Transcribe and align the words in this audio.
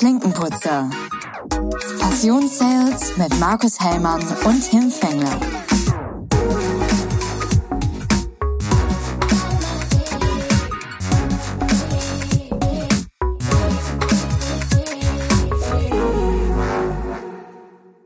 Klinkenputzer. 0.00 0.88
Passionssales 2.00 3.18
mit 3.18 3.38
Markus 3.38 3.78
Hellmann 3.78 4.22
und 4.46 4.70
Tim 4.70 4.90
Fengler. 4.90 5.38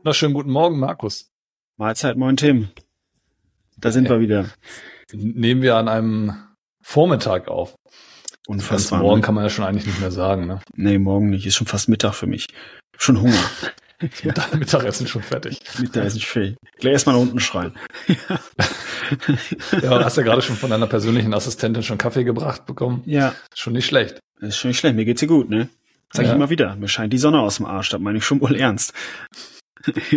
Na, 0.03 0.13
schönen 0.13 0.33
guten 0.33 0.51
Morgen, 0.51 0.79
Markus. 0.79 1.31
Mahlzeit, 1.77 2.17
moin 2.17 2.35
Tim. 2.35 2.67
Da 3.77 3.91
sind 3.91 4.09
wir 4.09 4.19
wieder. 4.19 4.49
Nehmen 5.13 5.61
wir 5.61 5.77
an 5.77 5.87
einem 5.87 6.33
Vormittag 6.81 7.47
auf. 7.47 7.77
Unfassbar. 8.47 8.99
morgen 9.01 9.21
ne? 9.21 9.25
kann 9.25 9.35
man 9.35 9.43
ja 9.43 9.49
schon 9.49 9.65
eigentlich 9.65 9.85
nicht 9.87 9.99
mehr 9.99 10.11
sagen, 10.11 10.45
ne? 10.47 10.59
Nee, 10.75 10.97
morgen 10.99 11.29
nicht. 11.29 11.45
Ist 11.45 11.55
schon 11.55 11.67
fast 11.67 11.89
Mittag 11.89 12.13
für 12.13 12.27
mich. 12.27 12.47
Schon 12.97 13.19
Hunger. 13.21 13.39
Mittag, 14.23 14.53
Mittagessen 14.59 15.07
schon 15.07 15.23
fertig. 15.23 15.61
Mittag 15.79 16.05
ist 16.05 16.13
nicht 16.15 16.27
viel. 16.27 16.55
Gleich 16.79 16.93
erstmal 16.93 17.15
nach 17.15 17.21
unten 17.23 17.39
schreien. 17.39 17.73
Ja, 19.81 20.03
hast 20.03 20.17
ja 20.17 20.23
gerade 20.23 20.41
schon 20.41 20.55
von 20.55 20.69
deiner 20.69 20.87
persönlichen 20.87 21.33
Assistentin 21.33 21.83
schon 21.83 21.97
Kaffee 21.97 22.23
gebracht 22.23 22.65
bekommen. 22.65 23.01
Ja, 23.05 23.33
Schon 23.53 23.73
nicht 23.73 23.85
schlecht. 23.85 24.19
ist 24.41 24.57
schon 24.57 24.69
nicht 24.69 24.79
schlecht. 24.79 24.95
Mir 24.95 25.05
geht's 25.05 25.19
dir 25.21 25.27
gut, 25.27 25.49
ne? 25.49 25.69
Sag 26.13 26.25
Ja. 26.25 26.31
ich 26.31 26.35
immer 26.35 26.49
wieder. 26.49 26.75
Mir 26.75 26.87
scheint 26.87 27.13
die 27.13 27.17
Sonne 27.17 27.39
aus 27.39 27.57
dem 27.57 27.65
Arsch. 27.65 27.89
Das 27.89 27.99
meine 27.99 28.17
ich 28.17 28.25
schon 28.25 28.41
wohl 28.41 28.55
ernst. 28.55 28.93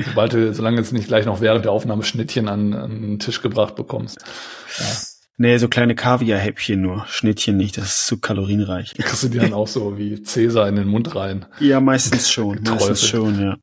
Sobald 0.07 0.33
du, 0.33 0.55
solange 0.55 0.79
jetzt 0.79 0.93
nicht 0.93 1.09
gleich 1.09 1.27
noch 1.27 1.41
während 1.41 1.65
der 1.65 1.73
Aufnahme 1.73 2.02
Schnittchen 2.02 2.49
an, 2.49 2.73
an 2.73 2.91
den 3.02 3.19
Tisch 3.19 3.43
gebracht 3.43 3.74
bekommst. 3.77 4.19
Nee, 5.41 5.56
so 5.59 5.69
kleine 5.69 5.95
Kaviar-Häppchen 5.95 6.80
nur. 6.80 7.06
Schnittchen 7.06 7.56
nicht. 7.56 7.79
Das 7.79 7.84
ist 7.87 8.06
zu 8.06 8.19
kalorienreich. 8.19 8.95
Kriegst 8.95 9.23
du 9.23 9.29
die 9.29 9.38
dann 9.38 9.52
auch 9.55 9.69
so 9.69 9.96
wie 9.96 10.20
Cäsar 10.23 10.69
in 10.69 10.74
den 10.74 10.88
Mund 10.88 11.15
rein. 11.15 11.46
Ja, 11.60 11.80
meistens 11.80 12.29
schon. 12.29 12.60
Meistens 12.65 13.07
schon, 13.07 13.40
ja. 13.40 13.57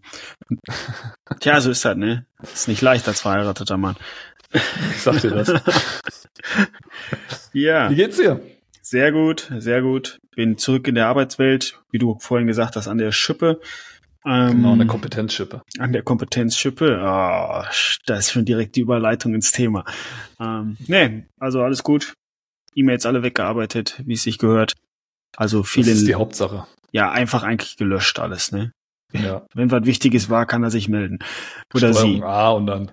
Tja, 1.42 1.60
so 1.60 1.72
ist 1.72 1.84
das, 1.84 1.98
ne? 1.98 2.26
Ist 2.42 2.70
nicht 2.70 2.82
leicht 2.82 3.08
als 3.10 3.22
verheirateter 3.22 3.76
Mann. 3.78 3.98
Ich 4.54 5.02
sag 5.02 5.22
dir 5.22 5.32
das. 5.32 5.54
Ja. 7.54 7.90
Wie 7.90 7.96
geht's 7.96 8.18
dir? 8.18 8.42
Sehr 8.82 9.12
gut, 9.14 9.50
sehr 9.58 9.82
gut. 9.82 10.20
Bin 10.36 10.58
zurück 10.58 10.88
in 10.88 10.96
der 10.96 11.08
Arbeitswelt, 11.08 11.80
wie 11.90 11.98
du 11.98 12.18
vorhin 12.20 12.48
gesagt 12.48 12.76
hast, 12.76 12.88
an 12.90 12.98
der 12.98 13.14
Schippe. 13.14 13.62
Ähm, 14.26 14.52
Genau, 14.58 14.74
eine 14.74 14.88
Kompetenzschippe. 14.88 15.62
an 15.80 15.94
der 15.94 16.02
Kompetenzschippe. 16.04 17.00
Oh, 17.02 17.64
das 18.06 18.20
ist 18.20 18.32
schon 18.32 18.46
direkt 18.46 18.76
die 18.76 18.82
Überleitung 18.82 19.34
ins 19.36 19.52
Thema. 19.52 19.86
Ähm, 20.40 20.78
nee, 20.88 21.26
also 21.40 21.62
alles 21.62 21.84
gut. 21.84 22.14
E-Mails 22.76 23.06
alle 23.06 23.24
weggearbeitet, 23.24 24.02
wie 24.06 24.14
es 24.14 24.24
sich 24.24 24.38
gehört. 24.38 24.74
Also 25.38 25.62
Das 25.62 25.76
ist 25.78 25.86
die 26.02 26.06
viele, 26.06 26.14
Hauptsache. 26.20 26.66
ja, 26.92 27.12
einfach 27.12 27.44
eigentlich 27.44 27.78
gelöscht 27.78 28.20
alles, 28.20 28.52
ne? 28.52 28.72
Ja. 29.14 29.46
Wenn 29.54 29.70
was 29.72 29.86
Wichtiges 29.86 30.30
war, 30.30 30.46
kann 30.46 30.64
er 30.64 30.72
sich 30.72 30.88
melden. 30.90 31.20
Oder 31.74 31.94
Steuerung 31.94 32.16
sie. 32.16 32.24
A 32.24 32.50
und 32.52 32.68
dann 32.68 32.92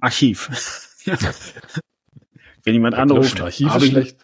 Archiv. 0.00 0.50
Ja. 1.04 1.16
Wenn 2.64 2.74
jemand 2.74 2.94
anruft, 2.94 3.40
Archiv 3.40 3.74
ist 3.74 3.82
ich, 3.82 3.90
schlecht. 3.90 4.16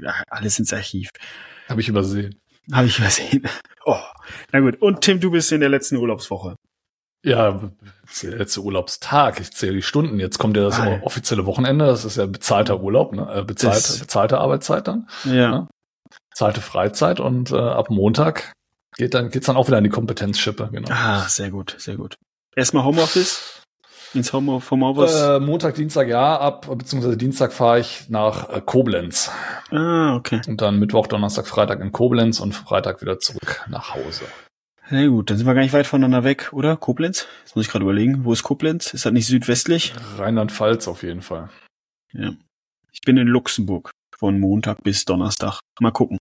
Ja, 0.00 0.14
alles 0.30 0.58
ins 0.58 0.72
Archiv. 0.72 1.10
Habe 1.68 1.82
ich 1.82 1.88
übersehen. 1.90 2.34
Habe 2.72 2.86
ich 2.88 2.98
übersehen. 2.98 3.46
Oh, 3.84 3.96
na 4.52 4.60
gut. 4.60 4.80
Und 4.82 5.00
Tim, 5.02 5.20
du 5.20 5.30
bist 5.30 5.52
in 5.52 5.60
der 5.60 5.68
letzten 5.68 5.96
Urlaubswoche. 5.96 6.56
Ja, 7.24 7.70
der 8.22 8.36
letzte 8.36 8.60
Urlaubstag. 8.62 9.40
Ich 9.40 9.52
zähle 9.52 9.74
die 9.74 9.82
Stunden. 9.82 10.18
Jetzt 10.20 10.38
kommt 10.38 10.56
ja 10.56 10.64
das 10.64 10.78
Ah, 10.78 11.00
offizielle 11.02 11.46
Wochenende. 11.46 11.86
Das 11.86 12.04
ist 12.04 12.16
ja 12.16 12.26
bezahlter 12.26 12.80
Urlaub, 12.80 13.12
ne? 13.12 13.28
äh, 13.32 13.42
bezahlt, 13.44 13.76
Das- 13.76 13.98
bezahlte 13.98 14.38
Arbeitszeit 14.38 14.86
dann, 14.88 15.08
Ja. 15.24 15.32
Ja. 15.34 15.68
bezahlte 16.30 16.60
Freizeit 16.60 17.18
und 17.20 17.50
äh, 17.50 17.56
ab 17.56 17.90
Montag 17.90 18.52
geht 18.96 19.14
dann 19.14 19.30
geht's 19.30 19.46
dann 19.46 19.56
auch 19.56 19.66
wieder 19.66 19.78
in 19.78 19.84
die 19.84 19.90
Kompetenzschippe. 19.90 20.68
Genau. 20.72 20.88
Ah, 20.90 21.28
sehr 21.28 21.50
gut, 21.50 21.74
sehr 21.78 21.96
gut. 21.96 22.14
Erstmal 22.54 22.84
Homeoffice. 22.84 23.62
Ins 24.16 24.32
Home 24.32 24.60
Homeoffice. 24.70 25.14
Äh, 25.14 25.40
Montag, 25.40 25.74
Dienstag 25.74 26.08
ja, 26.08 26.38
ab 26.38 26.66
beziehungsweise 26.76 27.16
Dienstag 27.16 27.52
fahre 27.52 27.80
ich 27.80 28.08
nach 28.08 28.48
äh, 28.50 28.60
Koblenz 28.64 29.30
ah, 29.70 30.16
okay. 30.16 30.40
und 30.48 30.60
dann 30.60 30.78
Mittwoch, 30.78 31.06
Donnerstag, 31.06 31.46
Freitag 31.46 31.80
in 31.80 31.92
Koblenz 31.92 32.40
und 32.40 32.54
Freitag 32.54 33.02
wieder 33.02 33.18
zurück 33.18 33.64
nach 33.68 33.94
Hause. 33.94 34.24
Sehr 34.88 35.08
gut. 35.08 35.30
Dann 35.30 35.36
sind 35.36 35.46
wir 35.46 35.54
gar 35.54 35.62
nicht 35.62 35.72
weit 35.72 35.86
voneinander 35.86 36.24
weg, 36.24 36.52
oder? 36.52 36.76
Koblenz? 36.76 37.26
Jetzt 37.42 37.56
muss 37.56 37.66
ich 37.66 37.72
gerade 37.72 37.84
überlegen. 37.84 38.24
Wo 38.24 38.32
ist 38.32 38.44
Koblenz? 38.44 38.94
Ist 38.94 39.04
das 39.04 39.12
nicht 39.12 39.26
südwestlich? 39.26 39.92
Rheinland-Pfalz 40.16 40.86
auf 40.86 41.02
jeden 41.02 41.22
Fall. 41.22 41.50
Ja. 42.12 42.32
Ich 42.92 43.00
bin 43.00 43.16
in 43.16 43.26
Luxemburg. 43.26 43.90
Von 44.16 44.40
Montag 44.40 44.82
bis 44.82 45.04
Donnerstag. 45.04 45.60
Mal 45.80 45.90
gucken. 45.90 46.18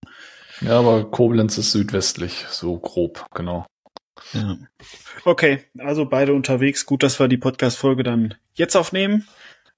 Ja, 0.61 0.79
aber 0.79 1.09
Koblenz 1.09 1.57
ist 1.57 1.72
südwestlich, 1.72 2.45
so 2.50 2.78
grob, 2.78 3.25
genau. 3.34 3.66
Ja. 4.33 4.57
Okay, 5.25 5.63
also 5.79 6.05
beide 6.05 6.33
unterwegs. 6.33 6.85
Gut, 6.85 7.03
dass 7.03 7.19
wir 7.19 7.27
die 7.27 7.37
Podcast-Folge 7.37 8.03
dann 8.03 8.35
jetzt 8.53 8.75
aufnehmen. 8.75 9.27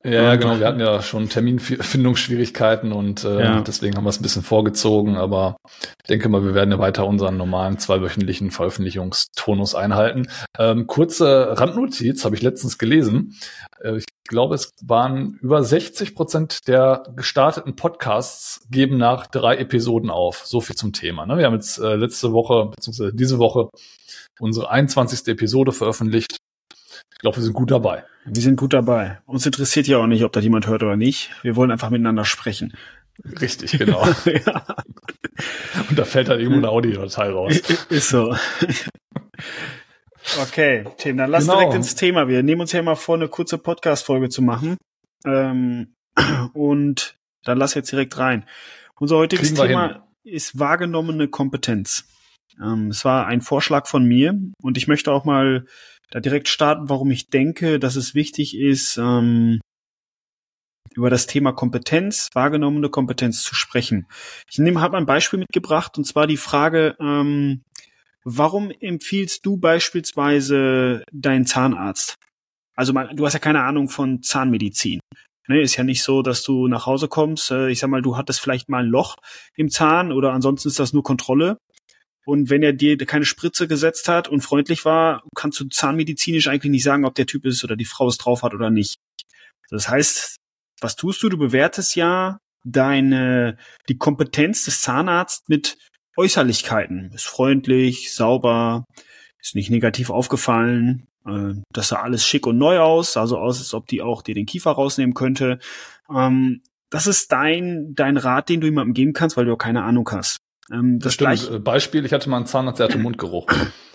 Ja, 0.03 0.11
ja, 0.11 0.31
Und- 0.33 0.39
genau. 0.41 0.59
Wir 0.59 0.67
hatten 0.67 0.79
ja 0.79 1.01
schon 1.01 1.27
Terminfindungsschwierigkeiten 1.27 2.91
und 2.91 3.23
äh, 3.23 3.41
Ja. 3.43 3.61
deswegen 3.61 3.97
haben 3.97 4.03
wir 4.03 4.09
es 4.11 4.19
ein 4.19 4.23
bisschen 4.23 4.43
vorgezogen. 4.43 5.17
Aber 5.17 5.57
ich 6.03 6.07
denke 6.07 6.29
mal, 6.29 6.43
wir 6.43 6.53
werden 6.53 6.71
ja 6.71 6.79
weiter 6.79 7.05
unseren 7.07 7.35
normalen 7.37 7.79
zweiwöchentlichen 7.79 8.51
Veröffentlichungstonus 8.51 9.75
einhalten. 9.75 10.27
Ähm, 10.57 10.85
kurze 10.87 11.57
Randnotiz 11.59 12.23
habe 12.25 12.35
ich 12.35 12.41
letztens 12.41 12.77
gelesen. 12.77 13.35
Äh, 13.81 13.97
ich 13.97 14.05
glaube, 14.29 14.55
es 14.55 14.73
waren 14.85 15.39
über 15.41 15.63
60 15.63 16.13
Prozent 16.13 16.67
der 16.67 17.03
gestarteten 17.15 17.75
Podcasts 17.75 18.67
geben 18.69 18.97
nach 18.97 19.25
drei 19.27 19.57
Episoden 19.57 20.09
auf. 20.09 20.43
So 20.45 20.61
viel 20.61 20.75
zum 20.75 20.93
Thema. 20.93 21.25
Ne? 21.25 21.37
Wir 21.37 21.45
haben 21.45 21.53
jetzt 21.55 21.79
äh, 21.79 21.95
letzte 21.95 22.33
Woche 22.33 22.71
beziehungsweise 22.75 23.13
diese 23.13 23.39
Woche 23.39 23.69
unsere 24.39 24.69
21. 24.69 25.27
Episode 25.27 25.71
veröffentlicht. 25.71 26.37
Ich 27.13 27.19
glaube, 27.19 27.37
wir 27.37 27.43
sind 27.43 27.53
gut 27.53 27.71
dabei. 27.71 28.03
Wir 28.25 28.41
sind 28.41 28.57
gut 28.57 28.73
dabei. 28.73 29.19
Uns 29.25 29.45
interessiert 29.45 29.87
ja 29.87 29.97
auch 29.97 30.07
nicht, 30.07 30.23
ob 30.23 30.31
da 30.33 30.39
jemand 30.39 30.67
hört 30.67 30.83
oder 30.83 30.95
nicht. 30.97 31.31
Wir 31.41 31.55
wollen 31.55 31.71
einfach 31.71 31.89
miteinander 31.89 32.25
sprechen. 32.25 32.73
Richtig, 33.41 33.71
genau. 33.71 34.05
ja, 34.25 34.65
Und 35.89 35.97
da 35.97 36.05
fällt 36.05 36.29
halt 36.29 36.39
irgendwo 36.39 36.59
eine 36.59 36.69
Audiodatei 36.69 37.29
raus. 37.31 37.57
ist 37.89 38.09
so. 38.09 38.35
Okay, 40.41 40.85
Tim, 40.97 41.17
dann 41.17 41.31
lass 41.31 41.45
Genau. 41.45 41.57
direkt 41.59 41.75
ins 41.75 41.95
Thema. 41.95 42.27
Wir 42.27 42.43
nehmen 42.43 42.61
uns 42.61 42.71
ja 42.73 42.81
mal 42.83 42.95
vor, 42.95 43.15
eine 43.15 43.27
kurze 43.27 43.57
Podcast-Folge 43.57 44.29
zu 44.29 44.41
machen. 44.41 44.77
Ähm, 45.25 45.95
und 46.53 47.17
dann 47.43 47.57
lass 47.57 47.73
jetzt 47.73 47.91
direkt 47.91 48.17
rein. 48.17 48.45
Unser 48.99 49.17
heutiges 49.17 49.53
Thema 49.53 50.07
ist 50.23 50.59
wahrgenommene 50.59 51.27
Kompetenz. 51.27 52.05
Ähm, 52.61 52.89
es 52.89 53.05
war 53.05 53.27
ein 53.27 53.41
Vorschlag 53.41 53.87
von 53.87 54.05
mir 54.05 54.39
und 54.61 54.77
ich 54.77 54.87
möchte 54.87 55.11
auch 55.11 55.25
mal 55.25 55.65
da 56.09 56.19
direkt 56.19 56.47
starten, 56.47 56.89
warum 56.89 57.11
ich 57.11 57.29
denke, 57.29 57.79
dass 57.79 57.95
es 57.95 58.15
wichtig 58.15 58.57
ist, 58.57 58.97
ähm, 58.97 59.59
über 60.95 61.09
das 61.09 61.27
Thema 61.27 61.51
Kompetenz, 61.51 62.29
wahrgenommene 62.33 62.89
Kompetenz 62.89 63.43
zu 63.43 63.53
sprechen. 63.53 64.07
Ich 64.49 64.57
nehme, 64.57 64.81
habe 64.81 64.97
ein 64.97 65.05
Beispiel 65.05 65.39
mitgebracht 65.39 65.97
und 65.97 66.05
zwar 66.05 66.27
die 66.27 66.37
Frage, 66.37 66.95
ähm, 66.99 67.61
warum 68.23 68.71
empfiehlst 68.71 69.45
du 69.45 69.57
beispielsweise 69.57 71.03
deinen 71.11 71.45
Zahnarzt? 71.45 72.15
Also 72.75 72.93
mal, 72.93 73.09
du 73.13 73.25
hast 73.25 73.33
ja 73.33 73.39
keine 73.39 73.63
Ahnung 73.63 73.89
von 73.89 74.21
Zahnmedizin. 74.21 74.99
Ne, 75.49 75.61
ist 75.61 75.77
ja 75.77 75.83
nicht 75.85 76.03
so, 76.03 76.21
dass 76.21 76.43
du 76.43 76.67
nach 76.67 76.85
Hause 76.85 77.07
kommst. 77.07 77.51
Äh, 77.51 77.69
ich 77.69 77.79
sag 77.79 77.89
mal, 77.89 78.01
du 78.01 78.17
hattest 78.17 78.41
vielleicht 78.41 78.67
mal 78.67 78.83
ein 78.83 78.89
Loch 78.89 79.15
im 79.55 79.69
Zahn 79.69 80.11
oder 80.11 80.33
ansonsten 80.33 80.67
ist 80.67 80.79
das 80.79 80.91
nur 80.91 81.03
Kontrolle. 81.03 81.57
Und 82.27 82.49
wenn 82.49 82.61
er 82.61 82.73
dir 82.73 82.97
keine 82.97 83.23
Spritze 83.23 83.69
gesetzt 83.69 84.09
hat 84.09 84.27
und 84.27 84.41
freundlich 84.41 84.83
war, 84.83 85.23
kannst 85.33 85.61
du 85.61 85.69
zahnmedizinisch 85.69 86.47
eigentlich 86.47 86.71
nicht 86.71 86.83
sagen, 86.83 87.05
ob 87.05 87.15
der 87.15 87.25
Typ 87.25 87.45
ist 87.45 87.63
oder 87.63 87.77
die 87.77 87.85
Frau 87.85 88.09
es 88.09 88.17
drauf 88.17 88.43
hat 88.43 88.53
oder 88.53 88.69
nicht. 88.69 88.95
Das 89.69 89.87
heißt, 89.87 90.35
was 90.81 90.97
tust 90.97 91.23
du? 91.23 91.29
Du 91.29 91.37
bewertest 91.37 91.95
ja 91.95 92.39
deine, 92.65 93.57
die 93.87 93.97
Kompetenz 93.97 94.65
des 94.65 94.81
Zahnarztes 94.81 95.47
mit 95.47 95.77
Äußerlichkeiten. 96.17 97.11
Ist 97.13 97.27
freundlich, 97.27 98.13
sauber, 98.13 98.83
ist 99.41 99.55
nicht 99.55 99.69
negativ 99.69 100.09
aufgefallen, 100.09 101.07
äh, 101.25 101.53
das 101.71 101.87
sah 101.87 102.01
alles 102.01 102.25
schick 102.25 102.45
und 102.45 102.57
neu 102.57 102.79
aus, 102.79 103.13
sah 103.13 103.25
so 103.25 103.37
aus, 103.37 103.59
als 103.59 103.73
ob 103.73 103.87
die 103.87 104.01
auch 104.01 104.21
dir 104.21 104.35
den 104.35 104.45
Kiefer 104.45 104.71
rausnehmen 104.71 105.13
könnte. 105.13 105.59
Ähm, 106.13 106.61
das 106.89 107.07
ist 107.07 107.31
dein, 107.31 107.93
dein 107.95 108.17
Rat, 108.17 108.49
den 108.49 108.59
du 108.59 108.67
jemandem 108.67 108.93
geben 108.93 109.13
kannst, 109.13 109.37
weil 109.37 109.45
du 109.45 109.53
auch 109.53 109.57
keine 109.57 109.83
Ahnung 109.83 110.09
hast. 110.11 110.39
Ähm, 110.71 110.99
das 110.99 111.13
Stimmt. 111.13 111.29
gleiche, 111.39 111.55
Äh, 111.55 111.59
Beispiel, 111.59 112.05
ich 112.05 112.13
hatte 112.13 112.29
mal 112.29 112.37
einen 112.37 112.45
Zahnarzt, 112.45 112.79
der 112.79 112.87
hatte 112.89 112.97
Mundgeruch. 112.97 113.47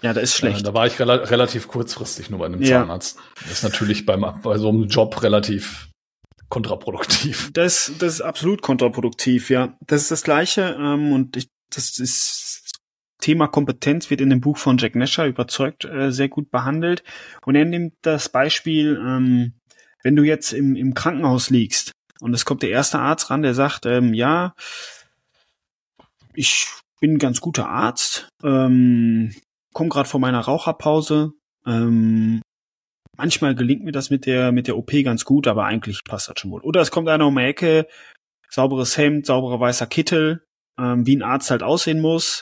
ja, 0.02 0.12
das 0.12 0.24
ist 0.24 0.34
Äh, 0.34 0.38
schlecht. 0.38 0.66
da 0.66 0.72
war 0.74 0.86
ich 0.86 0.98
rela 0.98 1.14
relativ 1.14 1.68
kurzfristig 1.68 2.30
nur 2.30 2.38
bei 2.40 2.46
einem 2.46 2.62
Ja. 2.62 2.80
Zahnarzt. 2.82 3.18
Das 3.42 3.50
ist 3.52 3.62
natürlich 3.62 4.06
beim, 4.06 4.24
bei 4.42 4.58
so 4.58 4.68
einem 4.70 4.86
Job 4.88 5.22
relativ 5.22 5.88
kontraproduktiv. 6.48 7.50
Das, 7.52 7.92
das 7.98 8.14
ist 8.14 8.20
absolut 8.20 8.62
kontraproduktiv, 8.62 9.50
ja. 9.50 9.76
Das 9.86 10.02
ist 10.02 10.10
das 10.10 10.22
Gleiche 10.22 10.76
ähm, 10.78 11.12
und 11.12 11.36
ich, 11.36 11.48
das 11.74 11.98
ist 11.98 12.70
Thema 13.20 13.46
Kompetenz 13.46 14.10
wird 14.10 14.20
in 14.20 14.30
dem 14.30 14.40
Buch 14.40 14.58
von 14.58 14.78
Jack 14.78 14.96
Nasher 14.96 15.26
überzeugt 15.26 15.84
äh, 15.84 16.10
sehr 16.10 16.28
gut 16.28 16.50
behandelt 16.50 17.02
und 17.46 17.54
er 17.54 17.64
nimmt 17.64 17.94
das 18.02 18.28
Beispiel, 18.28 19.00
ähm, 19.00 19.52
wenn 20.02 20.16
du 20.16 20.24
jetzt 20.24 20.52
im, 20.52 20.74
im 20.74 20.92
Krankenhaus 20.94 21.48
liegst 21.48 21.92
und 22.20 22.34
es 22.34 22.44
kommt 22.44 22.62
der 22.62 22.70
erste 22.70 22.98
Arzt 22.98 23.30
ran, 23.30 23.42
der 23.42 23.54
sagt, 23.54 23.86
ähm, 23.86 24.12
ja, 24.12 24.54
ich 26.34 26.66
bin 27.00 27.14
ein 27.14 27.18
ganz 27.18 27.40
guter 27.40 27.68
Arzt, 27.68 28.28
ähm, 28.42 29.34
komme 29.74 29.90
gerade 29.90 30.08
von 30.08 30.20
meiner 30.20 30.40
Raucherpause. 30.40 31.32
Ähm, 31.66 32.42
manchmal 33.16 33.54
gelingt 33.54 33.84
mir 33.84 33.92
das 33.92 34.10
mit 34.10 34.26
der 34.26 34.52
mit 34.52 34.66
der 34.66 34.76
OP 34.76 34.92
ganz 35.04 35.24
gut, 35.24 35.46
aber 35.46 35.64
eigentlich 35.64 36.04
passt 36.04 36.28
das 36.28 36.38
schon 36.38 36.50
wohl. 36.50 36.62
Oder 36.62 36.80
es 36.80 36.90
kommt 36.90 37.08
einer 37.08 37.26
um 37.26 37.36
die 37.36 37.42
Ecke, 37.42 37.86
sauberes 38.48 38.96
Hemd, 38.96 39.26
sauberer 39.26 39.60
weißer 39.60 39.86
Kittel, 39.86 40.44
ähm, 40.78 41.06
wie 41.06 41.16
ein 41.16 41.22
Arzt 41.22 41.50
halt 41.50 41.62
aussehen 41.62 42.00
muss. 42.00 42.40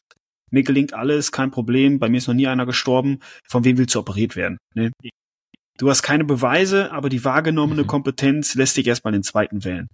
Mir 0.51 0.65
gelingt 0.65 0.95
alles, 0.95 1.33
kein 1.33 1.51
Problem. 1.51 1.99
Bei 1.99 2.09
mir 2.09 2.19
ist 2.19 2.27
noch 2.27 2.35
nie 2.35 2.49
einer 2.49 2.67
gestorben. 2.67 3.21
Von 3.49 3.65
wem 3.65 3.79
willst 3.79 3.95
du 3.95 4.01
operiert 4.01 4.35
werden? 4.35 4.59
Ne? 4.75 4.91
Du 5.79 5.89
hast 5.89 6.03
keine 6.03 6.25
Beweise, 6.25 6.93
aber 6.93 7.09
die 7.09 7.25
wahrgenommene 7.25 7.85
mhm. 7.85 7.87
Kompetenz 7.87 8.55
lässt 8.55 8.77
dich 8.77 8.87
erstmal 8.87 9.13
den 9.13 9.23
zweiten 9.23 9.65
wählen. 9.65 9.89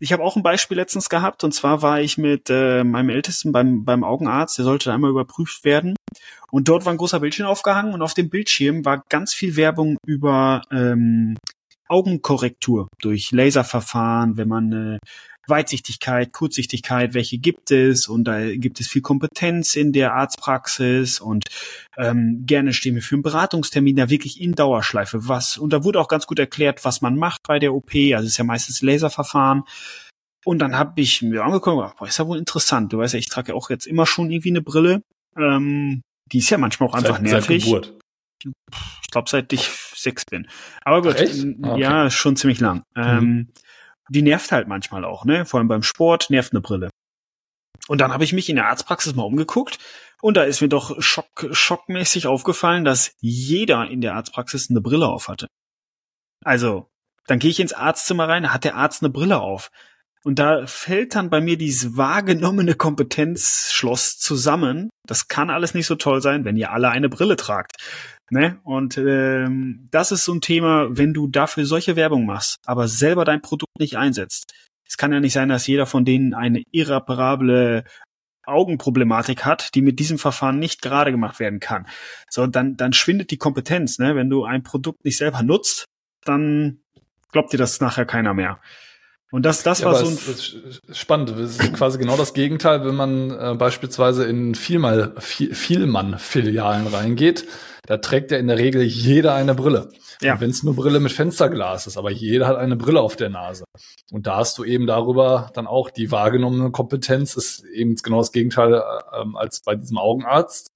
Ich 0.00 0.12
habe 0.12 0.22
auch 0.22 0.36
ein 0.36 0.42
Beispiel 0.42 0.76
letztens 0.76 1.08
gehabt, 1.08 1.44
und 1.44 1.52
zwar 1.52 1.82
war 1.82 2.00
ich 2.00 2.18
mit 2.18 2.50
äh, 2.50 2.82
meinem 2.84 3.10
Ältesten 3.10 3.52
beim, 3.52 3.84
beim 3.84 4.02
Augenarzt, 4.02 4.58
der 4.58 4.64
sollte 4.64 4.92
einmal 4.92 5.10
überprüft 5.10 5.64
werden. 5.64 5.94
Und 6.50 6.68
dort 6.68 6.84
war 6.84 6.92
ein 6.92 6.98
großer 6.98 7.20
Bildschirm 7.20 7.46
aufgehangen 7.46 7.94
und 7.94 8.02
auf 8.02 8.14
dem 8.14 8.28
Bildschirm 8.28 8.84
war 8.84 9.04
ganz 9.08 9.34
viel 9.34 9.56
Werbung 9.56 9.96
über 10.06 10.62
ähm, 10.70 11.36
Augenkorrektur 11.88 12.88
durch 13.00 13.30
Laserverfahren, 13.30 14.36
wenn 14.36 14.48
man 14.48 14.72
äh, 14.72 14.98
Weitsichtigkeit, 15.46 16.32
Kurzsichtigkeit, 16.32 17.14
welche 17.14 17.38
gibt 17.38 17.70
es 17.70 18.08
und 18.08 18.24
da 18.24 18.54
gibt 18.54 18.80
es 18.80 18.88
viel 18.88 19.02
Kompetenz 19.02 19.76
in 19.76 19.92
der 19.92 20.14
Arztpraxis 20.14 21.20
und 21.20 21.44
ähm, 21.96 22.44
gerne 22.46 22.72
stehen 22.72 22.94
wir 22.94 23.02
für 23.02 23.16
einen 23.16 23.22
Beratungstermin 23.22 23.96
da 23.96 24.10
wirklich 24.10 24.40
in 24.40 24.54
Dauerschleife 24.54 25.28
was 25.28 25.56
und 25.56 25.72
da 25.72 25.84
wurde 25.84 26.00
auch 26.00 26.08
ganz 26.08 26.26
gut 26.26 26.38
erklärt, 26.38 26.84
was 26.84 27.00
man 27.00 27.16
macht 27.16 27.42
bei 27.46 27.58
der 27.58 27.74
OP, 27.74 27.94
also 27.94 28.24
es 28.24 28.32
ist 28.32 28.38
ja 28.38 28.44
meistens 28.44 28.82
Laserverfahren 28.82 29.64
und 30.44 30.58
dann 30.58 30.76
habe 30.76 31.00
ich 31.00 31.22
mir 31.22 31.44
angeguckt, 31.44 31.96
boah, 31.98 32.06
ist 32.06 32.18
ja 32.18 32.26
wohl 32.26 32.38
interessant, 32.38 32.92
du 32.92 32.98
weißt 32.98 33.14
ja, 33.14 33.18
ich 33.18 33.28
trage 33.28 33.52
ja 33.52 33.54
auch 33.54 33.70
jetzt 33.70 33.86
immer 33.86 34.06
schon 34.06 34.30
irgendwie 34.30 34.50
eine 34.50 34.62
Brille, 34.62 35.02
ähm, 35.36 36.02
die 36.32 36.38
ist 36.38 36.50
ja 36.50 36.58
manchmal 36.58 36.88
auch 36.88 36.94
einfach 36.94 37.16
seit, 37.16 37.22
nervig. 37.22 37.64
Seit 37.64 37.72
Geburt. 37.72 37.98
Ich 39.02 39.10
glaube, 39.10 39.30
seit 39.30 39.52
ich 39.52 39.68
sechs 39.94 40.24
bin. 40.24 40.48
Aber 40.84 41.02
gut, 41.02 41.12
okay. 41.12 41.56
ja, 41.76 42.10
schon 42.10 42.36
ziemlich 42.36 42.60
lang. 42.60 42.82
Mhm. 42.94 43.02
Ähm, 43.02 43.48
die 44.08 44.22
nervt 44.22 44.52
halt 44.52 44.68
manchmal 44.68 45.04
auch, 45.04 45.24
ne? 45.24 45.46
Vor 45.46 45.58
allem 45.58 45.68
beim 45.68 45.82
Sport 45.82 46.30
nervt 46.30 46.52
eine 46.52 46.60
Brille. 46.60 46.90
Und 47.88 48.00
dann 48.00 48.12
habe 48.12 48.24
ich 48.24 48.32
mich 48.32 48.48
in 48.48 48.56
der 48.56 48.68
Arztpraxis 48.68 49.14
mal 49.14 49.24
umgeguckt 49.24 49.78
und 50.22 50.36
da 50.36 50.44
ist 50.44 50.60
mir 50.60 50.68
doch 50.68 51.00
schock, 51.02 51.48
schockmäßig 51.52 52.26
aufgefallen, 52.26 52.84
dass 52.84 53.14
jeder 53.20 53.88
in 53.88 54.00
der 54.00 54.14
Arztpraxis 54.14 54.70
eine 54.70 54.80
Brille 54.80 55.06
auf 55.06 55.28
hatte. 55.28 55.48
Also, 56.44 56.88
dann 57.26 57.38
gehe 57.38 57.50
ich 57.50 57.60
ins 57.60 57.72
Arztzimmer 57.72 58.28
rein, 58.28 58.52
hat 58.52 58.64
der 58.64 58.76
Arzt 58.76 59.02
eine 59.02 59.10
Brille 59.10 59.40
auf. 59.40 59.70
Und 60.24 60.38
da 60.38 60.66
fällt 60.66 61.14
dann 61.14 61.28
bei 61.28 61.42
mir 61.42 61.58
dieses 61.58 61.98
wahrgenommene 61.98 62.74
Kompetenzschloss 62.74 64.18
zusammen. 64.18 64.88
Das 65.06 65.28
kann 65.28 65.50
alles 65.50 65.74
nicht 65.74 65.86
so 65.86 65.96
toll 65.96 66.22
sein, 66.22 66.46
wenn 66.46 66.56
ihr 66.56 66.72
alle 66.72 66.88
eine 66.88 67.10
Brille 67.10 67.36
tragt. 67.36 67.76
Ne? 68.30 68.58
Und 68.64 68.96
ähm, 68.98 69.86
das 69.90 70.12
ist 70.12 70.24
so 70.24 70.32
ein 70.32 70.40
Thema, 70.40 70.88
wenn 70.90 71.12
du 71.12 71.26
dafür 71.28 71.66
solche 71.66 71.96
Werbung 71.96 72.24
machst, 72.26 72.56
aber 72.64 72.88
selber 72.88 73.24
dein 73.24 73.42
Produkt 73.42 73.78
nicht 73.78 73.98
einsetzt. 73.98 74.54
Es 74.86 74.96
kann 74.96 75.12
ja 75.12 75.20
nicht 75.20 75.32
sein, 75.32 75.48
dass 75.48 75.66
jeder 75.66 75.86
von 75.86 76.04
denen 76.04 76.34
eine 76.34 76.62
irreparable 76.70 77.84
Augenproblematik 78.46 79.44
hat, 79.44 79.74
die 79.74 79.82
mit 79.82 79.98
diesem 79.98 80.18
Verfahren 80.18 80.58
nicht 80.58 80.82
gerade 80.82 81.10
gemacht 81.10 81.40
werden 81.40 81.60
kann. 81.60 81.86
So, 82.30 82.46
dann, 82.46 82.76
dann 82.76 82.92
schwindet 82.92 83.30
die 83.30 83.38
Kompetenz. 83.38 83.98
Ne? 83.98 84.16
Wenn 84.16 84.30
du 84.30 84.44
ein 84.44 84.62
Produkt 84.62 85.04
nicht 85.04 85.16
selber 85.16 85.42
nutzt, 85.42 85.86
dann 86.24 86.80
glaubt 87.32 87.52
dir 87.52 87.58
das 87.58 87.80
nachher 87.80 88.06
keiner 88.06 88.34
mehr. 88.34 88.60
Und 89.30 89.44
das, 89.44 89.62
das 89.64 89.80
ja, 89.80 89.86
war 89.86 89.96
so 89.96 90.06
ein 90.06 90.14
es, 90.14 90.56
es 90.88 90.98
spannend. 90.98 91.30
Das 91.30 91.58
ist 91.58 91.72
quasi 91.72 91.98
genau 91.98 92.16
das 92.16 92.34
Gegenteil, 92.34 92.84
wenn 92.84 92.94
man 92.94 93.30
äh, 93.30 93.54
beispielsweise 93.58 94.24
in 94.26 94.54
Vielmal, 94.54 95.14
Viel, 95.18 95.54
Vielmann-Filialen 95.54 96.86
reingeht. 96.86 97.46
Da 97.86 97.98
trägt 97.98 98.30
ja 98.30 98.38
in 98.38 98.46
der 98.46 98.58
Regel 98.58 98.82
jeder 98.82 99.34
eine 99.34 99.54
Brille. 99.54 99.90
Ja. 100.20 100.40
Wenn 100.40 100.50
es 100.50 100.62
nur 100.62 100.74
Brille 100.74 101.00
mit 101.00 101.12
Fensterglas 101.12 101.86
ist, 101.86 101.96
aber 101.96 102.10
jeder 102.10 102.46
hat 102.46 102.56
eine 102.56 102.76
Brille 102.76 103.00
auf 103.00 103.16
der 103.16 103.30
Nase. 103.30 103.64
Und 104.10 104.26
da 104.26 104.36
hast 104.36 104.56
du 104.58 104.64
eben 104.64 104.86
darüber 104.86 105.50
dann 105.54 105.66
auch 105.66 105.90
die 105.90 106.10
wahrgenommene 106.10 106.70
Kompetenz, 106.70 107.36
ist 107.36 107.64
eben 107.64 107.96
genau 107.96 108.18
das 108.18 108.32
Gegenteil 108.32 108.74
äh, 108.74 109.20
ähm, 109.20 109.36
als 109.36 109.60
bei 109.60 109.74
diesem 109.74 109.98
Augenarzt, 109.98 110.70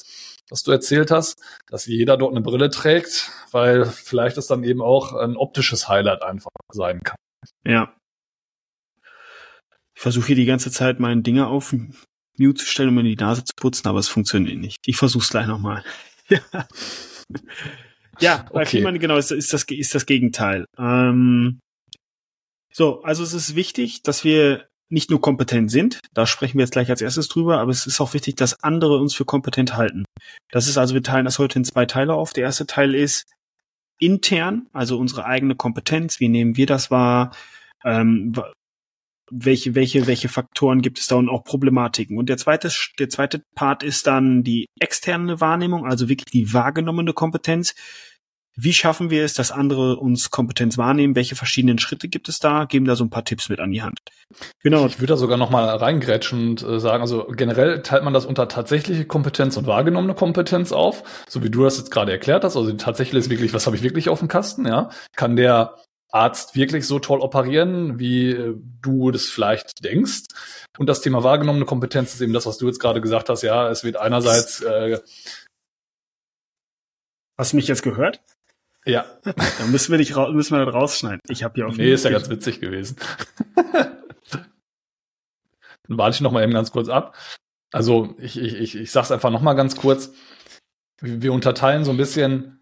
was 0.50 0.62
du 0.62 0.70
erzählt 0.70 1.10
hast, 1.10 1.40
dass 1.68 1.86
jeder 1.86 2.16
dort 2.16 2.32
eine 2.32 2.42
Brille 2.42 2.70
trägt, 2.70 3.30
weil 3.52 3.84
vielleicht 3.86 4.36
es 4.36 4.46
dann 4.46 4.64
eben 4.64 4.82
auch 4.82 5.12
ein 5.12 5.36
optisches 5.36 5.88
Highlight 5.88 6.22
einfach 6.22 6.50
sein 6.72 7.00
kann. 7.02 7.16
Ja, 7.66 7.92
ich 9.98 10.02
versuche 10.02 10.28
hier 10.28 10.36
die 10.36 10.44
ganze 10.44 10.70
Zeit 10.70 11.00
meine 11.00 11.22
Dinge 11.22 11.48
auf 11.48 11.74
Mute 12.38 12.54
zu 12.54 12.66
stellen, 12.66 12.90
um 12.90 12.94
mir 12.94 13.02
die 13.02 13.16
Nase 13.16 13.42
zu 13.42 13.52
putzen, 13.56 13.88
aber 13.88 13.98
es 13.98 14.06
funktioniert 14.06 14.56
nicht. 14.56 14.76
Ich 14.86 14.96
versuche 14.96 15.24
es 15.24 15.30
gleich 15.30 15.48
nochmal. 15.48 15.82
Ja. 16.28 16.40
ja, 18.20 18.46
bei 18.52 18.62
okay. 18.62 18.78
Fiemann, 18.78 18.98
genau, 18.98 19.16
ist, 19.16 19.30
ist, 19.30 19.52
das, 19.52 19.64
ist 19.64 19.94
das 19.94 20.06
Gegenteil. 20.06 20.64
Ähm, 20.78 21.60
so, 22.72 23.02
also 23.02 23.22
es 23.22 23.32
ist 23.32 23.54
wichtig, 23.54 24.02
dass 24.02 24.24
wir 24.24 24.68
nicht 24.90 25.10
nur 25.10 25.20
kompetent 25.20 25.70
sind, 25.70 26.00
da 26.14 26.26
sprechen 26.26 26.58
wir 26.58 26.64
jetzt 26.64 26.72
gleich 26.72 26.88
als 26.88 27.02
erstes 27.02 27.28
drüber, 27.28 27.58
aber 27.60 27.70
es 27.70 27.86
ist 27.86 28.00
auch 28.00 28.14
wichtig, 28.14 28.36
dass 28.36 28.62
andere 28.62 28.98
uns 28.98 29.14
für 29.14 29.24
kompetent 29.24 29.76
halten. 29.76 30.04
Das 30.50 30.66
ist 30.66 30.78
also, 30.78 30.94
wir 30.94 31.02
teilen 31.02 31.26
das 31.26 31.38
heute 31.38 31.58
in 31.58 31.64
zwei 31.64 31.84
Teile 31.84 32.14
auf. 32.14 32.32
Der 32.32 32.44
erste 32.44 32.66
Teil 32.66 32.94
ist 32.94 33.26
intern, 33.98 34.68
also 34.72 34.98
unsere 34.98 35.26
eigene 35.26 35.56
Kompetenz, 35.56 36.20
wie 36.20 36.28
nehmen 36.28 36.56
wir 36.56 36.66
das 36.66 36.90
wahr, 36.90 37.32
ähm, 37.84 38.32
welche, 39.30 39.74
welche, 39.74 40.06
welche 40.06 40.28
Faktoren 40.28 40.82
gibt 40.82 40.98
es 40.98 41.06
da 41.06 41.16
und 41.16 41.28
auch 41.28 41.44
Problematiken. 41.44 42.18
Und 42.18 42.28
der 42.28 42.36
zweite, 42.36 42.70
der 42.98 43.08
zweite 43.08 43.42
Part 43.54 43.82
ist 43.82 44.06
dann 44.06 44.42
die 44.42 44.66
externe 44.80 45.40
Wahrnehmung, 45.40 45.86
also 45.86 46.08
wirklich 46.08 46.32
die 46.32 46.52
wahrgenommene 46.52 47.12
Kompetenz. 47.12 47.74
Wie 48.60 48.72
schaffen 48.72 49.10
wir 49.10 49.24
es, 49.24 49.34
dass 49.34 49.52
andere 49.52 49.98
uns 49.98 50.32
Kompetenz 50.32 50.76
wahrnehmen? 50.78 51.14
Welche 51.14 51.36
verschiedenen 51.36 51.78
Schritte 51.78 52.08
gibt 52.08 52.28
es 52.28 52.40
da? 52.40 52.64
Geben 52.64 52.86
da 52.86 52.96
so 52.96 53.04
ein 53.04 53.10
paar 53.10 53.24
Tipps 53.24 53.48
mit 53.48 53.60
an 53.60 53.70
die 53.70 53.82
Hand. 53.82 54.00
Genau. 54.64 54.84
Ich 54.86 54.98
würde 54.98 55.12
da 55.12 55.16
sogar 55.16 55.36
noch 55.38 55.50
mal 55.50 55.64
reingrätschen 55.64 56.48
und 56.48 56.62
äh, 56.64 56.80
sagen, 56.80 57.00
also 57.00 57.28
generell 57.36 57.82
teilt 57.82 58.02
man 58.02 58.14
das 58.14 58.26
unter 58.26 58.48
tatsächliche 58.48 59.04
Kompetenz 59.04 59.56
und 59.56 59.68
wahrgenommene 59.68 60.14
Kompetenz 60.14 60.72
auf, 60.72 61.04
so 61.28 61.44
wie 61.44 61.50
du 61.50 61.62
das 61.62 61.78
jetzt 61.78 61.92
gerade 61.92 62.10
erklärt 62.10 62.42
hast. 62.42 62.56
Also 62.56 62.72
tatsächlich 62.72 63.20
ist 63.20 63.30
wirklich, 63.30 63.54
was 63.54 63.66
habe 63.66 63.76
ich 63.76 63.84
wirklich 63.84 64.08
auf 64.08 64.18
dem 64.18 64.26
Kasten? 64.26 64.66
Ja, 64.66 64.90
kann 65.14 65.36
der 65.36 65.76
Arzt 66.10 66.56
wirklich 66.56 66.86
so 66.86 66.98
toll 66.98 67.20
operieren, 67.20 67.98
wie 67.98 68.30
äh, 68.30 68.54
du 68.80 69.10
das 69.10 69.26
vielleicht 69.26 69.84
denkst. 69.84 70.24
Und 70.78 70.88
das 70.88 71.00
Thema 71.02 71.22
wahrgenommene 71.22 71.66
Kompetenz 71.66 72.14
ist 72.14 72.20
eben 72.20 72.32
das, 72.32 72.46
was 72.46 72.58
du 72.58 72.66
jetzt 72.66 72.80
gerade 72.80 73.00
gesagt 73.00 73.28
hast. 73.28 73.42
Ja, 73.42 73.68
es 73.68 73.84
wird 73.84 73.96
einerseits. 73.96 74.60
Äh, 74.62 75.00
Hast 77.36 77.52
du 77.52 77.56
mich 77.56 77.68
jetzt 77.68 77.82
gehört? 77.82 78.20
Ja. 78.84 79.04
Dann 79.58 79.70
müssen 79.70 79.92
wir 79.92 79.98
dich 79.98 80.16
müssen 80.16 80.56
wir 80.56 80.64
das 80.64 80.74
rausschneiden. 80.74 81.20
Ich 81.28 81.44
habe 81.44 81.54
hier 81.54 81.66
auf. 81.66 81.76
Nee, 81.76 81.92
ist 81.92 82.04
ja 82.04 82.10
ganz 82.10 82.30
witzig 82.30 82.60
gewesen. 82.60 82.96
Dann 85.88 85.98
warte 85.98 86.14
ich 86.14 86.20
noch 86.20 86.32
mal 86.32 86.42
eben 86.42 86.52
ganz 86.52 86.70
kurz 86.70 86.88
ab. 86.88 87.16
Also 87.72 88.14
ich, 88.18 88.38
ich, 88.38 88.54
ich, 88.54 88.74
ich 88.76 88.90
sag's 88.90 89.10
einfach 89.10 89.30
noch 89.30 89.42
mal 89.42 89.54
ganz 89.54 89.76
kurz. 89.76 90.12
Wir 91.00 91.32
unterteilen 91.32 91.84
so 91.84 91.90
ein 91.90 91.96
bisschen 91.96 92.57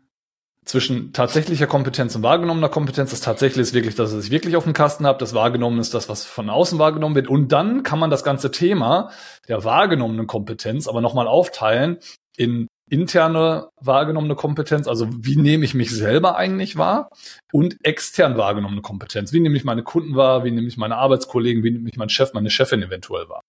zwischen 0.66 1.12
tatsächlicher 1.12 1.66
Kompetenz 1.66 2.14
und 2.16 2.22
wahrgenommener 2.22 2.68
Kompetenz. 2.68 3.10
Das 3.10 3.20
tatsächlich 3.20 3.62
ist 3.62 3.74
wirklich, 3.74 3.94
dass 3.94 4.12
ich 4.12 4.30
wirklich 4.30 4.56
auf 4.56 4.64
dem 4.64 4.72
Kasten 4.72 5.06
habe. 5.06 5.18
Das 5.18 5.32
wahrgenommen 5.32 5.78
ist 5.78 5.94
das, 5.94 6.08
was 6.08 6.24
von 6.24 6.50
außen 6.50 6.78
wahrgenommen 6.78 7.14
wird. 7.14 7.28
Und 7.28 7.52
dann 7.52 7.84
kann 7.84 7.98
man 7.98 8.10
das 8.10 8.24
ganze 8.24 8.50
Thema 8.50 9.10
der 9.48 9.64
wahrgenommenen 9.64 10.26
Kompetenz 10.26 10.88
aber 10.88 11.00
nochmal 11.00 11.28
aufteilen 11.28 11.98
in 12.36 12.68
interne 12.88 13.68
wahrgenommene 13.80 14.36
Kompetenz, 14.36 14.86
also 14.86 15.08
wie 15.10 15.36
nehme 15.36 15.64
ich 15.64 15.74
mich 15.74 15.90
selber 15.90 16.36
eigentlich 16.36 16.76
wahr 16.76 17.10
und 17.52 17.76
extern 17.82 18.36
wahrgenommene 18.36 18.80
Kompetenz. 18.80 19.32
Wie 19.32 19.40
nehme 19.40 19.56
ich 19.56 19.64
meine 19.64 19.82
Kunden 19.82 20.14
wahr, 20.14 20.44
wie 20.44 20.52
nehme 20.52 20.68
ich 20.68 20.76
meine 20.76 20.96
Arbeitskollegen, 20.96 21.64
wie 21.64 21.72
nehme 21.72 21.88
ich 21.88 21.96
meinen 21.96 22.10
Chef, 22.10 22.32
meine 22.32 22.50
Chefin 22.50 22.82
eventuell 22.82 23.28
wahr. 23.28 23.42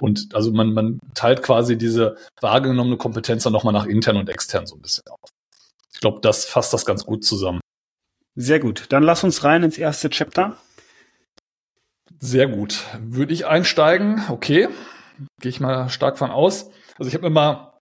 Und 0.00 0.34
also 0.34 0.52
man, 0.52 0.74
man 0.74 0.98
teilt 1.14 1.42
quasi 1.42 1.78
diese 1.78 2.16
wahrgenommene 2.40 2.98
Kompetenz 2.98 3.44
dann 3.44 3.54
nochmal 3.54 3.72
nach 3.72 3.86
intern 3.86 4.18
und 4.18 4.28
extern 4.28 4.66
so 4.66 4.76
ein 4.76 4.82
bisschen 4.82 5.04
auf. 5.08 5.35
Ich 5.92 6.00
glaube, 6.00 6.20
das 6.20 6.44
fasst 6.44 6.72
das 6.72 6.84
ganz 6.84 7.04
gut 7.04 7.24
zusammen. 7.24 7.60
Sehr 8.34 8.60
gut. 8.60 8.86
Dann 8.90 9.02
lass 9.02 9.24
uns 9.24 9.44
rein 9.44 9.62
ins 9.62 9.78
erste 9.78 10.10
Chapter. 10.10 10.56
Sehr 12.18 12.46
gut. 12.46 12.84
Würde 12.98 13.32
ich 13.32 13.46
einsteigen? 13.46 14.22
Okay. 14.28 14.68
Gehe 15.40 15.50
ich 15.50 15.60
mal 15.60 15.88
stark 15.88 16.18
von 16.18 16.30
aus. 16.30 16.70
Also 16.98 17.08
ich 17.08 17.14
habe 17.14 17.24
mir 17.24 17.30
mal 17.30 17.78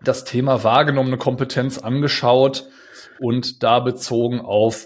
das 0.00 0.24
Thema 0.24 0.64
wahrgenommene 0.64 1.18
Kompetenz 1.18 1.78
angeschaut 1.78 2.68
und 3.20 3.62
da 3.62 3.80
bezogen 3.80 4.40
auf 4.40 4.84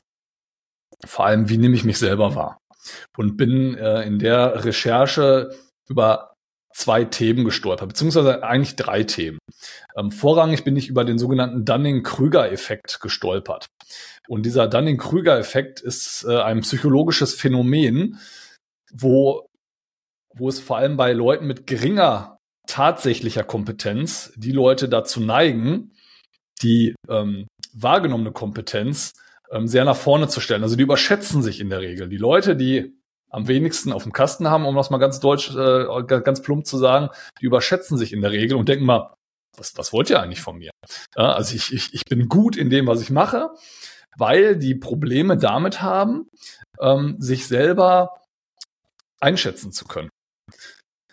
vor 1.04 1.26
allem, 1.26 1.48
wie 1.48 1.58
nehme 1.58 1.74
ich 1.74 1.84
mich 1.84 1.98
selber 1.98 2.34
wahr? 2.34 2.58
Und 3.16 3.36
bin 3.36 3.76
äh, 3.76 4.02
in 4.02 4.18
der 4.18 4.64
Recherche 4.64 5.54
über 5.88 6.31
zwei 6.74 7.04
Themen 7.04 7.44
gestolpert, 7.44 7.88
beziehungsweise 7.88 8.42
eigentlich 8.42 8.76
drei 8.76 9.04
Themen. 9.04 9.38
Ähm, 9.96 10.10
vorrangig 10.10 10.64
bin 10.64 10.76
ich 10.76 10.88
über 10.88 11.04
den 11.04 11.18
sogenannten 11.18 11.64
Dunning-Krüger-Effekt 11.64 13.00
gestolpert. 13.00 13.66
Und 14.28 14.46
dieser 14.46 14.68
Dunning-Krüger-Effekt 14.68 15.80
ist 15.80 16.24
äh, 16.24 16.40
ein 16.40 16.60
psychologisches 16.60 17.34
Phänomen, 17.34 18.18
wo, 18.92 19.46
wo 20.34 20.48
es 20.48 20.60
vor 20.60 20.78
allem 20.78 20.96
bei 20.96 21.12
Leuten 21.12 21.46
mit 21.46 21.66
geringer 21.66 22.38
tatsächlicher 22.66 23.44
Kompetenz 23.44 24.32
die 24.36 24.52
Leute 24.52 24.88
dazu 24.88 25.20
neigen, 25.20 25.92
die 26.62 26.94
ähm, 27.08 27.46
wahrgenommene 27.74 28.32
Kompetenz 28.32 29.12
ähm, 29.50 29.66
sehr 29.66 29.84
nach 29.84 29.96
vorne 29.96 30.28
zu 30.28 30.40
stellen. 30.40 30.62
Also 30.62 30.76
die 30.76 30.82
überschätzen 30.82 31.42
sich 31.42 31.60
in 31.60 31.70
der 31.70 31.80
Regel. 31.80 32.08
Die 32.08 32.18
Leute, 32.18 32.56
die 32.56 32.94
am 33.32 33.48
wenigsten 33.48 33.92
auf 33.92 34.04
dem 34.04 34.12
Kasten 34.12 34.48
haben, 34.48 34.66
um 34.66 34.76
das 34.76 34.90
mal 34.90 34.98
ganz 34.98 35.18
deutsch, 35.18 35.54
äh, 35.56 36.02
ganz 36.04 36.42
plump 36.42 36.66
zu 36.66 36.78
sagen, 36.78 37.08
die 37.40 37.46
überschätzen 37.46 37.98
sich 37.98 38.12
in 38.12 38.20
der 38.20 38.30
Regel 38.30 38.56
und 38.56 38.68
denken 38.68 38.84
mal, 38.84 39.14
was, 39.56 39.76
was 39.76 39.92
wollt 39.92 40.10
ihr 40.10 40.20
eigentlich 40.20 40.40
von 40.40 40.58
mir? 40.58 40.70
Ja, 41.16 41.32
also 41.32 41.54
ich, 41.54 41.72
ich, 41.72 41.94
ich 41.94 42.04
bin 42.04 42.28
gut 42.28 42.56
in 42.56 42.70
dem, 42.70 42.86
was 42.86 43.00
ich 43.02 43.10
mache, 43.10 43.50
weil 44.16 44.56
die 44.56 44.74
Probleme 44.74 45.36
damit 45.36 45.82
haben, 45.82 46.30
ähm, 46.80 47.16
sich 47.18 47.46
selber 47.46 48.20
einschätzen 49.20 49.72
zu 49.72 49.86
können 49.86 50.10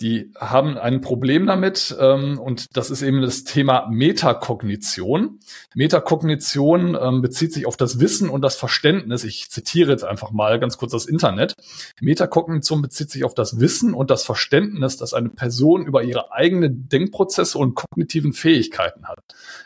die 0.01 0.32
haben 0.39 0.77
ein 0.77 1.01
Problem 1.01 1.46
damit 1.46 1.96
ähm, 2.00 2.39
und 2.39 2.77
das 2.77 2.89
ist 2.89 3.01
eben 3.01 3.22
das 3.22 3.44
Thema 3.44 3.88
Metakognition. 3.89 5.39
Metakognition 5.75 6.98
ähm, 7.00 7.22
bezieht 7.22 7.53
sich 7.53 7.65
auf 7.65 7.75
das 7.75 8.00
Wissen 8.00 8.29
und 8.29 8.41
das 8.41 8.56
Verständnis. 8.56 9.25
Ich 9.25 9.50
zitiere 9.50 9.91
jetzt 9.91 10.06
einfach 10.06 10.32
mal 10.32 10.60
ganz 10.60 10.77
kurz 10.77 10.94
das 10.94 11.06
Internet. 11.06 11.53
Metakognition 12.00 12.82
bezieht 12.82 13.12
sich 13.12 13.25
auf 13.25 13.34
das 13.34 13.60
Wissen 13.60 13.94
und 13.94 14.10
das 14.10 14.24
Verständnis, 14.24 14.96
das 14.96 15.13
eine 15.13 15.29
Person 15.29 15.86
über 15.86 16.03
ihre 16.03 16.32
eigenen 16.32 16.88
Denkprozesse 16.88 17.58
und 17.58 17.75
kognitiven 17.75 18.32
Fähigkeiten 18.32 19.08
hat. 19.08 19.20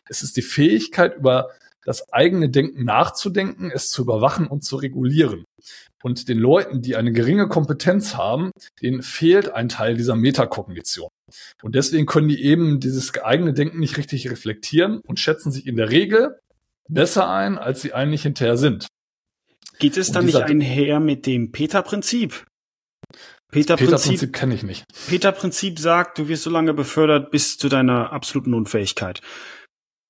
Es 0.09 0.23
ist 0.23 0.35
die 0.35 0.41
Fähigkeit, 0.41 1.17
über 1.17 1.49
das 1.85 2.11
eigene 2.11 2.49
Denken 2.49 2.83
nachzudenken, 2.85 3.71
es 3.73 3.89
zu 3.89 4.01
überwachen 4.01 4.47
und 4.47 4.63
zu 4.63 4.77
regulieren. 4.77 5.45
Und 6.01 6.27
den 6.27 6.37
Leuten, 6.37 6.81
die 6.81 6.95
eine 6.95 7.11
geringe 7.11 7.47
Kompetenz 7.47 8.15
haben, 8.15 8.51
denen 8.81 9.01
fehlt 9.01 9.49
ein 9.49 9.69
Teil 9.69 9.95
dieser 9.95 10.15
Metakognition. 10.15 11.09
Und 11.61 11.75
deswegen 11.75 12.05
können 12.05 12.27
die 12.27 12.43
eben 12.43 12.79
dieses 12.79 13.17
eigene 13.17 13.53
Denken 13.53 13.79
nicht 13.79 13.97
richtig 13.97 14.29
reflektieren 14.29 14.99
und 15.05 15.19
schätzen 15.19 15.51
sich 15.51 15.65
in 15.65 15.77
der 15.77 15.89
Regel 15.89 16.39
besser 16.89 17.29
ein, 17.29 17.57
als 17.57 17.81
sie 17.81 17.93
eigentlich 17.93 18.23
hinterher 18.23 18.57
sind. 18.57 18.87
Geht 19.79 19.97
es 19.97 20.11
dann 20.11 20.25
nicht 20.25 20.37
einher 20.37 20.99
mit 20.99 21.25
dem 21.25 21.51
Peter-Prinzip? 21.51 22.45
Peter-Prinzip 23.51 24.19
Peter 24.19 24.31
kenne 24.31 24.55
ich 24.55 24.63
nicht. 24.63 24.83
Peter-Prinzip 25.07 25.79
sagt, 25.79 26.17
du 26.17 26.27
wirst 26.27 26.43
so 26.43 26.49
lange 26.49 26.73
befördert 26.73 27.31
bis 27.31 27.57
zu 27.57 27.69
deiner 27.69 28.11
absoluten 28.11 28.53
Unfähigkeit. 28.53 29.21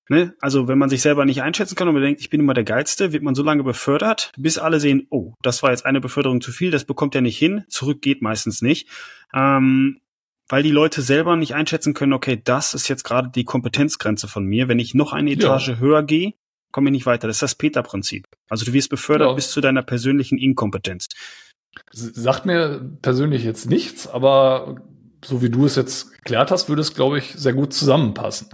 Ne? 0.10 0.36
Also 0.40 0.68
wenn 0.68 0.78
man 0.78 0.90
sich 0.90 1.02
selber 1.02 1.26
nicht 1.26 1.42
einschätzen 1.42 1.76
kann 1.76 1.88
und 1.88 1.94
man 1.94 2.04
denkt, 2.04 2.22
ich 2.22 2.30
bin 2.30 2.42
immer 2.42 2.54
der 2.54 2.66
Geilste, 2.66 3.14
wird 3.14 3.24
man 3.24 3.36
so 3.36 3.44
lange 3.44 3.64
befördert, 3.64 4.32
bis 4.38 4.58
alle 4.58 4.80
sehen, 4.80 5.08
oh, 5.10 5.34
das 5.42 5.64
war 5.64 5.72
jetzt 5.72 5.86
eine 5.86 6.02
Beförderung 6.02 6.42
zu 6.42 6.52
viel, 6.52 6.72
das 6.72 6.84
bekommt 6.84 7.16
er 7.16 7.22
nicht 7.22 7.38
hin, 7.38 7.64
zurück 7.70 8.02
geht 8.02 8.22
meistens 8.22 8.62
nicht. 8.62 8.90
Ähm, 9.34 10.02
weil 10.50 10.62
die 10.62 10.72
Leute 10.72 11.02
selber 11.02 11.36
nicht 11.36 11.56
einschätzen 11.56 11.94
können, 11.94 12.14
okay, 12.14 12.40
das 12.44 12.74
ist 12.74 12.88
jetzt 12.90 13.04
gerade 13.04 13.30
die 13.34 13.46
Kompetenzgrenze 13.46 14.28
von 14.28 14.46
mir. 14.46 14.68
Wenn 14.68 14.80
ich 14.80 14.94
noch 14.94 15.14
eine 15.14 15.32
Etage 15.32 15.70
ja. 15.70 15.78
höher 15.78 16.04
gehe, 16.04 16.34
komme 16.72 16.90
ich 16.90 16.92
nicht 16.92 17.06
weiter. 17.06 17.28
Das 17.28 17.38
ist 17.38 17.42
das 17.42 17.56
Peter-Prinzip. 17.56 18.28
Also 18.50 18.66
du 18.66 18.74
wirst 18.74 18.90
befördert 18.90 19.30
ja. 19.30 19.34
bis 19.34 19.52
zu 19.52 19.62
deiner 19.62 19.84
persönlichen 19.84 20.38
Inkompetenz. 20.38 21.08
Sagt 21.92 22.46
mir 22.46 22.98
persönlich 23.02 23.44
jetzt 23.44 23.70
nichts, 23.70 24.08
aber 24.08 24.76
so 25.24 25.42
wie 25.42 25.50
du 25.50 25.66
es 25.66 25.76
jetzt 25.76 26.12
geklärt 26.12 26.52
hast, 26.52 26.68
würde 26.68 26.82
es, 26.82 26.94
glaube 26.94 27.20
ich, 27.20 27.34
sehr 27.34 27.54
gut 27.54 27.74
zusammenpassen. 27.74 28.50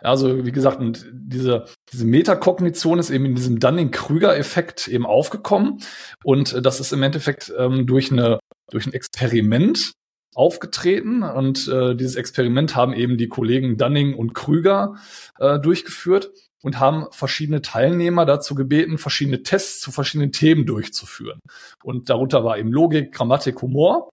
Also 0.00 0.44
wie 0.44 0.52
gesagt, 0.52 0.80
und 0.80 1.06
diese, 1.12 1.66
diese 1.92 2.04
Metakognition 2.04 2.98
ist 2.98 3.10
eben 3.10 3.26
in 3.26 3.34
diesem 3.34 3.58
Dunning-Krüger-Effekt 3.60 4.88
eben 4.88 5.06
aufgekommen. 5.06 5.82
Und 6.24 6.52
äh, 6.52 6.62
das 6.62 6.80
ist 6.80 6.92
im 6.92 7.02
Endeffekt 7.02 7.52
ähm, 7.56 7.86
durch, 7.86 8.10
eine, 8.12 8.40
durch 8.70 8.86
ein 8.86 8.92
Experiment 8.92 9.92
aufgetreten. 10.34 11.22
Und 11.22 11.68
äh, 11.68 11.94
dieses 11.94 12.16
Experiment 12.16 12.76
haben 12.76 12.92
eben 12.92 13.18
die 13.18 13.28
Kollegen 13.28 13.76
Dunning 13.76 14.14
und 14.14 14.34
Krüger 14.34 14.96
äh, 15.38 15.58
durchgeführt 15.58 16.30
und 16.62 16.78
haben 16.78 17.06
verschiedene 17.10 17.62
Teilnehmer 17.62 18.26
dazu 18.26 18.54
gebeten, 18.54 18.98
verschiedene 18.98 19.42
Tests 19.42 19.80
zu 19.80 19.92
verschiedenen 19.92 20.32
Themen 20.32 20.66
durchzuführen. 20.66 21.40
Und 21.82 22.10
darunter 22.10 22.44
war 22.44 22.58
eben 22.58 22.72
Logik, 22.72 23.12
Grammatik, 23.12 23.62
Humor. 23.62 24.10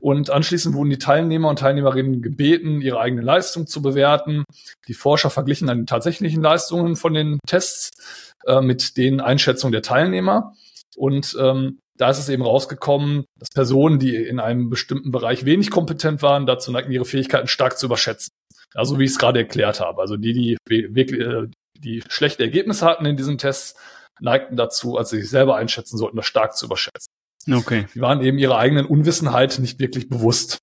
Und 0.00 0.30
anschließend 0.30 0.74
wurden 0.74 0.90
die 0.90 0.98
Teilnehmer 0.98 1.48
und 1.48 1.58
Teilnehmerinnen 1.58 2.20
gebeten, 2.20 2.80
ihre 2.80 3.00
eigene 3.00 3.22
Leistung 3.22 3.66
zu 3.66 3.80
bewerten. 3.80 4.44
Die 4.88 4.94
Forscher 4.94 5.30
verglichen 5.30 5.68
dann 5.68 5.80
die 5.80 5.86
tatsächlichen 5.86 6.42
Leistungen 6.42 6.96
von 6.96 7.14
den 7.14 7.38
Tests 7.46 7.90
äh, 8.46 8.60
mit 8.60 8.96
den 8.96 9.20
Einschätzungen 9.20 9.72
der 9.72 9.82
Teilnehmer. 9.82 10.54
Und 10.96 11.36
ähm, 11.40 11.78
da 11.96 12.10
ist 12.10 12.18
es 12.18 12.28
eben 12.28 12.42
rausgekommen, 12.42 13.24
dass 13.38 13.48
Personen, 13.48 13.98
die 13.98 14.14
in 14.16 14.38
einem 14.38 14.68
bestimmten 14.68 15.10
Bereich 15.10 15.44
wenig 15.44 15.70
kompetent 15.70 16.22
waren, 16.22 16.46
dazu 16.46 16.70
neigten, 16.70 16.92
ihre 16.92 17.06
Fähigkeiten 17.06 17.48
stark 17.48 17.78
zu 17.78 17.86
überschätzen. 17.86 18.30
Also 18.74 18.98
wie 18.98 19.04
ich 19.04 19.12
es 19.12 19.18
gerade 19.18 19.38
erklärt 19.38 19.80
habe. 19.80 20.02
Also 20.02 20.16
die, 20.16 20.34
die 20.34 20.58
wirklich 20.68 21.20
äh, 21.20 21.48
die 21.78 22.02
schlechte 22.08 22.42
Ergebnisse 22.42 22.84
hatten 22.84 23.06
in 23.06 23.16
diesen 23.16 23.38
Tests, 23.38 23.78
neigten 24.20 24.56
dazu, 24.56 24.96
als 24.96 25.10
sie 25.10 25.20
sich 25.20 25.30
selber 25.30 25.56
einschätzen 25.56 25.98
sollten, 25.98 26.16
das 26.16 26.26
stark 26.26 26.56
zu 26.56 26.66
überschätzen. 26.66 27.12
Okay. 27.50 27.86
Die 27.94 28.00
waren 28.00 28.22
eben 28.22 28.38
ihrer 28.38 28.58
eigenen 28.58 28.86
Unwissenheit 28.86 29.58
nicht 29.58 29.78
wirklich 29.78 30.08
bewusst. 30.08 30.58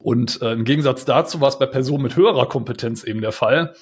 Und 0.00 0.40
äh, 0.40 0.52
im 0.52 0.64
Gegensatz 0.64 1.04
dazu 1.04 1.40
war 1.40 1.48
es 1.48 1.58
bei 1.58 1.66
Personen 1.66 2.04
mit 2.04 2.16
höherer 2.16 2.48
Kompetenz 2.48 3.02
eben 3.02 3.20
der 3.20 3.32
Fall, 3.32 3.74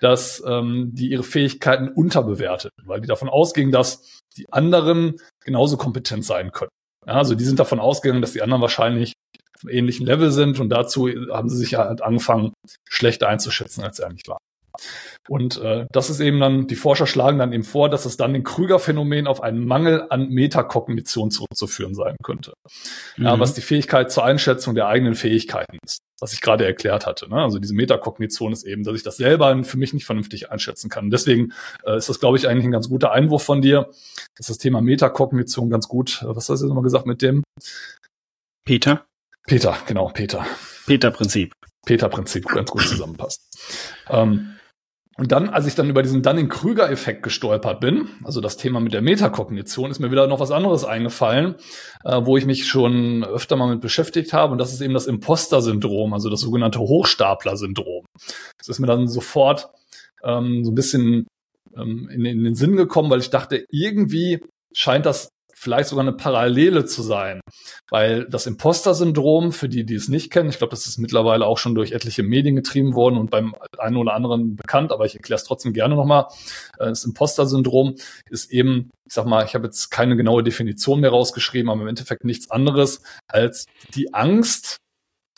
dass 0.00 0.42
ähm, 0.46 0.90
die 0.92 1.10
ihre 1.10 1.22
Fähigkeiten 1.22 1.88
unterbewerteten, 1.88 2.84
weil 2.86 3.00
die 3.00 3.08
davon 3.08 3.30
ausgingen, 3.30 3.72
dass 3.72 4.22
die 4.36 4.52
anderen 4.52 5.16
genauso 5.42 5.78
kompetent 5.78 6.24
sein 6.24 6.52
können. 6.52 6.70
Ja, 7.06 7.14
also 7.14 7.34
die 7.34 7.44
sind 7.44 7.58
davon 7.58 7.80
ausgegangen, 7.80 8.20
dass 8.20 8.32
die 8.32 8.42
anderen 8.42 8.60
wahrscheinlich 8.60 9.14
auf 9.54 9.62
einem 9.62 9.74
ähnlichen 9.74 10.04
Level 10.04 10.30
sind 10.30 10.60
und 10.60 10.68
dazu 10.68 11.08
haben 11.08 11.48
sie 11.48 11.56
sich 11.56 11.76
halt 11.76 12.02
angefangen, 12.02 12.52
schlechter 12.86 13.28
einzuschätzen, 13.28 13.82
als 13.82 13.96
sie 13.96 14.04
eigentlich 14.04 14.28
waren. 14.28 14.42
Und 15.28 15.60
äh, 15.60 15.86
das 15.90 16.10
ist 16.10 16.20
eben 16.20 16.40
dann, 16.40 16.66
die 16.66 16.76
Forscher 16.76 17.06
schlagen 17.06 17.38
dann 17.38 17.52
eben 17.52 17.64
vor, 17.64 17.88
dass 17.88 18.04
es 18.04 18.16
dann 18.16 18.32
den 18.32 18.44
Krüger-Phänomen 18.44 19.26
auf 19.26 19.42
einen 19.42 19.66
Mangel 19.66 20.06
an 20.10 20.28
Metakognition 20.28 21.30
zurückzuführen 21.30 21.94
sein 21.94 22.16
könnte. 22.22 22.54
Mhm. 23.16 23.24
Ja, 23.24 23.40
was 23.40 23.54
die 23.54 23.60
Fähigkeit 23.60 24.10
zur 24.10 24.24
Einschätzung 24.24 24.74
der 24.74 24.88
eigenen 24.88 25.14
Fähigkeiten 25.14 25.78
ist, 25.84 26.00
was 26.20 26.32
ich 26.32 26.40
gerade 26.40 26.64
erklärt 26.64 27.06
hatte. 27.06 27.28
Ne? 27.28 27.42
Also 27.42 27.58
diese 27.58 27.74
Metakognition 27.74 28.52
ist 28.52 28.64
eben, 28.64 28.84
dass 28.84 28.96
ich 28.96 29.02
das 29.02 29.16
selber 29.16 29.64
für 29.64 29.78
mich 29.78 29.92
nicht 29.92 30.06
vernünftig 30.06 30.50
einschätzen 30.50 30.90
kann. 30.90 31.10
Deswegen 31.10 31.52
äh, 31.84 31.96
ist 31.96 32.08
das, 32.08 32.20
glaube 32.20 32.36
ich, 32.36 32.48
eigentlich 32.48 32.64
ein 32.64 32.72
ganz 32.72 32.88
guter 32.88 33.12
Einwurf 33.12 33.42
von 33.42 33.62
dir, 33.62 33.90
dass 34.36 34.46
das 34.46 34.58
Thema 34.58 34.80
Metakognition 34.80 35.70
ganz 35.70 35.88
gut, 35.88 36.22
äh, 36.22 36.28
was 36.28 36.48
hast 36.48 36.48
du 36.48 36.54
jetzt 36.54 36.62
nochmal 36.62 36.84
gesagt 36.84 37.06
mit 37.06 37.22
dem? 37.22 37.42
Peter? 38.64 39.06
Peter, 39.46 39.76
genau, 39.86 40.08
Peter. 40.08 40.44
Peter-Prinzip. 40.86 41.52
Peter-Prinzip 41.86 42.46
ganz 42.46 42.70
gut 42.70 42.82
zusammenpasst. 42.82 43.40
ähm, 44.10 44.55
und 45.18 45.32
dann, 45.32 45.48
als 45.48 45.66
ich 45.66 45.74
dann 45.74 45.88
über 45.88 46.02
diesen 46.02 46.22
Dunning-Krüger-Effekt 46.22 47.22
gestolpert 47.22 47.80
bin, 47.80 48.08
also 48.22 48.42
das 48.42 48.58
Thema 48.58 48.80
mit 48.80 48.92
der 48.92 49.00
Metakognition, 49.00 49.90
ist 49.90 49.98
mir 49.98 50.10
wieder 50.10 50.26
noch 50.26 50.40
was 50.40 50.50
anderes 50.50 50.84
eingefallen, 50.84 51.54
äh, 52.04 52.20
wo 52.22 52.36
ich 52.36 52.44
mich 52.44 52.66
schon 52.66 53.24
öfter 53.24 53.56
mal 53.56 53.68
mit 53.68 53.80
beschäftigt 53.80 54.34
habe. 54.34 54.52
Und 54.52 54.58
das 54.58 54.74
ist 54.74 54.82
eben 54.82 54.92
das 54.92 55.06
Imposter-Syndrom, 55.06 56.12
also 56.12 56.28
das 56.28 56.40
sogenannte 56.40 56.80
Hochstapler-Syndrom. 56.80 58.04
Das 58.58 58.68
ist 58.68 58.78
mir 58.78 58.86
dann 58.86 59.08
sofort 59.08 59.70
ähm, 60.22 60.64
so 60.64 60.72
ein 60.72 60.74
bisschen 60.74 61.26
ähm, 61.74 62.10
in, 62.12 62.26
in 62.26 62.44
den 62.44 62.54
Sinn 62.54 62.76
gekommen, 62.76 63.08
weil 63.08 63.20
ich 63.20 63.30
dachte, 63.30 63.64
irgendwie 63.70 64.40
scheint 64.72 65.06
das 65.06 65.30
vielleicht 65.58 65.88
sogar 65.88 66.04
eine 66.04 66.12
Parallele 66.12 66.84
zu 66.84 67.02
sein. 67.02 67.40
Weil 67.88 68.26
das 68.28 68.46
Imposter-Syndrom, 68.46 69.52
für 69.52 69.68
die, 69.68 69.84
die 69.84 69.94
es 69.94 70.08
nicht 70.08 70.30
kennen, 70.30 70.50
ich 70.50 70.58
glaube, 70.58 70.70
das 70.70 70.86
ist 70.86 70.98
mittlerweile 70.98 71.46
auch 71.46 71.58
schon 71.58 71.74
durch 71.74 71.92
etliche 71.92 72.22
Medien 72.22 72.56
getrieben 72.56 72.94
worden 72.94 73.16
und 73.16 73.30
beim 73.30 73.54
einen 73.78 73.96
oder 73.96 74.12
anderen 74.12 74.54
bekannt, 74.56 74.92
aber 74.92 75.06
ich 75.06 75.16
erkläre 75.16 75.38
es 75.38 75.44
trotzdem 75.44 75.72
gerne 75.72 75.96
nochmal. 75.96 76.26
Äh, 76.78 76.86
das 76.86 77.04
Imposter-Syndrom 77.04 77.96
ist 78.30 78.52
eben, 78.52 78.90
ich 79.06 79.14
sag 79.14 79.26
mal, 79.26 79.44
ich 79.44 79.54
habe 79.54 79.64
jetzt 79.64 79.90
keine 79.90 80.16
genaue 80.16 80.44
Definition 80.44 81.00
mehr 81.00 81.10
rausgeschrieben, 81.10 81.70
aber 81.70 81.80
im 81.80 81.88
Endeffekt 81.88 82.24
nichts 82.24 82.50
anderes 82.50 83.00
als 83.26 83.64
die 83.94 84.12
Angst, 84.12 84.76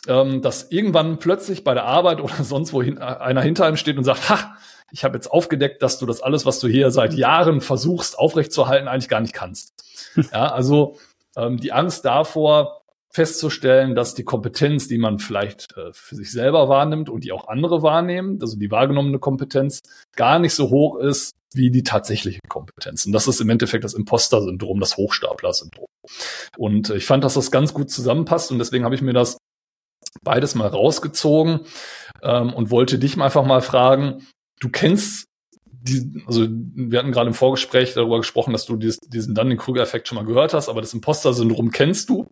ähm, 0.07 0.41
dass 0.41 0.69
irgendwann 0.69 1.19
plötzlich 1.19 1.63
bei 1.63 1.73
der 1.73 1.85
Arbeit 1.85 2.19
oder 2.21 2.43
sonst 2.43 2.73
wo 2.73 2.81
einer 2.81 3.41
hinter 3.41 3.65
einem 3.65 3.77
steht 3.77 3.97
und 3.97 4.03
sagt, 4.03 4.29
ha, 4.29 4.57
ich 4.91 5.03
habe 5.03 5.15
jetzt 5.15 5.31
aufgedeckt, 5.31 5.81
dass 5.81 5.99
du 5.99 6.05
das 6.05 6.21
alles, 6.21 6.45
was 6.45 6.59
du 6.59 6.67
hier 6.67 6.91
seit 6.91 7.13
Jahren 7.13 7.61
versuchst 7.61 8.17
aufrechtzuerhalten, 8.17 8.87
eigentlich 8.87 9.09
gar 9.09 9.21
nicht 9.21 9.33
kannst. 9.33 9.73
Ja, 10.33 10.51
also 10.51 10.97
ähm, 11.35 11.57
die 11.57 11.71
Angst 11.71 12.05
davor, 12.05 12.79
festzustellen, 13.11 13.95
dass 13.95 14.13
die 14.13 14.23
Kompetenz, 14.23 14.87
die 14.87 14.99
man 14.99 15.19
vielleicht 15.19 15.75
äh, 15.75 15.91
für 15.93 16.15
sich 16.15 16.31
selber 16.31 16.69
wahrnimmt 16.69 17.09
und 17.09 17.23
die 17.23 17.31
auch 17.31 17.47
andere 17.47 17.81
wahrnehmen, 17.81 18.37
also 18.41 18.57
die 18.57 18.69
wahrgenommene 18.69 19.19
Kompetenz, 19.19 19.81
gar 20.15 20.39
nicht 20.39 20.53
so 20.53 20.69
hoch 20.69 20.97
ist 20.97 21.33
wie 21.53 21.71
die 21.71 21.81
tatsächliche 21.81 22.39
Kompetenz. 22.47 23.07
Und 23.07 23.11
das 23.11 23.27
ist 23.27 23.41
im 23.41 23.49
Endeffekt 23.49 23.83
das 23.83 23.95
Imposter-Syndrom, 23.95 24.79
das 24.79 24.97
Hochstapler-Syndrom. 24.97 25.87
Und 26.57 26.91
äh, 26.91 26.97
ich 26.97 27.05
fand, 27.05 27.23
dass 27.23 27.33
das 27.33 27.49
ganz 27.49 27.73
gut 27.73 27.89
zusammenpasst 27.89 28.51
und 28.51 28.59
deswegen 28.59 28.85
habe 28.85 28.95
ich 28.95 29.01
mir 29.01 29.13
das 29.13 29.37
beides 30.21 30.53
mal 30.53 30.67
rausgezogen 30.67 31.61
ähm, 32.21 32.53
und 32.53 32.69
wollte 32.69 32.99
dich 32.99 33.19
einfach 33.19 33.45
mal 33.45 33.61
fragen, 33.61 34.27
du 34.59 34.69
kennst 34.69 35.25
die, 35.81 36.23
also 36.27 36.47
wir 36.49 36.99
hatten 36.99 37.11
gerade 37.11 37.27
im 37.27 37.33
Vorgespräch 37.33 37.93
darüber 37.93 38.17
gesprochen, 38.17 38.51
dass 38.51 38.65
du 38.65 38.75
dieses, 38.75 38.99
diesen 38.99 39.33
Dunning-Kruger-Effekt 39.33 40.07
schon 40.07 40.17
mal 40.17 40.25
gehört 40.25 40.53
hast, 40.53 40.67
aber 40.69 40.81
das 40.81 40.93
Imposter-Syndrom 40.93 41.71
kennst 41.71 42.09
du. 42.09 42.27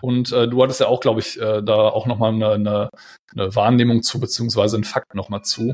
Und 0.00 0.32
äh, 0.32 0.48
du 0.48 0.62
hattest 0.62 0.80
ja 0.80 0.86
auch, 0.86 1.00
glaube 1.00 1.20
ich, 1.20 1.40
äh, 1.40 1.62
da 1.62 1.74
auch 1.74 2.06
nochmal 2.06 2.32
eine, 2.32 2.50
eine, 2.50 2.88
eine 3.34 3.54
Wahrnehmung 3.54 4.02
zu, 4.02 4.20
beziehungsweise 4.20 4.76
ein 4.76 4.84
Fakt 4.84 5.14
nochmal 5.14 5.42
zu, 5.42 5.72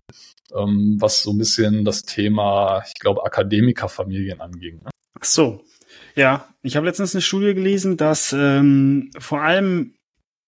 ähm, 0.55 0.97
was 0.99 1.23
so 1.23 1.33
ein 1.33 1.39
bisschen 1.39 1.85
das 1.85 2.03
Thema, 2.03 2.83
ich 2.87 2.95
glaube, 2.95 3.25
Akademikerfamilien 3.25 4.41
anging. 4.41 4.77
Ne? 4.83 4.91
Ach 5.19 5.25
so. 5.25 5.63
Ja, 6.17 6.49
ich 6.63 6.77
habe 6.77 6.87
letztens 6.87 7.15
eine 7.15 7.23
Studie 7.23 7.55
gelesen, 7.55 7.97
dass 7.97 8.33
ähm, 8.33 9.11
vor 9.19 9.43
allem 9.43 9.95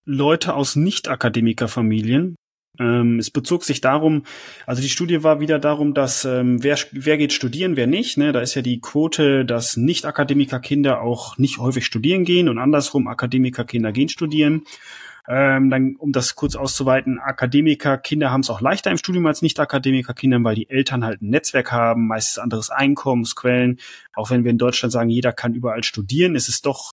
Leute 0.05 0.55
aus 0.55 0.77
Nicht-Akademikerfamilien 0.77 2.35
ähm, 2.79 3.19
es 3.19 3.31
bezog 3.31 3.65
sich 3.65 3.81
darum, 3.81 4.25
also 4.67 4.81
die 4.81 4.89
Studie 4.89 5.23
war 5.23 5.41
wieder 5.41 5.59
darum, 5.59 5.93
dass 5.93 6.25
ähm, 6.25 6.63
wer, 6.63 6.79
wer 6.93 7.19
geht 7.19 7.33
studieren, 7.33 7.77
wer 7.77 7.87
nicht. 7.87 8.17
Ne? 8.17 8.33
Da 8.33 8.41
ist 8.41 8.55
ja 8.55 8.63
die 8.63 8.81
Quote, 8.81 9.45
dass 9.45 9.77
Nicht-Akademiker-Kinder 9.77 11.03
auch 11.03 11.37
nicht 11.37 11.59
häufig 11.59 11.85
studieren 11.85 12.25
gehen 12.25 12.49
und 12.49 12.59
andersrum 12.59 13.09
Akademiker-Kinder 13.09 13.93
gehen 13.93 14.09
studieren. 14.09 14.65
Ähm, 15.29 15.71
dann, 15.71 15.97
um 15.97 16.11
das 16.13 16.35
kurz 16.35 16.57
auszuweiten, 16.57 17.21
Akademiker-Kinder 17.21 18.31
haben 18.31 18.41
es 18.41 18.51
auch 18.51 18.61
leichter 18.61 18.91
im 18.91 18.97
Studium 18.97 19.27
als 19.27 19.43
Nicht-Akademiker-Kinder, 19.43 20.43
weil 20.43 20.57
die 20.57 20.69
Eltern 20.69 21.05
halt 21.05 21.23
ein 21.23 21.29
Netzwerk 21.31 21.71
haben, 21.71 22.09
meistens 22.09 22.39
anderes 22.39 22.71
Einkommensquellen. 22.71 23.79
Auch 24.15 24.31
wenn 24.31 24.45
wir 24.45 24.51
in 24.51 24.59
Deutschland 24.59 24.93
sagen, 24.93 25.11
jeder 25.11 25.33
kann 25.33 25.55
überall 25.55 25.85
studieren, 25.85 26.35
ist 26.35 26.49
es 26.49 26.63
doch 26.63 26.93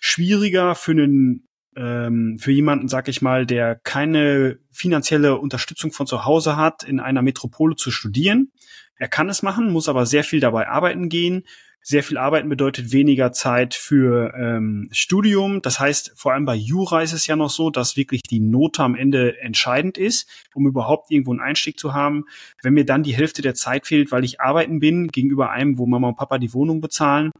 schwieriger 0.00 0.76
für 0.76 0.92
einen 0.92 1.47
ähm, 1.78 2.38
für 2.38 2.52
jemanden, 2.52 2.88
sag 2.88 3.08
ich 3.08 3.22
mal, 3.22 3.46
der 3.46 3.76
keine 3.76 4.58
finanzielle 4.72 5.38
Unterstützung 5.38 5.92
von 5.92 6.06
zu 6.06 6.24
Hause 6.24 6.56
hat, 6.56 6.82
in 6.82 7.00
einer 7.00 7.22
Metropole 7.22 7.76
zu 7.76 7.90
studieren. 7.90 8.50
Er 8.96 9.08
kann 9.08 9.28
es 9.28 9.42
machen, 9.42 9.70
muss 9.70 9.88
aber 9.88 10.06
sehr 10.06 10.24
viel 10.24 10.40
dabei 10.40 10.68
arbeiten 10.68 11.08
gehen. 11.08 11.44
Sehr 11.80 12.02
viel 12.02 12.18
arbeiten 12.18 12.48
bedeutet 12.48 12.92
weniger 12.92 13.32
Zeit 13.32 13.72
für 13.74 14.34
ähm, 14.34 14.88
Studium. 14.90 15.62
Das 15.62 15.78
heißt, 15.78 16.12
vor 16.16 16.32
allem 16.32 16.44
bei 16.44 16.56
Jura 16.56 17.02
ist 17.02 17.12
es 17.12 17.26
ja 17.26 17.36
noch 17.36 17.48
so, 17.48 17.70
dass 17.70 17.96
wirklich 17.96 18.22
die 18.22 18.40
Note 18.40 18.82
am 18.82 18.96
Ende 18.96 19.40
entscheidend 19.40 19.96
ist, 19.96 20.28
um 20.54 20.66
überhaupt 20.66 21.10
irgendwo 21.10 21.30
einen 21.30 21.40
Einstieg 21.40 21.78
zu 21.78 21.94
haben. 21.94 22.24
Wenn 22.62 22.74
mir 22.74 22.84
dann 22.84 23.04
die 23.04 23.14
Hälfte 23.14 23.40
der 23.40 23.54
Zeit 23.54 23.86
fehlt, 23.86 24.10
weil 24.10 24.24
ich 24.24 24.40
arbeiten 24.40 24.80
bin, 24.80 25.08
gegenüber 25.08 25.50
einem, 25.50 25.78
wo 25.78 25.86
Mama 25.86 26.08
und 26.08 26.16
Papa 26.16 26.38
die 26.38 26.52
Wohnung 26.52 26.80
bezahlen, 26.80 27.30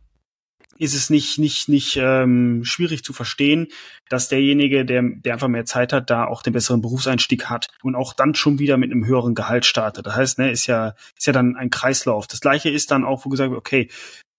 ist 0.78 0.94
es 0.94 1.10
nicht 1.10 1.38
nicht 1.38 1.68
nicht 1.68 1.96
ähm, 1.96 2.64
schwierig 2.64 3.04
zu 3.04 3.12
verstehen, 3.12 3.68
dass 4.08 4.28
derjenige, 4.28 4.84
der 4.84 5.02
der 5.02 5.34
einfach 5.34 5.48
mehr 5.48 5.64
Zeit 5.64 5.92
hat, 5.92 6.10
da 6.10 6.24
auch 6.24 6.42
den 6.42 6.52
besseren 6.52 6.80
Berufseinstieg 6.80 7.46
hat 7.46 7.68
und 7.82 7.94
auch 7.94 8.12
dann 8.12 8.34
schon 8.34 8.58
wieder 8.58 8.76
mit 8.76 8.90
einem 8.90 9.04
höheren 9.04 9.34
Gehalt 9.34 9.66
startet. 9.66 10.06
Das 10.06 10.16
heißt, 10.16 10.38
ne, 10.38 10.50
ist 10.50 10.66
ja 10.66 10.94
ist 11.16 11.26
ja 11.26 11.32
dann 11.32 11.56
ein 11.56 11.70
Kreislauf. 11.70 12.26
Das 12.26 12.40
gleiche 12.40 12.70
ist 12.70 12.90
dann 12.90 13.04
auch, 13.04 13.24
wo 13.24 13.28
gesagt 13.28 13.50
wird, 13.50 13.58
okay, 13.58 13.88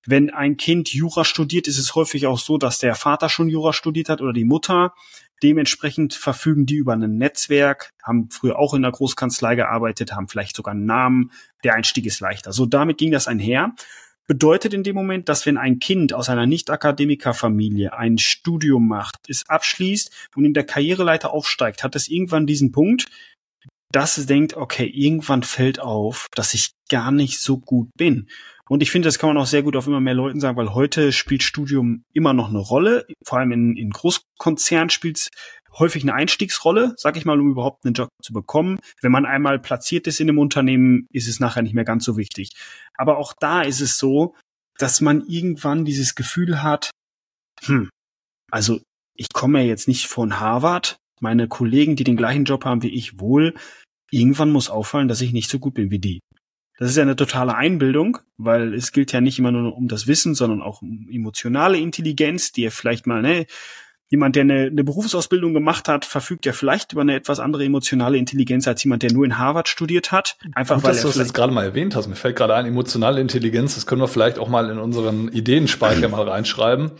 wenn 0.05 0.29
ein 0.29 0.57
Kind 0.57 0.91
Jura 0.93 1.25
studiert, 1.25 1.67
ist 1.67 1.77
es 1.77 1.93
häufig 1.93 2.25
auch 2.25 2.39
so, 2.39 2.57
dass 2.57 2.79
der 2.79 2.95
Vater 2.95 3.29
schon 3.29 3.49
Jura 3.49 3.73
studiert 3.73 4.09
hat 4.09 4.21
oder 4.21 4.33
die 4.33 4.45
Mutter. 4.45 4.93
Dementsprechend 5.43 6.13
verfügen 6.13 6.65
die 6.65 6.75
über 6.75 6.93
ein 6.93 7.17
Netzwerk, 7.17 7.91
haben 8.03 8.29
früher 8.29 8.57
auch 8.57 8.73
in 8.73 8.81
der 8.81 8.91
Großkanzlei 8.91 9.55
gearbeitet, 9.55 10.13
haben 10.13 10.27
vielleicht 10.27 10.55
sogar 10.55 10.73
einen 10.73 10.85
Namen. 10.85 11.31
Der 11.63 11.75
Einstieg 11.75 12.05
ist 12.05 12.21
leichter. 12.21 12.53
So 12.53 12.65
damit 12.65 12.97
ging 12.97 13.11
das 13.11 13.27
einher 13.27 13.73
bedeutet 14.29 14.75
in 14.75 14.83
dem 14.83 14.95
Moment, 14.95 15.27
dass 15.27 15.47
wenn 15.47 15.57
ein 15.57 15.79
Kind 15.79 16.13
aus 16.13 16.29
einer 16.29 16.45
Nicht-Akademiker-Familie 16.45 17.97
ein 17.97 18.19
Studium 18.19 18.87
macht, 18.87 19.15
es 19.27 19.49
abschließt 19.49 20.29
und 20.35 20.45
in 20.45 20.53
der 20.53 20.65
Karriereleiter 20.65 21.33
aufsteigt, 21.33 21.83
hat 21.83 21.95
es 21.95 22.07
irgendwann 22.07 22.45
diesen 22.45 22.71
Punkt, 22.71 23.07
dass 23.91 24.19
es 24.19 24.27
denkt, 24.27 24.55
okay, 24.55 24.85
irgendwann 24.85 25.41
fällt 25.41 25.79
auf, 25.79 26.27
dass 26.35 26.53
ich 26.53 26.73
gar 26.89 27.11
nicht 27.11 27.39
so 27.39 27.57
gut 27.57 27.89
bin. 27.97 28.29
Und 28.69 28.83
ich 28.83 28.91
finde, 28.91 29.07
das 29.07 29.17
kann 29.17 29.29
man 29.29 29.37
auch 29.39 29.47
sehr 29.47 29.63
gut 29.63 29.75
auf 29.75 29.87
immer 29.87 29.99
mehr 29.99 30.13
Leuten 30.13 30.39
sagen, 30.39 30.57
weil 30.57 30.75
heute 30.75 31.11
spielt 31.11 31.41
Studium 31.41 32.03
immer 32.13 32.33
noch 32.33 32.49
eine 32.49 32.59
Rolle. 32.59 33.07
Vor 33.25 33.39
allem 33.39 33.51
in, 33.51 33.75
in 33.75 33.89
Großkonzernen 33.89 34.91
spielt 34.91 35.17
es 35.17 35.29
häufig 35.77 36.03
eine 36.03 36.13
Einstiegsrolle, 36.13 36.93
sag 36.97 37.17
ich 37.17 37.25
mal, 37.25 37.39
um 37.39 37.51
überhaupt 37.51 37.85
einen 37.85 37.93
Job 37.93 38.09
zu 38.21 38.33
bekommen. 38.33 38.79
Wenn 39.01 39.11
man 39.11 39.25
einmal 39.25 39.59
platziert 39.59 40.07
ist 40.07 40.19
in 40.19 40.29
einem 40.29 40.39
Unternehmen, 40.39 41.07
ist 41.11 41.27
es 41.27 41.39
nachher 41.39 41.61
nicht 41.61 41.75
mehr 41.75 41.85
ganz 41.85 42.05
so 42.05 42.17
wichtig. 42.17 42.51
Aber 42.95 43.17
auch 43.17 43.33
da 43.39 43.61
ist 43.61 43.81
es 43.81 43.97
so, 43.97 44.35
dass 44.77 45.01
man 45.01 45.25
irgendwann 45.27 45.85
dieses 45.85 46.15
Gefühl 46.15 46.63
hat, 46.63 46.91
hm, 47.63 47.89
also 48.51 48.79
ich 49.15 49.27
komme 49.33 49.61
ja 49.61 49.65
jetzt 49.65 49.87
nicht 49.87 50.07
von 50.07 50.39
Harvard, 50.39 50.97
meine 51.19 51.47
Kollegen, 51.47 51.95
die 51.95 52.05
den 52.05 52.17
gleichen 52.17 52.45
Job 52.45 52.65
haben 52.65 52.81
wie 52.81 52.93
ich, 52.93 53.19
wohl, 53.19 53.53
irgendwann 54.11 54.51
muss 54.51 54.69
auffallen, 54.69 55.07
dass 55.07 55.21
ich 55.21 55.33
nicht 55.33 55.49
so 55.49 55.59
gut 55.59 55.73
bin 55.73 55.91
wie 55.91 55.99
die. 55.99 56.19
Das 56.77 56.89
ist 56.89 56.95
ja 56.95 57.03
eine 57.03 57.17
totale 57.17 57.55
Einbildung, 57.55 58.19
weil 58.37 58.73
es 58.73 58.93
gilt 58.93 59.11
ja 59.11 59.19
nicht 59.19 59.37
immer 59.37 59.51
nur 59.51 59.75
um 59.75 59.89
das 59.89 60.07
Wissen, 60.07 60.33
sondern 60.33 60.61
auch 60.61 60.81
um 60.81 61.09
emotionale 61.11 61.77
Intelligenz, 61.77 62.53
die 62.53 62.61
ja 62.61 62.69
vielleicht 62.69 63.05
mal, 63.05 63.21
ne, 63.21 63.47
jemand, 64.09 64.35
der 64.35 64.41
eine, 64.41 64.65
eine 64.65 64.83
Berufsausbildung 64.83 65.53
gemacht 65.53 65.87
hat, 65.87 66.03
verfügt 66.03 66.45
ja 66.45 66.51
vielleicht 66.51 66.93
über 66.93 67.01
eine 67.01 67.15
etwas 67.15 67.39
andere 67.39 67.63
emotionale 67.63 68.17
Intelligenz 68.17 68.67
als 68.67 68.83
jemand, 68.83 69.03
der 69.03 69.13
nur 69.13 69.23
in 69.23 69.37
Harvard 69.37 69.67
studiert 69.67 70.11
hat. 70.11 70.37
Einfach 70.55 70.75
Gut, 70.75 70.83
weil 70.85 70.91
dass 70.93 71.01
du 71.01 71.07
das 71.07 71.17
jetzt 71.17 71.33
gerade 71.33 71.53
mal 71.53 71.63
erwähnt 71.63 71.95
hast. 71.95 72.07
Mir 72.07 72.15
fällt 72.15 72.35
gerade 72.35 72.55
ein, 72.55 72.65
emotionale 72.65 73.21
Intelligenz, 73.21 73.75
das 73.75 73.85
können 73.85 74.01
wir 74.01 74.07
vielleicht 74.07 74.39
auch 74.39 74.49
mal 74.49 74.69
in 74.69 74.79
unseren 74.79 75.29
Ideenspeicher 75.29 76.09
mal 76.09 76.27
reinschreiben. 76.27 76.91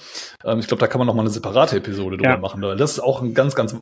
Ähm, 0.46 0.60
ich 0.60 0.68
glaube, 0.68 0.82
da 0.82 0.88
kann 0.88 1.00
man 1.00 1.08
noch 1.08 1.16
mal 1.16 1.24
eine 1.24 1.32
separate 1.32 1.78
Episode 1.78 2.18
drüber 2.18 2.30
ja. 2.30 2.38
machen, 2.38 2.62
weil 2.62 2.78
das 2.78 2.94
ist 2.94 3.00
auch 3.00 3.22
ein 3.22 3.34
ganz, 3.34 3.56
ganz 3.56 3.76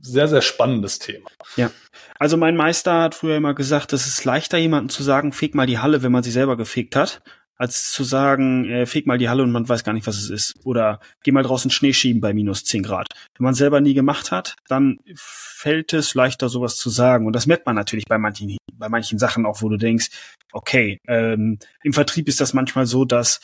sehr, 0.00 0.28
sehr 0.28 0.40
spannendes 0.42 0.98
Thema. 0.98 1.28
Ja. 1.56 1.70
Also 2.18 2.36
mein 2.36 2.56
Meister 2.56 3.00
hat 3.00 3.14
früher 3.14 3.36
immer 3.36 3.54
gesagt, 3.54 3.92
es 3.92 4.06
ist 4.06 4.24
leichter, 4.24 4.58
jemandem 4.58 4.90
zu 4.90 5.02
sagen, 5.02 5.32
feg 5.32 5.54
mal 5.54 5.66
die 5.66 5.78
Halle, 5.78 6.02
wenn 6.02 6.12
man 6.12 6.22
sie 6.22 6.30
selber 6.30 6.56
gefegt 6.56 6.96
hat, 6.96 7.22
als 7.60 7.92
zu 7.92 8.04
sagen, 8.04 8.64
äh, 8.70 8.86
feg 8.86 9.06
mal 9.06 9.18
die 9.18 9.28
Halle 9.28 9.42
und 9.42 9.52
man 9.52 9.68
weiß 9.68 9.84
gar 9.84 9.92
nicht, 9.92 10.06
was 10.06 10.16
es 10.16 10.30
ist. 10.30 10.54
Oder 10.64 10.98
geh 11.22 11.30
mal 11.30 11.42
draußen 11.42 11.70
Schnee 11.70 11.92
schieben 11.92 12.22
bei 12.22 12.32
minus 12.32 12.64
10 12.64 12.82
Grad. 12.82 13.08
Wenn 13.36 13.44
man 13.44 13.52
selber 13.52 13.82
nie 13.82 13.92
gemacht 13.92 14.32
hat, 14.32 14.56
dann 14.66 14.96
fällt 15.14 15.92
es 15.92 16.14
leichter, 16.14 16.48
sowas 16.48 16.78
zu 16.78 16.88
sagen. 16.88 17.26
Und 17.26 17.36
das 17.36 17.46
merkt 17.46 17.66
man 17.66 17.76
natürlich 17.76 18.06
bei 18.06 18.16
manchen, 18.16 18.56
bei 18.72 18.88
manchen 18.88 19.18
Sachen 19.18 19.44
auch, 19.44 19.60
wo 19.60 19.68
du 19.68 19.76
denkst, 19.76 20.08
okay, 20.52 21.00
ähm, 21.06 21.58
im 21.82 21.92
Vertrieb 21.92 22.28
ist 22.28 22.40
das 22.40 22.54
manchmal 22.54 22.86
so, 22.86 23.04
dass 23.04 23.40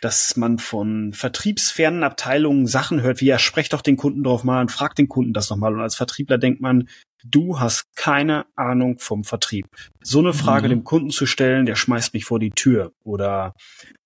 dass 0.00 0.36
man 0.36 0.58
von 0.58 1.12
vertriebsfernen 1.12 2.04
Abteilungen 2.04 2.68
Sachen 2.68 3.02
hört, 3.02 3.20
wie 3.20 3.26
ja, 3.26 3.40
sprecht 3.40 3.72
doch 3.72 3.82
den 3.82 3.96
Kunden 3.96 4.22
drauf 4.22 4.44
mal 4.44 4.60
und 4.60 4.70
fragt 4.70 4.98
den 4.98 5.08
Kunden 5.08 5.32
das 5.32 5.50
nochmal. 5.50 5.74
Und 5.74 5.80
als 5.80 5.96
Vertriebler 5.96 6.38
denkt 6.38 6.60
man, 6.60 6.88
du 7.24 7.58
hast 7.58 7.86
keine 7.96 8.46
Ahnung 8.56 8.98
vom 8.98 9.24
Vertrieb. 9.24 9.66
So 10.02 10.20
eine 10.20 10.32
Frage 10.32 10.68
mhm. 10.68 10.70
dem 10.70 10.84
Kunden 10.84 11.10
zu 11.10 11.26
stellen, 11.26 11.66
der 11.66 11.76
schmeißt 11.76 12.14
mich 12.14 12.24
vor 12.24 12.38
die 12.38 12.50
Tür. 12.50 12.92
Oder 13.04 13.54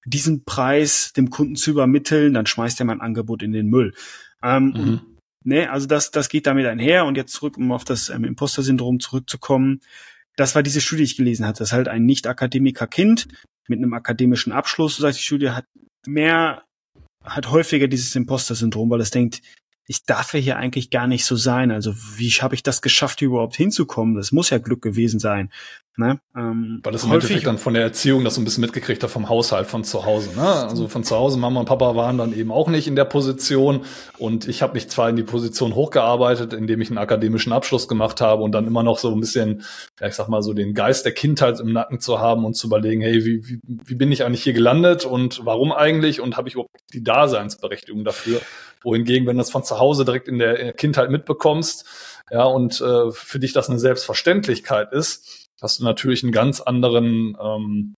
diesen 0.04 0.44
Preis 0.44 1.12
dem 1.12 1.30
Kunden 1.30 1.56
zu 1.56 1.70
übermitteln, 1.70 2.34
dann 2.34 2.46
schmeißt 2.46 2.80
er 2.80 2.86
mein 2.86 3.00
Angebot 3.00 3.42
in 3.42 3.52
den 3.52 3.68
Müll. 3.68 3.94
Ähm, 4.42 4.64
mhm. 4.64 5.00
ne, 5.44 5.70
also 5.70 5.86
das, 5.86 6.10
das 6.10 6.28
geht 6.28 6.46
damit 6.46 6.66
einher. 6.66 7.04
Und 7.04 7.16
jetzt 7.16 7.32
zurück, 7.32 7.56
um 7.56 7.72
auf 7.72 7.84
das 7.84 8.08
ähm, 8.08 8.24
Imposter-Syndrom 8.24 9.00
zurückzukommen. 9.00 9.80
Das 10.36 10.54
war 10.54 10.62
diese 10.62 10.80
Studie, 10.80 11.02
die 11.02 11.10
ich 11.10 11.16
gelesen 11.16 11.46
hatte. 11.46 11.58
Das 11.58 11.68
ist 11.68 11.74
halt 11.74 11.88
ein 11.88 12.06
Nicht-Akademiker-Kind 12.06 13.28
mit 13.68 13.78
einem 13.78 13.94
akademischen 13.94 14.52
Abschluss, 14.52 14.96
so 14.96 15.02
sagt 15.02 15.16
die 15.16 15.22
Studie, 15.22 15.50
hat 15.50 15.66
mehr, 16.06 16.64
hat 17.24 17.50
häufiger 17.50 17.88
dieses 17.88 18.14
Imposter-Syndrom, 18.16 18.90
weil 18.90 19.00
es 19.00 19.10
denkt, 19.10 19.40
ich 19.92 20.06
darf 20.06 20.32
ja 20.32 20.40
hier 20.40 20.56
eigentlich 20.56 20.88
gar 20.88 21.06
nicht 21.06 21.26
so 21.26 21.36
sein. 21.36 21.70
Also 21.70 21.94
wie 22.16 22.30
habe 22.30 22.54
ich 22.54 22.62
das 22.62 22.80
geschafft, 22.80 23.18
hier 23.18 23.28
überhaupt 23.28 23.56
hinzukommen? 23.56 24.14
Das 24.14 24.32
muss 24.32 24.48
ja 24.48 24.56
Glück 24.56 24.80
gewesen 24.80 25.20
sein. 25.20 25.52
Ne? 25.98 26.20
Ähm, 26.34 26.80
Weil 26.82 26.92
das 26.92 27.04
im 27.04 27.12
Endeffekt 27.12 27.46
dann 27.46 27.58
von 27.58 27.74
der 27.74 27.82
Erziehung 27.82 28.24
das 28.24 28.36
so 28.36 28.40
ein 28.40 28.44
bisschen 28.44 28.62
mitgekriegt 28.62 29.02
hat 29.02 29.10
vom 29.10 29.28
Haushalt, 29.28 29.66
von 29.66 29.84
zu 29.84 30.06
Hause. 30.06 30.34
Ne? 30.34 30.42
Also 30.42 30.88
von 30.88 31.04
zu 31.04 31.16
Hause, 31.16 31.38
Mama 31.38 31.60
und 31.60 31.66
Papa 31.66 31.94
waren 31.94 32.16
dann 32.16 32.32
eben 32.32 32.50
auch 32.50 32.68
nicht 32.68 32.86
in 32.86 32.96
der 32.96 33.04
Position 33.04 33.84
und 34.16 34.48
ich 34.48 34.62
habe 34.62 34.72
mich 34.72 34.88
zwar 34.88 35.10
in 35.10 35.16
die 35.16 35.22
Position 35.22 35.74
hochgearbeitet, 35.74 36.54
indem 36.54 36.80
ich 36.80 36.88
einen 36.88 36.96
akademischen 36.96 37.52
Abschluss 37.52 37.88
gemacht 37.88 38.22
habe 38.22 38.42
und 38.42 38.52
dann 38.52 38.66
immer 38.66 38.82
noch 38.82 38.96
so 38.96 39.12
ein 39.12 39.20
bisschen, 39.20 39.64
ja, 40.00 40.06
ich 40.06 40.14
sag 40.14 40.28
mal 40.28 40.42
so 40.42 40.54
den 40.54 40.72
Geist 40.72 41.04
der 41.04 41.12
Kindheit 41.12 41.60
im 41.60 41.74
Nacken 41.74 42.00
zu 42.00 42.20
haben 42.20 42.46
und 42.46 42.54
zu 42.54 42.68
überlegen, 42.68 43.02
hey, 43.02 43.22
wie, 43.26 43.46
wie, 43.46 43.60
wie 43.84 43.94
bin 43.94 44.10
ich 44.10 44.24
eigentlich 44.24 44.44
hier 44.44 44.54
gelandet 44.54 45.04
und 45.04 45.44
warum 45.44 45.72
eigentlich 45.72 46.22
und 46.22 46.38
habe 46.38 46.48
ich 46.48 46.54
überhaupt 46.54 46.74
die 46.94 47.02
Daseinsberechtigung 47.02 48.02
dafür? 48.02 48.40
Wohingegen, 48.82 49.26
wenn 49.26 49.36
du 49.36 49.42
das 49.42 49.50
von 49.50 49.62
zu 49.62 49.78
Hause 49.78 50.06
direkt 50.06 50.26
in 50.26 50.38
der 50.38 50.72
Kindheit 50.72 51.10
mitbekommst, 51.10 51.84
ja, 52.30 52.44
und 52.44 52.80
äh, 52.80 53.10
für 53.12 53.38
dich 53.38 53.52
das 53.52 53.68
eine 53.68 53.78
Selbstverständlichkeit 53.78 54.92
ist, 54.92 55.41
hast 55.62 55.80
du 55.80 55.84
natürlich 55.84 56.22
einen 56.22 56.32
ganz 56.32 56.60
anderen, 56.60 57.36
ähm, 57.40 57.94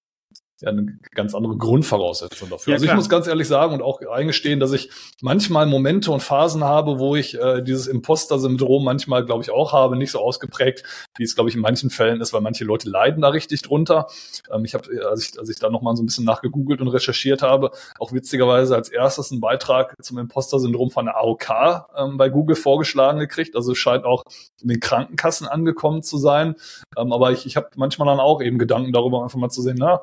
ja 0.61 0.71
eine 0.71 0.99
ganz 1.15 1.35
andere 1.35 1.57
Grundvoraussetzung 1.57 2.49
dafür. 2.49 2.73
Ja, 2.73 2.75
also 2.77 2.85
ich 2.85 2.89
klar. 2.89 2.97
muss 2.97 3.09
ganz 3.09 3.27
ehrlich 3.27 3.49
sagen 3.49 3.75
und 3.75 3.83
auch 3.83 4.01
eingestehen, 4.01 4.61
dass 4.61 4.73
ich 4.73 4.91
manchmal 5.21 5.67
Momente 5.67 6.13
und 6.13 6.21
Phasen 6.21 6.65
habe, 6.65 6.99
wo 6.99 7.17
ich 7.17 7.39
äh, 7.39 7.63
dieses 7.63 7.87
Imposter-Syndrom 7.87 8.85
manchmal, 8.85 9.25
glaube 9.25 9.43
ich, 9.43 9.51
auch 9.51 9.73
habe, 9.73 9.97
nicht 9.97 10.11
so 10.11 10.21
ausgeprägt, 10.21 10.85
wie 11.17 11.25
es, 11.25 11.35
glaube 11.35 11.51
ich, 11.51 11.57
in 11.57 11.63
manchen 11.63 11.91
Fällen 11.91 12.21
ist, 12.21 12.33
weil 12.33 12.41
manche 12.41 12.65
Leute 12.65 12.89
leiden 12.89 13.23
da 13.23 13.29
richtig 13.29 13.63
drunter. 13.63 14.07
Ähm, 14.53 14.65
ich 14.65 14.75
habe, 14.75 14.89
als 15.09 15.29
ich, 15.29 15.39
als 15.39 15.49
ich 15.49 15.59
da 15.59 15.71
nochmal 15.71 15.97
so 15.97 16.03
ein 16.03 16.07
bisschen 16.07 16.25
nachgegoogelt 16.25 16.81
und 16.81 16.89
recherchiert 16.89 17.43
habe, 17.43 17.73
auch 17.99 18.13
witzigerweise 18.13 18.77
als 18.77 18.89
erstes 18.89 19.33
einen 19.33 19.41
Beitrag 19.41 19.95
zum 20.03 20.19
Imposter-Syndrom 20.19 20.91
von 20.91 21.07
der 21.07 21.17
AOK 21.17 21.87
ähm, 21.97 22.17
bei 22.17 22.29
Google 22.29 22.57
vorgeschlagen 22.57 23.19
gekriegt. 23.19 23.57
Also 23.57 23.73
es 23.73 23.79
scheint 23.79 24.05
auch 24.05 24.23
in 24.63 24.69
den 24.69 24.81
Krankenkassen 24.81 25.49
angekommen 25.49 26.03
zu 26.03 26.17
sein. 26.19 26.55
Ähm, 26.97 27.13
aber 27.13 27.33
ich, 27.33 27.47
ich 27.47 27.57
habe 27.57 27.69
manchmal 27.77 28.07
dann 28.07 28.21
auch 28.21 28.41
eben 28.41 28.59
Gedanken 28.59 28.93
darüber, 28.93 29.23
einfach 29.23 29.39
mal 29.39 29.51
zu 29.51 29.63
sehen, 29.63 29.77
na, 29.79 30.03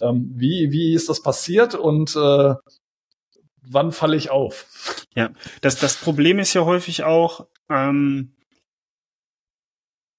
ähm, 0.00 0.32
wie, 0.34 0.70
wie 0.72 0.94
ist 0.94 1.08
das 1.08 1.22
passiert 1.22 1.74
und 1.74 2.16
äh, 2.16 2.54
wann 3.62 3.92
falle 3.92 4.16
ich 4.16 4.30
auf? 4.30 4.66
Das, 5.60 5.76
das 5.76 5.96
Problem 5.96 6.38
ist 6.38 6.54
ja 6.54 6.64
häufig 6.64 7.04
auch, 7.04 7.46
ähm, 7.68 8.32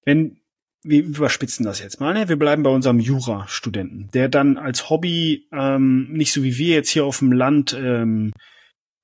wenn 0.04 0.40
wir 0.84 1.02
überspitzen 1.02 1.64
das 1.64 1.80
jetzt 1.80 1.98
mal, 1.98 2.14
ne? 2.14 2.28
wir 2.28 2.38
bleiben 2.38 2.62
bei 2.62 2.70
unserem 2.70 3.00
Jura-Studenten, 3.00 4.08
der 4.12 4.28
dann 4.28 4.56
als 4.56 4.90
Hobby 4.90 5.48
ähm, 5.50 6.12
nicht 6.12 6.32
so 6.32 6.44
wie 6.44 6.58
wir 6.58 6.76
jetzt 6.76 6.90
hier 6.90 7.06
auf 7.06 7.18
dem 7.18 7.32
Land 7.32 7.72
ähm, 7.72 8.32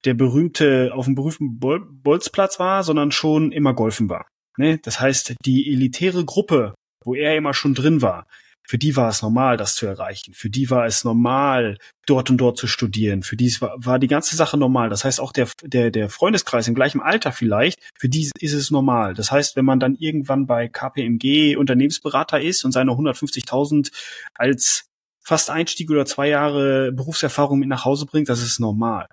der 0.05 0.15
berühmte 0.15 0.93
auf 0.95 1.07
dem 1.07 1.15
berühmten 1.15 1.59
Bol 1.59 1.81
Bolzplatz 1.91 2.59
war, 2.59 2.85
sondern 2.85 3.13
schon 3.13 3.53
immer 3.53 3.75
golfen 3.75 4.09
war. 4.09 4.29
Ne? 4.57 4.79
Das 4.79 5.01
heißt, 5.01 5.35
die 5.45 5.73
elitäre 5.73 6.25
Gruppe, 6.25 6.75
wo 7.05 7.15
er 7.15 7.37
immer 7.37 7.55
schon 7.55 7.75
drin 7.75 8.03
war, 8.03 8.27
für 8.71 8.79
die 8.79 8.95
war 8.95 9.09
es 9.09 9.21
normal, 9.21 9.57
das 9.57 9.75
zu 9.75 9.85
erreichen. 9.85 10.33
Für 10.33 10.49
die 10.49 10.71
war 10.71 10.87
es 10.87 11.03
normal, 11.03 11.77
dort 12.07 12.31
und 12.31 12.37
dort 12.37 12.57
zu 12.57 12.69
studieren. 12.69 13.25
Für 13.25 13.35
die 13.35 13.53
war, 13.61 13.75
war 13.85 13.99
die 13.99 14.07
ganze 14.07 14.37
Sache 14.37 14.57
normal. 14.57 14.91
Das 14.91 15.05
heißt, 15.05 15.21
auch 15.21 15.33
der, 15.33 15.49
der, 15.65 15.91
der 15.91 16.09
Freundeskreis 16.09 16.69
im 16.69 16.77
gleichen 16.77 17.01
Alter 17.01 17.33
vielleicht, 17.33 17.81
für 17.99 18.09
die 18.09 18.31
ist 18.39 18.53
es 18.53 18.71
normal. 18.71 19.15
Das 19.15 19.33
heißt, 19.33 19.57
wenn 19.57 19.65
man 19.65 19.81
dann 19.81 19.97
irgendwann 19.97 20.47
bei 20.47 20.69
KPMG 20.69 21.57
Unternehmensberater 21.57 22.41
ist 22.41 22.65
und 22.65 22.71
seine 22.71 22.93
150.000 22.93 23.91
als 24.35 24.85
fast 25.19 25.51
Einstieg 25.51 25.91
oder 25.91 26.07
zwei 26.07 26.29
Jahre 26.29 26.93
Berufserfahrung 26.93 27.59
mit 27.59 27.69
nach 27.69 27.85
Hause 27.85 28.07
bringt, 28.07 28.29
das 28.29 28.41
ist 28.41 28.61
normal. 28.61 29.09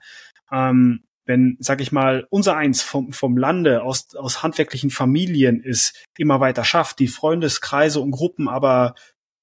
Ähm, 0.52 1.02
wenn, 1.26 1.58
sag 1.60 1.82
ich 1.82 1.92
mal, 1.92 2.28
unser 2.30 2.56
Eins 2.58 2.84
vom, 2.84 3.12
vom 3.12 3.38
Lande 3.38 3.82
aus, 3.82 4.16
aus 4.16 4.44
handwerklichen 4.44 4.92
Familien 4.92 5.64
ist, 5.64 6.06
immer 6.16 6.42
weiter 6.42 6.64
schafft, 6.64 7.00
die 7.00 7.08
Freundeskreise 7.08 8.00
und 8.02 8.12
Gruppen 8.12 8.48
aber 8.48 8.94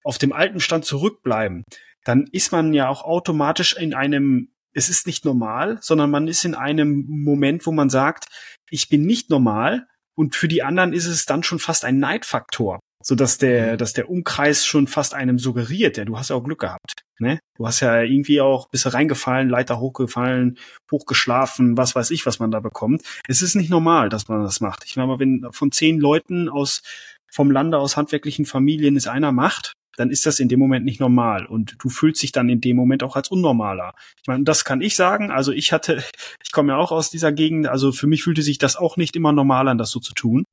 auf 0.05 0.19
dem 0.19 0.33
alten 0.33 0.61
Stand 0.61 0.85
zurückbleiben, 0.85 1.65
dann 2.05 2.27
ist 2.31 2.53
man 2.53 2.73
ja 2.73 2.89
auch 2.89 3.03
automatisch 3.03 3.75
in 3.77 3.95
einem, 3.95 4.51
es 4.73 4.89
ist 4.89 5.07
nicht 5.07 5.25
normal, 5.25 5.79
sondern 5.81 6.11
man 6.11 6.29
ist 6.29 6.45
in 6.45 6.55
einem 6.55 7.05
Moment, 7.09 7.67
wo 7.67 7.73
man 7.73 7.91
sagt, 7.91 8.27
ich 8.71 8.89
bin 8.89 9.03
nicht 9.03 9.31
normal 9.31 9.87
und 10.15 10.37
für 10.37 10.49
die 10.49 10.63
anderen 10.63 10.93
ist 10.93 11.07
es 11.07 11.25
dann 11.25 11.43
schon 11.43 11.59
fast 11.59 11.85
ein 11.85 11.99
Neidfaktor, 11.99 12.79
so 13.03 13.15
dass 13.15 13.39
der, 13.39 13.77
dass 13.77 13.95
der 13.95 14.11
Umkreis 14.11 14.67
schon 14.67 14.87
fast 14.87 15.15
einem 15.15 15.39
suggeriert, 15.39 15.97
ja, 15.97 16.05
du 16.05 16.19
hast 16.19 16.31
ja 16.31 16.37
auch 16.37 16.45
Glück 16.45 16.61
gehabt, 16.61 17.03
ne? 17.19 17.41
Du 17.57 17.67
hast 17.67 17.81
ja 17.81 18.03
irgendwie 18.03 18.41
auch 18.41 18.69
bist 18.69 18.93
reingefallen, 18.93 19.49
Leiter 19.49 19.81
hochgefallen, 19.81 20.59
hochgeschlafen, 20.91 21.77
was 21.77 21.95
weiß 21.95 22.11
ich, 22.11 22.27
was 22.27 22.39
man 22.39 22.51
da 22.51 22.61
bekommt. 22.61 23.03
Es 23.29 23.43
ist 23.43 23.55
nicht 23.55 23.71
normal, 23.71 24.09
dass 24.09 24.29
man 24.29 24.43
das 24.43 24.61
macht. 24.61 24.85
Ich 24.85 24.97
meine, 24.97 25.19
wenn 25.19 25.47
von 25.53 25.73
zehn 25.73 25.99
Leuten 25.99 26.49
aus 26.49 26.83
vom 27.31 27.51
Lande 27.51 27.79
aus 27.79 27.97
handwerklichen 27.97 28.45
Familien 28.45 28.97
es 28.97 29.09
einer 29.09 29.33
macht, 29.33 29.73
dann 29.97 30.11
ist 30.11 30.27
das 30.27 30.41
in 30.41 30.49
dem 30.49 30.59
Moment 30.59 30.85
nicht 30.85 31.01
normal 31.01 31.47
und 31.47 31.77
du 31.79 31.89
fühlst 31.89 32.23
dich 32.23 32.33
dann 32.33 32.49
in 32.49 32.61
dem 32.61 32.77
Moment 32.77 33.03
auch 33.03 33.17
als 33.17 33.29
unnormaler. 33.29 33.95
Ich 34.21 34.27
meine, 34.27 34.45
das 34.45 34.65
kann 34.65 34.81
ich 34.81 34.97
sagen. 34.97 35.31
Also 35.31 35.53
ich 35.53 35.73
hatte, 35.73 36.03
ich 36.45 36.53
komme 36.53 36.73
ja 36.73 36.79
auch 36.79 36.93
aus 36.93 37.11
dieser 37.11 37.33
Gegend, 37.33 37.67
also 37.67 37.93
für 37.93 38.07
mich 38.07 38.23
fühlte 38.23 38.43
sich 38.43 38.59
das 38.59 38.77
auch 38.77 38.97
nicht 38.97 39.17
immer 39.17 39.33
normal 39.33 39.69
an, 39.69 39.79
das 39.79 39.91
so 39.91 40.01
zu 40.01 40.15
tun. 40.15 40.45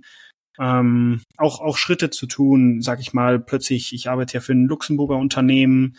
Ähm, 0.60 1.22
auch, 1.38 1.62
auch 1.62 1.78
Schritte 1.78 2.10
zu 2.10 2.28
tun, 2.28 2.82
sag 2.82 3.00
ich 3.00 3.14
mal, 3.14 3.40
plötzlich, 3.40 3.94
ich 3.94 4.10
arbeite 4.10 4.36
ja 4.36 4.42
für 4.42 4.54
ein 4.54 4.66
Luxemburger 4.66 5.18
Unternehmen, 5.18 5.98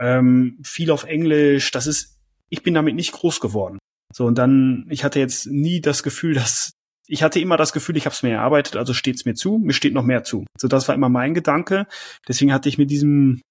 ähm, 0.00 0.58
viel 0.62 0.90
auf 0.90 1.04
Englisch, 1.04 1.70
das 1.70 1.86
ist, 1.86 2.18
ich 2.48 2.62
bin 2.62 2.74
damit 2.74 2.94
nicht 2.94 3.12
groß 3.12 3.40
geworden. 3.40 3.78
So, 4.12 4.26
und 4.26 4.38
dann, 4.38 4.86
ich 4.88 5.04
hatte 5.04 5.20
jetzt 5.20 5.46
nie 5.46 5.80
das 5.80 6.02
Gefühl, 6.02 6.34
dass, 6.34 6.72
ich 7.10 7.22
hatte 7.24 7.40
immer 7.40 7.56
das 7.56 7.72
Gefühl, 7.72 7.96
ich 7.96 8.06
habe 8.06 8.14
es 8.14 8.22
mir 8.22 8.30
erarbeitet, 8.30 8.76
also 8.76 8.94
steht's 8.94 9.24
mir 9.24 9.34
zu, 9.34 9.58
mir 9.58 9.72
steht 9.72 9.94
noch 9.94 10.04
mehr 10.04 10.22
zu. 10.22 10.46
So, 10.56 10.68
das 10.68 10.86
war 10.86 10.94
immer 10.94 11.08
mein 11.08 11.34
Gedanke. 11.34 11.86
Deswegen 12.28 12.52
hatte 12.52 12.68
ich 12.68 12.78
mit 12.78 12.90
diesem, 12.90 13.42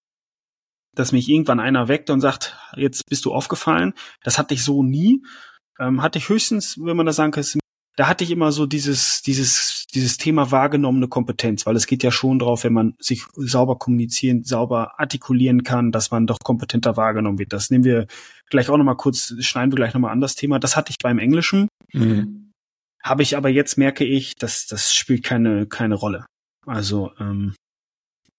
dass 0.96 1.12
mich 1.12 1.28
irgendwann 1.28 1.60
einer 1.60 1.90
weckt 1.90 2.10
und 2.10 2.22
sagt, 2.22 2.58
jetzt 2.78 3.04
bist 3.10 3.26
du 3.26 3.34
aufgefallen. 3.34 3.94
Das 4.24 4.38
hatte 4.38 4.54
ich 4.54 4.64
so 4.64 4.82
nie. 4.82 5.24
Ähm, 5.78 6.02
hatte 6.02 6.20
ich 6.20 6.30
höchstens, 6.30 6.78
wenn 6.80 6.96
man 6.96 7.06
das 7.06 7.18
sagen 7.18 7.32
kann, 7.32 7.44
da 7.98 8.08
hatte 8.08 8.24
ich 8.24 8.32
immer 8.32 8.54
so 8.54 8.66
dieses, 8.66 9.22
dieses, 9.24 9.86
dieses 9.94 10.18
Thema 10.18 10.52
wahrgenommene 10.52 11.10
Kompetenz, 11.10 11.66
weil 11.66 11.76
es 11.76 11.86
geht 11.86 12.02
ja 12.02 12.12
schon 12.12 12.40
drauf, 12.40 12.64
wenn 12.64 12.72
man 12.72 12.96
sich 12.98 13.26
sauber 13.36 13.78
kommunizieren, 13.78 14.46
sauber 14.46 14.98
artikulieren 14.98 15.64
kann, 15.64 15.92
dass 15.92 16.12
man 16.12 16.28
doch 16.28 16.38
kompetenter 16.42 16.96
wahrgenommen 16.96 17.40
wird. 17.40 17.52
Das 17.52 17.72
nehmen 17.72 17.84
wir 17.84 18.08
gleich 18.50 18.70
auch 18.70 18.78
nochmal 18.78 18.96
kurz, 18.96 19.36
schneiden 19.40 19.74
wir 19.74 19.76
gleich 19.76 19.94
nochmal 19.94 20.14
an 20.14 20.22
das 20.22 20.36
Thema. 20.36 20.60
Das 20.60 20.78
hatte 20.78 20.92
ich 20.92 20.98
beim 21.04 21.20
Englischen. 21.20 21.68
Mhm. 21.92 22.39
Habe 23.04 23.24
ich 23.24 23.38
aber 23.38 23.50
jetzt 23.50 23.78
merke 23.78 24.04
ich, 24.04 24.36
dass 24.36 24.66
das 24.66 24.94
spielt 24.94 25.24
keine, 25.24 25.68
keine 25.68 25.96
Rolle. 25.96 26.26
Also, 26.66 27.12
ähm, 27.20 27.56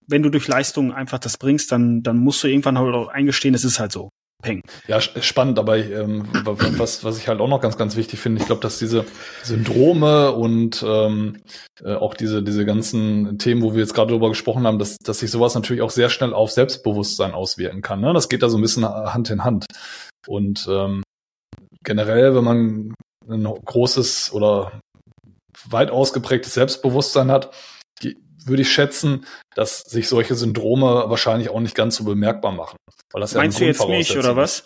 wenn 0.06 0.22
du 0.22 0.30
durch 0.30 0.48
Leistung 0.48 0.92
einfach 0.92 1.18
das 1.18 1.38
bringst, 1.38 1.72
dann, 1.72 2.02
dann 2.02 2.18
musst 2.18 2.42
du 2.42 2.48
irgendwann 2.48 2.78
halt 2.78 2.94
auch 2.94 3.08
eingestehen, 3.08 3.54
es 3.54 3.64
ist 3.64 3.78
halt 3.80 3.92
so. 3.92 4.10
Peng. 4.42 4.62
Ja, 4.88 4.96
sch- 4.98 5.20
spannend, 5.20 5.58
aber 5.58 5.76
ähm, 5.76 6.26
wa- 6.44 6.58
wa- 6.58 6.78
was, 6.78 7.04
was 7.04 7.18
ich 7.18 7.28
halt 7.28 7.40
auch 7.40 7.48
noch 7.48 7.60
ganz, 7.60 7.76
ganz 7.76 7.94
wichtig 7.94 8.20
finde, 8.20 8.40
ich 8.40 8.46
glaube, 8.46 8.62
dass 8.62 8.78
diese 8.78 9.04
Syndrome 9.42 10.32
und 10.32 10.82
ähm, 10.82 11.36
äh, 11.84 11.92
auch 11.94 12.14
diese, 12.14 12.42
diese 12.42 12.64
ganzen 12.64 13.38
Themen, 13.38 13.60
wo 13.60 13.74
wir 13.74 13.80
jetzt 13.80 13.92
gerade 13.92 14.12
drüber 14.12 14.30
gesprochen 14.30 14.66
haben, 14.66 14.78
dass, 14.78 14.96
dass 14.96 15.18
sich 15.18 15.30
sowas 15.30 15.54
natürlich 15.54 15.82
auch 15.82 15.90
sehr 15.90 16.08
schnell 16.08 16.32
auf 16.32 16.50
Selbstbewusstsein 16.52 17.32
auswirken 17.32 17.82
kann. 17.82 18.00
Ne? 18.00 18.14
Das 18.14 18.30
geht 18.30 18.42
da 18.42 18.48
so 18.48 18.56
ein 18.56 18.62
bisschen 18.62 18.86
Hand 18.86 19.28
in 19.28 19.44
Hand. 19.44 19.66
Und 20.26 20.66
ähm, 20.70 21.02
generell, 21.84 22.34
wenn 22.34 22.44
man 22.44 22.94
ein 23.30 23.44
großes 23.64 24.32
oder 24.32 24.72
weit 25.68 25.90
ausgeprägtes 25.90 26.54
Selbstbewusstsein 26.54 27.30
hat, 27.30 27.52
die, 28.02 28.16
würde 28.46 28.62
ich 28.62 28.72
schätzen, 28.72 29.26
dass 29.54 29.80
sich 29.80 30.08
solche 30.08 30.34
Syndrome 30.34 31.04
wahrscheinlich 31.08 31.50
auch 31.50 31.60
nicht 31.60 31.74
ganz 31.74 31.96
so 31.96 32.04
bemerkbar 32.04 32.52
machen. 32.52 32.76
Weil 33.12 33.20
das 33.20 33.34
Meinst 33.34 33.58
ja 33.58 33.64
du 33.64 33.70
jetzt 33.70 33.88
mich 33.88 34.16
oder 34.16 34.36
was? 34.36 34.62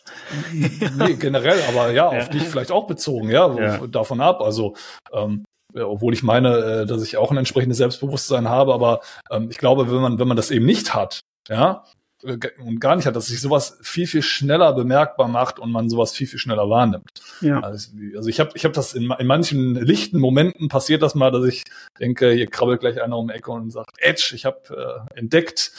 nee, 0.52 1.14
generell, 1.14 1.60
aber 1.68 1.90
ja, 1.90 2.12
Ja. 2.12 2.18
auf 2.18 2.28
dich 2.30 2.42
vielleicht 2.44 2.70
auch 2.70 2.86
bezogen, 2.86 3.30
ja, 3.30 3.52
Ja. 3.58 3.86
davon 3.86 4.20
ab. 4.20 4.40
Also, 4.40 4.74
ähm, 5.12 5.44
obwohl 5.76 6.12
ich 6.14 6.22
meine, 6.22 6.82
äh, 6.82 6.86
dass 6.86 7.02
ich 7.02 7.16
auch 7.16 7.30
ein 7.32 7.36
entsprechendes 7.36 7.78
Selbstbewusstsein 7.78 8.48
habe, 8.48 8.74
aber 8.74 9.00
ähm, 9.30 9.48
ich 9.50 9.58
glaube, 9.58 9.90
wenn 9.90 10.00
man, 10.00 10.18
wenn 10.18 10.28
man 10.28 10.36
das 10.36 10.50
eben 10.52 10.66
nicht 10.66 10.94
hat, 10.94 11.20
ja, 11.48 11.84
und 12.24 12.80
gar 12.80 12.96
nicht 12.96 13.06
hat, 13.06 13.16
dass 13.16 13.26
sich 13.26 13.40
sowas 13.40 13.78
viel, 13.82 14.06
viel 14.06 14.22
schneller 14.22 14.72
bemerkbar 14.72 15.28
macht 15.28 15.58
und 15.58 15.70
man 15.70 15.90
sowas 15.90 16.12
viel, 16.12 16.26
viel 16.26 16.38
schneller 16.38 16.68
wahrnimmt. 16.70 17.22
Ja. 17.40 17.60
Also, 17.60 17.90
also 18.16 18.28
ich 18.28 18.40
habe 18.40 18.50
ich 18.54 18.64
hab 18.64 18.72
das 18.72 18.94
in, 18.94 19.10
in 19.10 19.26
manchen 19.26 19.74
lichten 19.74 20.18
Momenten 20.18 20.68
passiert 20.68 21.02
das 21.02 21.14
mal, 21.14 21.30
dass 21.30 21.44
ich 21.44 21.64
denke, 22.00 22.30
hier 22.30 22.46
krabbelt 22.46 22.80
gleich 22.80 23.02
einer 23.02 23.18
um 23.18 23.28
die 23.28 23.34
Ecke 23.34 23.50
und 23.50 23.70
sagt, 23.70 23.90
Edge, 23.98 24.32
ich 24.34 24.44
habe 24.44 25.06
äh, 25.14 25.18
entdeckt, 25.18 25.72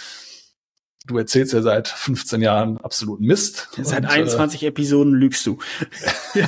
du 1.07 1.17
erzählst 1.17 1.53
ja 1.53 1.61
seit 1.61 1.87
15 1.87 2.41
Jahren 2.41 2.77
absoluten 2.79 3.25
Mist. 3.25 3.69
Seit 3.81 4.03
Und, 4.03 4.09
äh, 4.09 4.13
21 4.13 4.63
Episoden 4.63 5.13
lügst 5.13 5.45
du. 5.45 5.59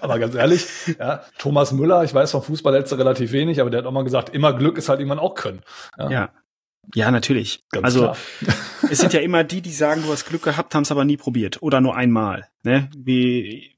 aber 0.00 0.18
ganz 0.18 0.34
ehrlich, 0.34 0.66
ja, 0.98 1.22
Thomas 1.38 1.72
Müller, 1.72 2.04
ich 2.04 2.14
weiß 2.14 2.30
vom 2.30 2.42
Fußball 2.42 2.74
letzte 2.74 2.98
relativ 2.98 3.32
wenig, 3.32 3.60
aber 3.60 3.70
der 3.70 3.78
hat 3.78 3.86
auch 3.86 3.92
mal 3.92 4.04
gesagt, 4.04 4.34
immer 4.34 4.52
Glück 4.56 4.78
ist 4.78 4.88
halt 4.88 5.00
irgendwann 5.00 5.18
auch 5.18 5.34
Können. 5.34 5.60
Ja, 5.98 6.10
ja. 6.10 6.30
Ja, 6.94 7.10
natürlich. 7.10 7.64
ganz 7.70 7.84
also 7.84 8.00
klar. 8.00 8.16
es 8.90 8.98
sind 8.98 9.12
ja 9.12 9.20
immer 9.20 9.44
die, 9.44 9.62
die 9.62 9.72
sagen, 9.72 10.02
du 10.02 10.12
hast 10.12 10.26
Glück 10.26 10.42
gehabt, 10.42 10.74
haben 10.74 10.82
es 10.82 10.90
aber 10.90 11.04
nie 11.04 11.16
probiert 11.16 11.62
oder 11.62 11.80
nur 11.80 11.96
einmal. 11.96 12.48
Ne? 12.62 12.90
Wie, 12.96 13.76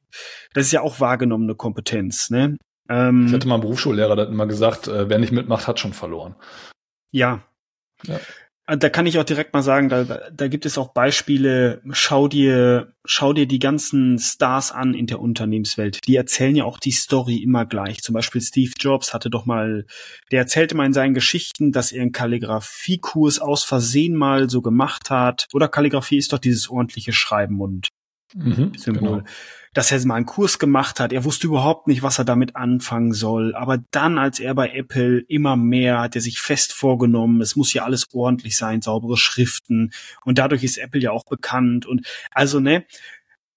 das 0.52 0.66
ist 0.66 0.72
ja 0.72 0.80
auch 0.80 1.00
wahrgenommene 1.00 1.54
Kompetenz. 1.54 2.30
Ne? 2.30 2.56
Ähm, 2.88 3.26
Ich 3.26 3.32
hatte 3.32 3.48
mal 3.48 3.54
einen 3.54 3.62
Berufsschullehrer, 3.62 4.16
der 4.16 4.26
hat 4.26 4.32
immer 4.32 4.46
gesagt, 4.46 4.88
äh, 4.88 5.08
wer 5.08 5.18
nicht 5.18 5.32
mitmacht, 5.32 5.66
hat 5.66 5.80
schon 5.80 5.92
verloren. 5.92 6.34
Ja. 7.10 7.42
Ja. 8.06 8.18
Äh, 8.66 8.78
Da 8.78 8.88
kann 8.88 9.06
ich 9.06 9.18
auch 9.18 9.24
direkt 9.24 9.52
mal 9.52 9.62
sagen, 9.62 9.88
da, 9.88 10.04
da 10.04 10.48
gibt 10.48 10.66
es 10.66 10.78
auch 10.78 10.92
Beispiele. 10.92 11.80
Schau 11.92 12.28
dir, 12.28 12.92
schau 13.04 13.32
dir 13.32 13.46
die 13.46 13.58
ganzen 13.58 14.18
Stars 14.18 14.72
an 14.72 14.94
in 14.94 15.06
der 15.06 15.20
Unternehmenswelt. 15.20 15.98
Die 16.06 16.16
erzählen 16.16 16.56
ja 16.56 16.64
auch 16.64 16.78
die 16.78 16.92
Story 16.92 17.36
immer 17.36 17.66
gleich. 17.66 18.02
Zum 18.02 18.14
Beispiel 18.14 18.40
Steve 18.40 18.72
Jobs 18.78 19.12
hatte 19.14 19.30
doch 19.30 19.46
mal, 19.46 19.86
der 20.30 20.40
erzählte 20.40 20.76
mal 20.76 20.86
in 20.86 20.92
seinen 20.92 21.14
Geschichten, 21.14 21.72
dass 21.72 21.92
er 21.92 22.02
einen 22.02 22.12
Kalligrafiekurs 22.12 23.38
aus 23.38 23.64
Versehen 23.64 24.16
mal 24.16 24.48
so 24.50 24.62
gemacht 24.62 25.10
hat. 25.10 25.46
Oder 25.52 25.68
Kalligrafie 25.68 26.18
ist 26.18 26.32
doch 26.32 26.38
dieses 26.38 26.68
ordentliche 26.68 27.12
Schreiben 27.12 27.60
und 27.60 27.88
Mhm, 28.34 28.72
Symbol. 28.76 29.18
Genau. 29.18 29.24
Dass 29.74 29.92
er 29.92 30.04
mal 30.06 30.14
einen 30.14 30.26
Kurs 30.26 30.58
gemacht 30.58 31.00
hat, 31.00 31.12
er 31.12 31.24
wusste 31.24 31.48
überhaupt 31.48 31.88
nicht, 31.88 32.02
was 32.02 32.18
er 32.18 32.24
damit 32.24 32.56
anfangen 32.56 33.12
soll. 33.12 33.54
Aber 33.54 33.78
dann, 33.90 34.18
als 34.18 34.40
er 34.40 34.54
bei 34.54 34.70
Apple 34.70 35.20
immer 35.28 35.56
mehr, 35.56 36.00
hat 36.00 36.14
er 36.14 36.22
sich 36.22 36.38
fest 36.38 36.72
vorgenommen, 36.72 37.40
es 37.42 37.56
muss 37.56 37.74
ja 37.74 37.84
alles 37.84 38.06
ordentlich 38.14 38.56
sein, 38.56 38.80
saubere 38.80 39.16
Schriften. 39.16 39.92
Und 40.24 40.38
dadurch 40.38 40.64
ist 40.64 40.78
Apple 40.78 41.00
ja 41.00 41.10
auch 41.10 41.26
bekannt. 41.26 41.86
Und 41.86 42.06
also, 42.30 42.60
ne, 42.60 42.84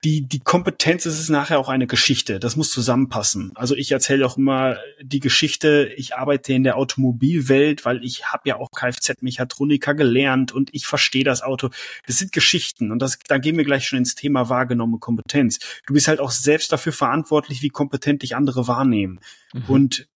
die, 0.04 0.28
die 0.28 0.40
Kompetenz 0.40 1.06
ist 1.06 1.20
es 1.20 1.30
nachher 1.30 1.60
auch 1.60 1.70
eine 1.70 1.88
Geschichte. 1.88 2.40
Das 2.40 2.56
muss 2.56 2.72
zusammenpassen. 2.72 3.52
Also 3.56 3.76
ich 3.76 3.92
erzähle 3.92 4.26
auch 4.26 4.38
immer 4.38 4.78
die 5.02 5.20
Geschichte, 5.20 5.92
ich 5.96 6.16
arbeite 6.16 6.54
in 6.54 6.64
der 6.64 6.78
Automobilwelt, 6.78 7.84
weil 7.84 8.04
ich 8.04 8.26
habe 8.26 8.44
ja 8.48 8.58
auch 8.58 8.70
Kfz-Mechatroniker 8.72 9.96
gelernt 9.96 10.52
und 10.52 10.70
ich 10.74 10.86
verstehe 10.86 11.24
das 11.24 11.42
Auto. 11.42 11.70
Das 12.06 12.18
sind 12.18 12.32
Geschichten 12.32 12.92
und 12.92 13.02
das, 13.02 13.18
da 13.28 13.40
gehen 13.40 13.58
wir 13.58 13.66
gleich 13.66 13.88
schon 13.88 14.00
ins 14.00 14.14
Thema 14.14 14.50
wahrgenommene 14.50 15.00
Kompetenz. 15.00 15.60
Du 15.88 15.94
bist 15.94 16.08
halt 16.08 16.20
auch 16.20 16.32
selbst 16.32 16.72
dafür 16.72 16.94
verantwortlich, 16.94 17.64
wie 17.64 17.70
kompetent 17.70 18.22
dich 18.22 18.36
andere 18.36 18.68
wahrnehmen. 18.68 19.20
Mhm. 19.54 19.64
Und 19.68 20.08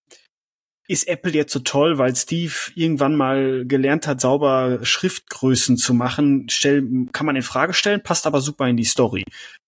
ist 0.88 1.08
Apple 1.08 1.32
jetzt 1.34 1.54
so 1.54 1.60
toll, 1.60 1.98
weil 1.98 2.16
Steve 2.16 2.54
irgendwann 2.76 3.16
mal 3.16 3.66
gelernt 3.66 4.08
hat, 4.08 4.22
sauber 4.22 4.80
Schriftgrößen 4.84 5.78
zu 5.78 5.94
machen, 5.94 6.48
stell, 6.50 6.84
kann 7.14 7.26
man 7.26 7.36
in 7.36 7.44
Frage 7.44 7.74
stellen, 7.74 8.04
passt 8.04 8.28
aber 8.28 8.42
super 8.42 8.68
in 8.68 8.78
die 8.78 8.84
Story. 8.84 9.24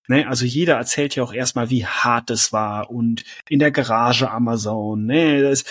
Ne, 0.10 0.28
also 0.28 0.44
jeder 0.44 0.76
erzählt 0.76 1.16
ja 1.16 1.24
auch 1.24 1.34
erstmal, 1.34 1.70
wie 1.70 1.86
hart 1.86 2.30
es 2.30 2.52
war 2.52 2.92
und 2.92 3.24
in 3.48 3.60
der 3.60 3.72
Garage 3.72 4.30
Amazon. 4.30 5.06
Ne, 5.06 5.42
das 5.42 5.64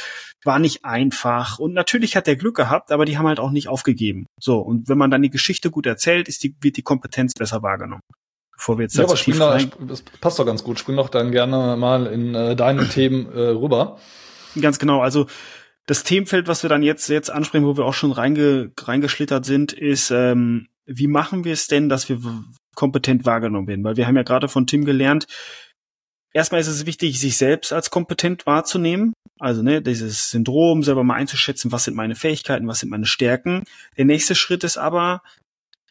war 0.43 0.59
nicht 0.59 0.87
einfach. 0.87 1.59
Und 1.59 1.75
natürlich 1.75 2.17
hat 2.17 2.27
er 2.27 2.37
Glück 2.37 2.57
gehabt, 2.57 2.93
aber 2.93 3.05
die 3.05 3.19
haben 3.19 3.27
halt 3.27 3.41
auch 3.41 3.51
nicht 3.51 3.69
aufgegeben. 3.69 4.27
So, 4.41 4.59
und 4.59 4.89
wenn 4.89 4.97
man 4.97 5.11
dann 5.11 5.23
die 5.23 5.31
Geschichte 5.31 5.71
gut 5.71 5.85
erzählt, 5.85 6.29
ist 6.29 6.43
die, 6.45 6.57
wird 6.63 6.79
die 6.79 6.83
Kompetenz 6.83 7.35
besser 7.35 7.63
wahrgenommen. 7.63 8.03
Bevor 8.57 8.79
wir 8.79 8.85
jetzt 8.85 8.97
ja, 8.97 9.05
aber 9.05 9.17
spring 9.17 9.39
da, 9.39 9.59
das 9.87 10.03
passt 10.21 10.39
doch 10.39 10.47
ganz 10.47 10.65
gut. 10.65 10.79
Spring 10.79 10.97
doch 10.97 11.09
dann 11.11 11.31
gerne 11.31 11.77
mal 11.77 12.07
in 12.07 12.35
äh, 12.35 12.57
deine 12.57 12.89
Themen 12.89 13.31
äh, 13.33 13.39
rüber. 13.39 13.99
Ganz 14.61 14.79
genau. 14.79 15.01
Also 15.01 15.27
das 15.87 16.05
Themenfeld, 16.05 16.49
was 16.49 16.63
wir 16.63 16.71
dann 16.71 16.83
jetzt 16.83 17.09
jetzt 17.09 17.31
ansprechen, 17.31 17.67
wo 17.67 17.77
wir 17.77 17.85
auch 17.85 17.95
schon 17.95 18.13
reinge, 18.13 18.73
reingeschlittert 18.79 19.45
sind, 19.45 19.73
ist, 19.73 20.11
ähm, 20.11 20.69
wie 20.87 21.09
machen 21.09 21.45
wir 21.45 21.53
es 21.53 21.67
denn, 21.67 21.89
dass 21.89 22.09
wir 22.09 22.21
kompetent 22.75 23.27
wahrgenommen 23.27 23.67
werden? 23.69 23.85
Weil 23.85 23.97
wir 23.97 24.07
haben 24.07 24.17
ja 24.17 24.23
gerade 24.23 24.49
von 24.49 24.67
Tim 24.67 24.85
gelernt, 24.85 25.27
erstmal 26.33 26.61
ist 26.61 26.69
es 26.69 26.87
wichtig, 26.87 27.19
sich 27.21 27.37
selbst 27.37 27.73
als 27.73 27.91
kompetent 27.91 28.47
wahrzunehmen. 28.47 29.13
Also 29.39 29.63
ne, 29.63 29.83
dieses 29.83 30.31
Syndrom 30.31 30.83
selber 30.83 31.03
mal 31.03 31.15
einzuschätzen, 31.15 31.73
was 31.73 31.85
sind 31.85 31.97
meine 31.97 32.15
Fähigkeiten, 32.15 32.69
was 32.69 32.81
sind 32.81 32.91
meine 32.91 33.07
Stärken. 33.07 33.65
Der 33.97 34.05
nächste 34.05 34.35
Schritt 34.35 34.65
ist 34.65 34.77
aber, 34.77 35.23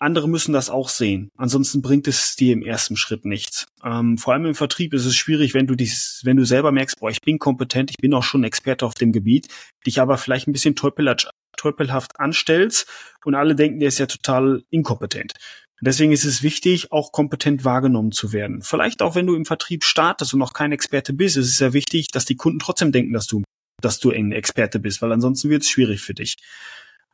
andere 0.02 0.28
müssen 0.28 0.52
das 0.52 0.70
auch 0.70 0.90
sehen. 0.90 1.30
Ansonsten 1.38 1.82
bringt 1.82 2.08
es 2.08 2.36
dir 2.36 2.54
im 2.54 2.64
ersten 2.64 2.98
Schritt 2.98 3.24
nichts. 3.24 3.68
Ähm, 3.84 4.18
vor 4.18 4.34
allem 4.34 4.46
im 4.46 4.56
Vertrieb 4.56 4.94
ist 4.94 5.06
es 5.06 5.16
schwierig, 5.16 5.54
wenn 5.54 5.68
du 5.68 5.76
dies, 5.76 6.22
wenn 6.24 6.38
du 6.38 6.46
selber 6.46 6.72
merkst, 6.72 7.00
boah, 7.00 7.12
ich 7.12 7.22
bin 7.22 7.38
kompetent, 7.38 7.92
ich 7.92 7.98
bin 7.98 8.14
auch 8.14 8.24
schon 8.24 8.44
Experte 8.44 8.86
auf 8.86 8.96
dem 8.96 9.12
Gebiet, 9.12 9.48
dich 9.86 10.02
aber 10.02 10.18
vielleicht 10.18 10.48
ein 10.48 10.54
bisschen 10.54 10.76
teupelhaft 10.76 12.20
anstellst 12.20 12.88
und 13.26 13.36
alle 13.36 13.56
denken, 13.56 13.80
der 13.80 13.90
ist 13.90 14.00
ja 14.00 14.08
total 14.08 14.64
inkompetent. 14.72 15.34
deswegen 15.82 16.12
ist 16.12 16.26
es 16.26 16.44
wichtig, 16.44 16.92
auch 16.92 17.12
kompetent 17.12 17.64
wahrgenommen 17.64 18.12
zu 18.12 18.34
werden. 18.34 18.62
Vielleicht 18.62 19.02
auch, 19.02 19.16
wenn 19.16 19.28
du 19.28 19.36
im 19.36 19.46
Vertrieb 19.46 19.84
startest 19.84 20.34
und 20.34 20.40
noch 20.40 20.54
kein 20.54 20.72
Experte 20.72 21.14
bist, 21.14 21.38
ist 21.38 21.48
es 21.48 21.58
sehr 21.58 21.74
wichtig, 21.74 22.08
dass 22.08 22.26
die 22.26 22.36
Kunden 22.36 22.60
trotzdem 22.60 22.92
denken, 22.92 23.14
dass 23.14 23.28
du, 23.28 23.44
dass 23.82 24.00
du 24.00 24.12
ein 24.12 24.32
Experte 24.32 24.80
bist, 24.80 25.02
weil 25.02 25.12
ansonsten 25.12 25.50
wird 25.50 25.64
es 25.64 25.70
schwierig 25.70 26.02
für 26.02 26.14
dich. 26.14 26.38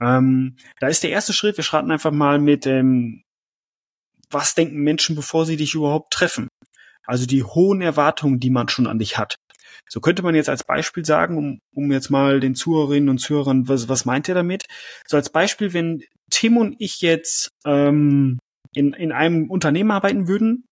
Ähm, 0.01 0.57
da 0.79 0.87
ist 0.87 1.03
der 1.03 1.09
erste 1.09 1.33
Schritt, 1.33 1.57
wir 1.57 1.63
starten 1.63 1.91
einfach 1.91 2.11
mal 2.11 2.39
mit, 2.39 2.65
ähm, 2.67 3.23
was 4.29 4.55
denken 4.55 4.81
Menschen, 4.83 5.15
bevor 5.15 5.45
sie 5.45 5.57
dich 5.57 5.73
überhaupt 5.73 6.11
treffen? 6.11 6.47
Also 7.05 7.25
die 7.25 7.43
hohen 7.43 7.81
Erwartungen, 7.81 8.39
die 8.39 8.49
man 8.49 8.67
schon 8.67 8.87
an 8.87 8.99
dich 8.99 9.17
hat. 9.17 9.37
So 9.89 10.01
könnte 10.01 10.23
man 10.23 10.35
jetzt 10.35 10.49
als 10.49 10.63
Beispiel 10.63 11.05
sagen, 11.05 11.37
um, 11.37 11.59
um 11.73 11.91
jetzt 11.91 12.09
mal 12.09 12.39
den 12.39 12.55
Zuhörerinnen 12.55 13.09
und 13.09 13.19
Zuhörern, 13.19 13.67
was, 13.69 13.87
was 13.87 14.05
meint 14.05 14.27
ihr 14.27 14.35
damit? 14.35 14.65
So 15.07 15.15
als 15.15 15.31
Beispiel, 15.31 15.73
wenn 15.73 16.03
Tim 16.29 16.57
und 16.57 16.75
ich 16.79 17.01
jetzt 17.01 17.49
ähm, 17.65 18.39
in, 18.73 18.93
in 18.93 19.11
einem 19.11 19.49
Unternehmen 19.49 19.91
arbeiten 19.91 20.27
würden 20.27 20.65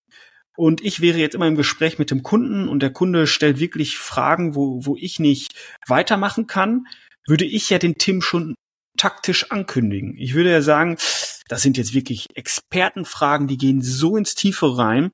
und 0.57 0.83
ich 0.83 1.01
wäre 1.01 1.17
jetzt 1.17 1.35
immer 1.35 1.47
im 1.47 1.55
Gespräch 1.55 1.97
mit 1.97 2.11
dem 2.11 2.23
Kunden 2.23 2.67
und 2.67 2.81
der 2.81 2.91
Kunde 2.91 3.27
stellt 3.27 3.59
wirklich 3.59 3.97
Fragen, 3.97 4.55
wo, 4.55 4.85
wo 4.85 4.97
ich 4.97 5.19
nicht 5.19 5.53
weitermachen 5.87 6.47
kann, 6.47 6.85
würde 7.25 7.45
ich 7.45 7.69
ja 7.69 7.79
den 7.79 7.97
Tim 7.97 8.21
schon 8.21 8.55
taktisch 8.97 9.51
ankündigen. 9.51 10.15
Ich 10.17 10.33
würde 10.33 10.51
ja 10.51 10.61
sagen, 10.61 10.97
das 11.47 11.61
sind 11.61 11.77
jetzt 11.77 11.93
wirklich 11.93 12.27
Expertenfragen, 12.35 13.47
die 13.47 13.57
gehen 13.57 13.81
so 13.81 14.17
ins 14.17 14.35
Tiefe 14.35 14.77
rein. 14.77 15.11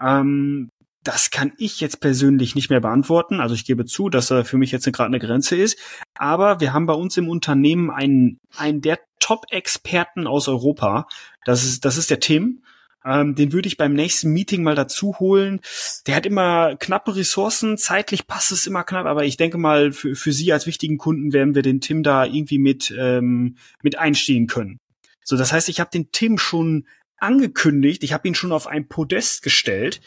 Ähm, 0.00 0.70
das 1.04 1.30
kann 1.30 1.52
ich 1.56 1.80
jetzt 1.80 2.00
persönlich 2.00 2.54
nicht 2.54 2.70
mehr 2.70 2.80
beantworten. 2.80 3.40
Also 3.40 3.54
ich 3.54 3.64
gebe 3.64 3.86
zu, 3.86 4.10
dass 4.10 4.30
er 4.30 4.44
für 4.44 4.58
mich 4.58 4.72
jetzt 4.72 4.84
gerade 4.92 5.06
eine 5.06 5.18
Grenze 5.18 5.56
ist. 5.56 5.78
Aber 6.14 6.60
wir 6.60 6.72
haben 6.72 6.86
bei 6.86 6.94
uns 6.94 7.16
im 7.16 7.28
Unternehmen 7.28 7.90
einen, 7.90 8.38
einen 8.56 8.80
der 8.80 8.98
Top-Experten 9.20 10.26
aus 10.26 10.48
Europa. 10.48 11.06
Das 11.44 11.64
ist, 11.64 11.84
das 11.84 11.96
ist 11.96 12.10
der 12.10 12.20
Tim. 12.20 12.62
Ähm, 13.08 13.34
den 13.34 13.52
würde 13.52 13.68
ich 13.68 13.78
beim 13.78 13.94
nächsten 13.94 14.32
Meeting 14.32 14.62
mal 14.62 14.74
dazu 14.74 15.18
holen. 15.18 15.60
Der 16.06 16.14
hat 16.14 16.26
immer 16.26 16.76
knappe 16.76 17.16
Ressourcen, 17.16 17.78
zeitlich 17.78 18.26
passt 18.26 18.52
es 18.52 18.66
immer 18.66 18.84
knapp, 18.84 19.06
aber 19.06 19.24
ich 19.24 19.38
denke 19.38 19.56
mal, 19.56 19.92
für, 19.92 20.14
für 20.14 20.32
Sie 20.32 20.52
als 20.52 20.66
wichtigen 20.66 20.98
Kunden 20.98 21.32
werden 21.32 21.54
wir 21.54 21.62
den 21.62 21.80
Tim 21.80 22.02
da 22.02 22.26
irgendwie 22.26 22.58
mit, 22.58 22.94
ähm, 22.98 23.56
mit 23.82 23.98
einstehen 23.98 24.46
können. 24.46 24.78
So, 25.24 25.38
das 25.38 25.52
heißt, 25.52 25.70
ich 25.70 25.80
habe 25.80 25.90
den 25.90 26.12
Tim 26.12 26.36
schon 26.36 26.86
angekündigt, 27.16 28.04
ich 28.04 28.12
habe 28.12 28.28
ihn 28.28 28.34
schon 28.34 28.52
auf 28.52 28.66
ein 28.66 28.88
Podest 28.88 29.42
gestellt, 29.42 30.02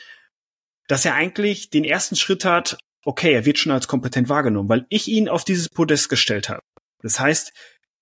dass 0.88 1.04
er 1.04 1.16
eigentlich 1.16 1.72
den 1.72 1.84
ersten 1.84 2.16
Schritt 2.16 2.46
hat, 2.46 2.78
okay, 3.04 3.34
er 3.34 3.46
wird 3.46 3.58
schon 3.58 3.72
als 3.72 3.88
kompetent 3.88 4.30
wahrgenommen, 4.30 4.70
weil 4.70 4.86
ich 4.90 5.08
ihn 5.08 5.28
auf 5.28 5.44
dieses 5.44 5.70
Podest 5.70 6.10
gestellt 6.10 6.50
habe. 6.50 6.62
Das 7.02 7.20
heißt, 7.20 7.52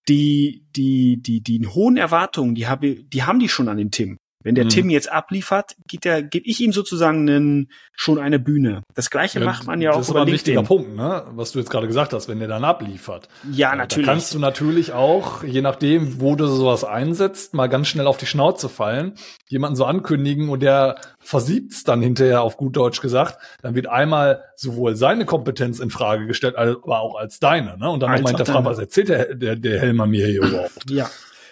die, 0.09 0.65
die, 0.75 1.21
die, 1.21 1.41
die 1.41 1.65
hohen 1.67 1.95
Erwartungen, 1.95 2.53
die, 2.53 2.67
habe, 2.67 2.95
die 2.95 3.23
haben 3.23 3.39
die 3.39 3.47
schon 3.47 3.69
an 3.69 3.77
den 3.77 3.91
Tim. 3.91 4.17
Wenn 4.41 4.55
der 4.55 4.65
mhm. 4.65 4.69
Tim 4.69 4.89
jetzt 4.89 5.11
abliefert, 5.11 5.75
geht 5.85 6.05
der, 6.05 6.23
gebe 6.23 6.47
ich 6.47 6.61
ihm 6.61 6.71
sozusagen 6.71 7.29
einen, 7.29 7.71
schon 7.93 8.17
eine 8.17 8.39
Bühne. 8.39 8.83
Das 8.95 9.09
gleiche 9.09 9.39
ja, 9.39 9.45
macht 9.45 9.67
man 9.67 9.81
ja 9.81 9.91
auch 9.91 9.97
Das 9.97 10.07
ist 10.07 10.11
aber 10.11 10.21
ein 10.21 10.27
wichtiger 10.27 10.63
Punkt, 10.63 10.95
ne? 10.95 11.25
was 11.31 11.51
du 11.51 11.59
jetzt 11.59 11.69
gerade 11.69 11.87
gesagt 11.87 12.13
hast, 12.13 12.29
wenn 12.29 12.39
der 12.39 12.47
dann 12.47 12.63
abliefert. 12.63 13.27
Ja, 13.51 13.75
natürlich. 13.75 14.05
Da 14.05 14.13
kannst 14.13 14.33
du 14.33 14.39
natürlich 14.39 14.93
auch, 14.93 15.43
je 15.43 15.61
nachdem, 15.61 16.21
wo 16.21 16.35
du 16.35 16.47
sowas 16.47 16.85
einsetzt, 16.85 17.53
mal 17.53 17.67
ganz 17.67 17.89
schnell 17.89 18.07
auf 18.07 18.15
die 18.15 18.27
Schnauze 18.27 18.69
fallen, 18.69 19.15
jemanden 19.47 19.75
so 19.75 19.83
ankündigen 19.83 20.47
und 20.47 20.61
der 20.61 20.95
versiebt's 21.19 21.83
dann 21.83 22.01
hinterher 22.01 22.41
auf 22.41 22.55
gut 22.55 22.77
Deutsch 22.77 23.01
gesagt, 23.01 23.39
dann 23.61 23.75
wird 23.75 23.87
einmal 23.87 24.45
sowohl 24.55 24.95
seine 24.95 25.25
Kompetenz 25.25 25.79
in 25.79 25.89
Frage 25.89 26.27
gestellt, 26.27 26.55
aber 26.55 27.01
auch 27.01 27.15
als 27.19 27.39
deine. 27.39 27.77
Ne? 27.77 27.89
Und 27.89 27.99
dann 27.99 28.11
nochmal 28.11 28.31
hinterfragen, 28.31 28.65
was 28.65 28.79
erzählt 28.79 29.09
der, 29.09 29.35
der, 29.35 29.55
der 29.57 29.81
Helmer 29.81 30.05
mir 30.05 30.27
hier 30.27 30.43
überhaupt? 30.43 30.89
Ja. 30.89 31.09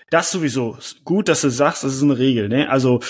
Das 0.10 0.32
sowieso. 0.32 0.78
Gut, 1.04 1.28
dass 1.28 1.42
du 1.42 1.50
sagst, 1.50 1.84
das 1.84 1.96
ist 1.96 2.04
eine 2.04 2.18
Regel, 2.18 2.50
ne? 2.50 2.70
Also, 2.70 3.02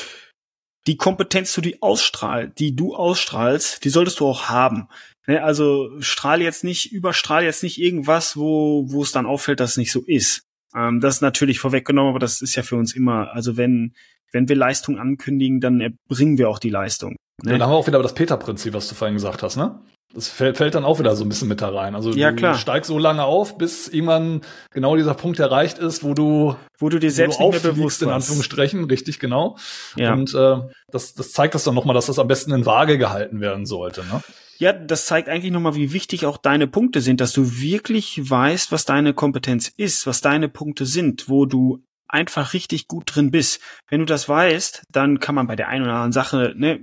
die 0.88 0.98
Kompetenz, 0.98 1.54
die 1.54 1.72
du 1.72 1.78
ausstrahlst, 1.82 2.60
die 2.60 2.76
du 2.76 2.96
ausstrahlst, 2.96 3.84
die 3.84 3.90
solltest 3.90 4.20
du 4.20 4.28
auch 4.28 4.50
haben. 4.50 4.88
Ne? 5.28 5.44
Also 5.44 5.90
strahl 6.00 6.42
jetzt 6.42 6.64
nicht, 6.64 6.92
überstrahl 6.92 7.44
jetzt 7.44 7.62
nicht 7.62 7.80
irgendwas, 7.80 8.38
wo, 8.38 8.86
wo 8.88 9.04
es 9.04 9.12
dann 9.12 9.26
auffällt, 9.26 9.60
dass 9.60 9.72
es 9.72 9.78
nicht 9.78 9.92
so 9.92 10.02
ist. 10.08 10.44
Ähm, 10.74 11.02
das 11.02 11.16
ist 11.16 11.22
natürlich 11.22 11.60
vorweggenommen, 11.60 12.12
aber 12.12 12.20
das 12.20 12.42
ist 12.42 12.56
ja 12.56 12.64
für 12.64 12.78
uns 12.78 12.96
immer, 12.96 13.34
also 13.34 13.58
wenn, 13.58 13.94
wenn 14.32 14.48
wir 14.48 14.56
Leistung 14.56 14.98
ankündigen, 14.98 15.60
dann 15.60 15.82
erbringen 15.82 16.38
wir 16.38 16.50
auch 16.50 16.60
die 16.60 16.70
Leistung. 16.70 17.18
Ne? 17.44 17.52
Dann 17.52 17.64
haben 17.64 17.72
wir 17.72 17.76
auch 17.76 17.88
wieder 17.88 18.02
das 18.02 18.16
Peter-Prinzip, 18.16 18.74
was 18.74 18.88
du 18.88 18.96
vorhin 18.96 19.16
gesagt 19.16 19.44
hast, 19.44 19.58
ne? 19.58 19.82
Das 20.18 20.30
fällt, 20.30 20.58
fällt 20.58 20.74
dann 20.74 20.84
auch 20.84 20.98
wieder 20.98 21.16
so 21.16 21.24
ein 21.24 21.30
bisschen 21.30 21.48
mit 21.48 21.62
da 21.62 21.70
rein. 21.70 21.94
Also 21.94 22.10
ja, 22.10 22.32
du 22.32 22.38
klar. 22.38 22.56
steigst 22.56 22.88
so 22.88 22.98
lange 22.98 23.24
auf, 23.24 23.60
bis 23.60 23.88
irgendwann 23.88 24.42
genau 24.72 24.96
dieser 24.96 25.14
Punkt 25.14 25.38
erreicht 25.38 25.78
ist, 25.78 26.04
wo 26.04 26.16
du 26.16 26.56
wo 26.80 26.90
du 26.90 26.98
dir 26.98 27.12
selbst 27.12 27.40
wo 27.40 27.44
du 27.44 27.52
nicht 27.52 27.64
mehr 27.64 27.74
bewusst 27.74 28.02
in 28.02 28.10
Anführungsstrichen, 28.10 28.86
richtig 28.86 29.20
genau. 29.20 29.58
Ja. 29.96 30.14
Und 30.14 30.34
äh, 30.34 30.58
das, 30.92 31.14
das 31.14 31.34
zeigt 31.34 31.54
das 31.54 31.66
dann 31.66 31.76
nochmal, 31.76 31.94
dass 31.94 32.08
das 32.08 32.18
am 32.18 32.28
besten 32.28 32.52
in 32.52 32.66
Waage 32.66 32.98
gehalten 32.98 33.42
werden 33.42 33.68
sollte. 33.68 34.02
Ne? 34.06 34.24
Ja, 34.58 34.74
das 34.74 35.06
zeigt 35.06 35.30
eigentlich 35.30 35.52
nochmal, 35.52 35.76
wie 35.76 35.94
wichtig 35.94 36.26
auch 36.26 36.38
deine 36.38 36.66
Punkte 36.66 37.02
sind, 37.02 37.22
dass 37.22 37.32
du 37.32 37.62
wirklich 37.62 38.28
weißt, 38.28 38.72
was 38.72 38.86
deine 38.86 39.14
Kompetenz 39.14 39.72
ist, 39.78 40.08
was 40.08 40.22
deine 40.22 40.50
Punkte 40.50 40.88
sind, 40.88 41.30
wo 41.30 41.46
du 41.46 41.84
einfach 42.08 42.54
richtig 42.54 42.88
gut 42.88 43.04
drin 43.14 43.30
bist. 43.30 43.62
Wenn 43.88 44.00
du 44.00 44.08
das 44.08 44.28
weißt, 44.28 44.82
dann 44.92 45.20
kann 45.20 45.36
man 45.36 45.46
bei 45.46 45.56
der 45.56 45.68
einen 45.68 45.84
oder 45.84 45.94
anderen 45.94 46.12
Sache 46.12 46.56
ne, 46.58 46.80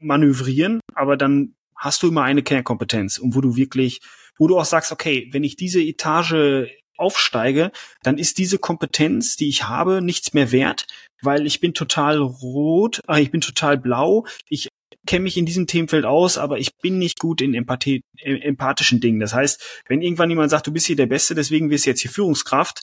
manövrieren, 0.00 0.80
aber 0.92 1.16
dann 1.16 1.54
hast 1.84 2.02
du 2.02 2.08
immer 2.08 2.22
eine 2.22 2.42
Kernkompetenz 2.42 3.18
und 3.18 3.34
wo 3.34 3.42
du 3.42 3.56
wirklich, 3.56 4.00
wo 4.38 4.48
du 4.48 4.58
auch 4.58 4.64
sagst, 4.64 4.90
okay, 4.90 5.28
wenn 5.32 5.44
ich 5.44 5.56
diese 5.56 5.82
Etage 5.82 6.66
aufsteige, 6.96 7.72
dann 8.02 8.18
ist 8.18 8.38
diese 8.38 8.58
Kompetenz, 8.58 9.36
die 9.36 9.48
ich 9.48 9.64
habe, 9.64 10.00
nichts 10.00 10.32
mehr 10.32 10.50
wert, 10.50 10.86
weil 11.22 11.46
ich 11.46 11.60
bin 11.60 11.74
total 11.74 12.18
rot, 12.18 13.02
äh, 13.08 13.20
ich 13.20 13.30
bin 13.30 13.40
total 13.40 13.76
blau, 13.76 14.26
ich 14.48 14.68
kenne 15.06 15.24
mich 15.24 15.36
in 15.36 15.44
diesem 15.44 15.66
Themenfeld 15.66 16.06
aus, 16.06 16.38
aber 16.38 16.58
ich 16.58 16.70
bin 16.80 16.98
nicht 16.98 17.18
gut 17.18 17.42
in 17.42 17.52
Empathie, 17.52 18.00
äh, 18.20 18.36
empathischen 18.36 19.00
Dingen. 19.00 19.20
Das 19.20 19.34
heißt, 19.34 19.82
wenn 19.86 20.00
irgendwann 20.00 20.30
jemand 20.30 20.50
sagt, 20.50 20.66
du 20.66 20.72
bist 20.72 20.86
hier 20.86 20.96
der 20.96 21.06
Beste, 21.06 21.34
deswegen 21.34 21.68
wirst 21.68 21.84
du 21.84 21.90
jetzt 21.90 22.00
hier 22.00 22.10
Führungskraft, 22.10 22.80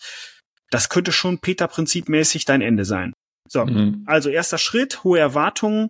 das 0.70 0.90
könnte 0.90 1.12
schon 1.12 1.40
Peter-Prinzipmäßig 1.40 2.46
dein 2.46 2.62
Ende 2.62 2.86
sein. 2.86 3.14
So, 3.50 3.66
mhm. 3.66 4.04
also 4.06 4.30
erster 4.30 4.60
Schritt, 4.60 5.04
hohe 5.04 5.20
Erwartungen, 5.20 5.90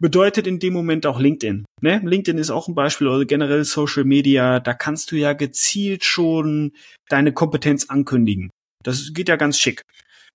bedeutet 0.00 0.46
in 0.46 0.58
dem 0.58 0.72
Moment 0.72 1.06
auch 1.06 1.18
LinkedIn. 1.18 1.64
Ne? 1.80 2.00
LinkedIn 2.04 2.38
ist 2.38 2.50
auch 2.50 2.68
ein 2.68 2.74
Beispiel 2.74 3.08
oder 3.08 3.24
generell 3.24 3.64
Social 3.64 4.04
Media. 4.04 4.60
Da 4.60 4.74
kannst 4.74 5.10
du 5.10 5.16
ja 5.16 5.32
gezielt 5.32 6.04
schon 6.04 6.72
deine 7.08 7.32
Kompetenz 7.32 7.88
ankündigen. 7.88 8.50
Das 8.82 9.12
geht 9.14 9.28
ja 9.28 9.36
ganz 9.36 9.58
schick. 9.58 9.82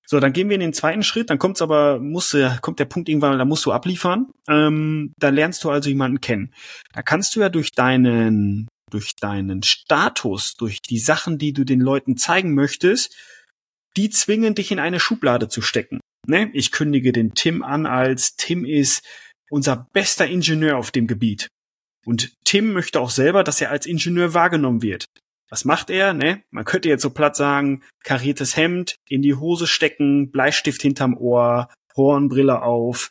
So, 0.07 0.19
dann 0.19 0.33
gehen 0.33 0.49
wir 0.49 0.55
in 0.55 0.61
den 0.61 0.73
zweiten 0.73 1.03
Schritt. 1.03 1.29
Dann 1.29 1.39
kommt's 1.39 1.61
aber, 1.61 1.99
muss, 1.99 2.35
kommt 2.61 2.79
der 2.79 2.85
Punkt 2.85 3.07
irgendwann, 3.07 3.37
da 3.37 3.45
musst 3.45 3.65
du 3.65 3.71
abliefern. 3.71 4.31
Ähm, 4.47 5.13
da 5.17 5.29
lernst 5.29 5.63
du 5.63 5.69
also 5.69 5.89
jemanden 5.89 6.19
kennen. 6.19 6.53
Da 6.91 7.01
kannst 7.01 7.35
du 7.35 7.39
ja 7.39 7.49
durch 7.49 7.71
deinen, 7.71 8.67
durch 8.89 9.15
deinen 9.15 9.63
Status, 9.63 10.55
durch 10.55 10.81
die 10.81 10.99
Sachen, 10.99 11.37
die 11.37 11.53
du 11.53 11.63
den 11.63 11.79
Leuten 11.79 12.17
zeigen 12.17 12.55
möchtest, 12.55 13.15
die 13.95 14.09
zwingen 14.09 14.55
dich 14.55 14.71
in 14.71 14.79
eine 14.79 14.99
Schublade 14.99 15.47
zu 15.47 15.61
stecken. 15.61 16.01
Ne? 16.27 16.49
Ich 16.53 16.71
kündige 16.71 17.11
den 17.11 17.33
Tim 17.33 17.63
an 17.63 17.85
als 17.85 18.35
Tim 18.35 18.65
ist 18.65 19.05
unser 19.51 19.87
bester 19.93 20.25
Ingenieur 20.25 20.77
auf 20.77 20.91
dem 20.91 21.07
Gebiet. 21.07 21.49
Und 22.05 22.33
Tim 22.45 22.73
möchte 22.73 22.99
auch 22.99 23.09
selber, 23.09 23.43
dass 23.43 23.61
er 23.61 23.69
als 23.69 23.85
Ingenieur 23.85 24.33
wahrgenommen 24.33 24.81
wird. 24.81 25.05
Was 25.49 25.65
macht 25.65 25.89
er? 25.89 26.13
Ne? 26.13 26.43
Man 26.49 26.63
könnte 26.63 26.87
jetzt 26.87 27.01
so 27.01 27.09
platt 27.09 27.35
sagen, 27.35 27.83
kariertes 28.03 28.55
Hemd, 28.55 28.95
in 29.07 29.21
die 29.21 29.35
Hose 29.35 29.67
stecken, 29.67 30.31
Bleistift 30.31 30.81
hinterm 30.81 31.15
Ohr, 31.17 31.69
Hornbrille 31.95 32.61
auf. 32.61 33.09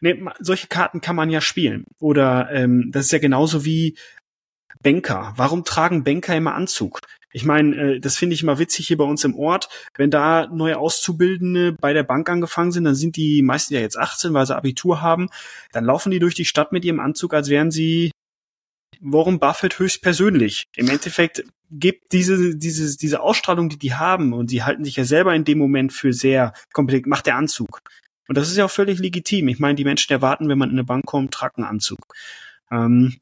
Ne, 0.00 0.32
solche 0.40 0.66
Karten 0.66 1.00
kann 1.00 1.14
man 1.14 1.30
ja 1.30 1.40
spielen. 1.40 1.84
Oder 2.00 2.50
ähm, 2.50 2.90
das 2.90 3.06
ist 3.06 3.12
ja 3.12 3.18
genauso 3.18 3.64
wie 3.64 3.96
Banker. 4.82 5.32
Warum 5.36 5.64
tragen 5.64 6.02
Banker 6.02 6.36
immer 6.36 6.54
Anzug? 6.54 7.00
Ich 7.32 7.44
meine, 7.44 7.76
äh, 7.76 8.00
das 8.00 8.16
finde 8.16 8.34
ich 8.34 8.42
immer 8.42 8.58
witzig 8.58 8.88
hier 8.88 8.96
bei 8.96 9.04
uns 9.04 9.24
im 9.24 9.36
Ort. 9.36 9.68
Wenn 9.96 10.10
da 10.10 10.46
neue 10.46 10.78
Auszubildende 10.78 11.72
bei 11.72 11.92
der 11.92 12.02
Bank 12.02 12.28
angefangen 12.28 12.72
sind, 12.72 12.84
dann 12.84 12.94
sind 12.94 13.16
die 13.16 13.42
meisten 13.42 13.74
ja 13.74 13.80
jetzt 13.80 13.98
18, 13.98 14.34
weil 14.34 14.46
sie 14.46 14.56
Abitur 14.56 15.00
haben. 15.00 15.28
Dann 15.72 15.84
laufen 15.84 16.10
die 16.10 16.18
durch 16.18 16.34
die 16.34 16.44
Stadt 16.44 16.72
mit 16.72 16.84
ihrem 16.84 17.00
Anzug, 17.00 17.34
als 17.34 17.48
wären 17.48 17.70
sie 17.70 18.10
Warren 19.00 19.38
Buffett 19.38 19.78
höchstpersönlich. 19.78 20.64
Im 20.76 20.88
Endeffekt 20.88 21.44
gibt 21.70 22.12
diese, 22.12 22.56
diese, 22.56 22.96
diese 22.96 23.20
Ausstrahlung, 23.20 23.68
die 23.68 23.78
die 23.78 23.94
haben, 23.94 24.32
und 24.32 24.50
sie 24.50 24.62
halten 24.62 24.84
sich 24.84 24.96
ja 24.96 25.04
selber 25.04 25.34
in 25.34 25.44
dem 25.44 25.58
Moment 25.58 25.92
für 25.92 26.12
sehr 26.12 26.52
kompetent, 26.72 27.06
macht 27.06 27.26
der 27.26 27.36
Anzug. 27.36 27.80
Und 28.28 28.36
das 28.36 28.48
ist 28.48 28.56
ja 28.56 28.64
auch 28.64 28.70
völlig 28.70 28.98
legitim. 28.98 29.48
Ich 29.48 29.58
meine, 29.58 29.74
die 29.74 29.84
Menschen 29.84 30.12
erwarten, 30.12 30.48
wenn 30.48 30.58
man 30.58 30.70
in 30.70 30.76
eine 30.76 30.84
Bank 30.84 31.06
kommt, 31.06 31.32
tragen 31.32 31.64
Anzug. 31.64 32.14
Ähm, 32.70 33.20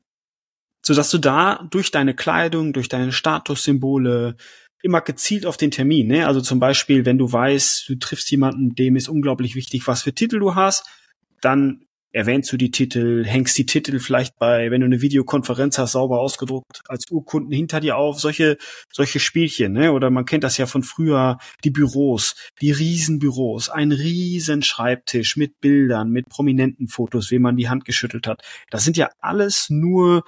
sodass 0.89 1.11
du 1.11 1.19
da 1.19 1.69
durch 1.71 1.91
deine 1.91 2.15
Kleidung, 2.15 2.73
durch 2.73 2.89
deine 2.89 3.13
Statussymbole 3.13 4.37
immer 4.83 5.03
gezielt 5.03 5.45
auf 5.45 5.59
den 5.59 5.71
Termin, 5.71 6.07
ne? 6.07 6.27
Also 6.27 6.41
zum 6.41 6.61
Beispiel, 6.61 7.05
wenn 7.05 7.19
du 7.19 7.31
weißt, 7.31 7.89
du 7.89 7.97
triffst 7.97 8.31
jemanden, 8.31 8.75
dem 8.75 8.97
ist 8.97 9.09
unglaublich 9.09 9.55
wichtig, 9.55 9.87
was 9.87 10.03
für 10.03 10.15
Titel 10.15 10.39
du 10.39 10.55
hast, 10.55 10.87
dann 11.43 11.85
erwähnst 12.11 12.51
du 12.51 12.57
die 12.57 12.71
Titel, 12.71 13.25
hängst 13.25 13.59
die 13.59 13.67
Titel 13.67 13.99
vielleicht 13.99 14.39
bei, 14.39 14.71
wenn 14.71 14.81
du 14.81 14.87
eine 14.87 15.03
Videokonferenz 15.03 15.77
hast, 15.77 15.93
sauber 15.93 16.21
ausgedruckt 16.21 16.81
als 16.89 17.11
Urkunden 17.11 17.53
hinter 17.53 17.81
dir 17.81 17.99
auf, 17.99 18.19
solche, 18.19 18.57
solche 18.91 19.21
Spielchen, 19.21 19.73
ne? 19.73 19.93
Oder 19.93 20.09
man 20.11 20.25
kennt 20.25 20.45
das 20.45 20.57
ja 20.57 20.67
von 20.67 20.83
früher, 20.83 21.37
die 21.65 21.71
Büros, 21.71 22.35
die 22.63 22.71
Riesenbüros, 22.71 23.69
ein 23.69 23.93
riesen 23.93 24.63
Schreibtisch 24.63 25.37
mit 25.37 25.61
Bildern, 25.61 26.11
mit 26.11 26.29
prominenten 26.31 26.89
Fotos, 26.89 27.31
wem 27.31 27.43
man 27.43 27.57
die 27.57 27.69
Hand 27.69 27.85
geschüttelt 27.85 28.27
hat. 28.27 28.43
Das 28.71 28.85
sind 28.85 28.97
ja 28.97 29.11
alles 29.21 29.69
nur 29.69 30.25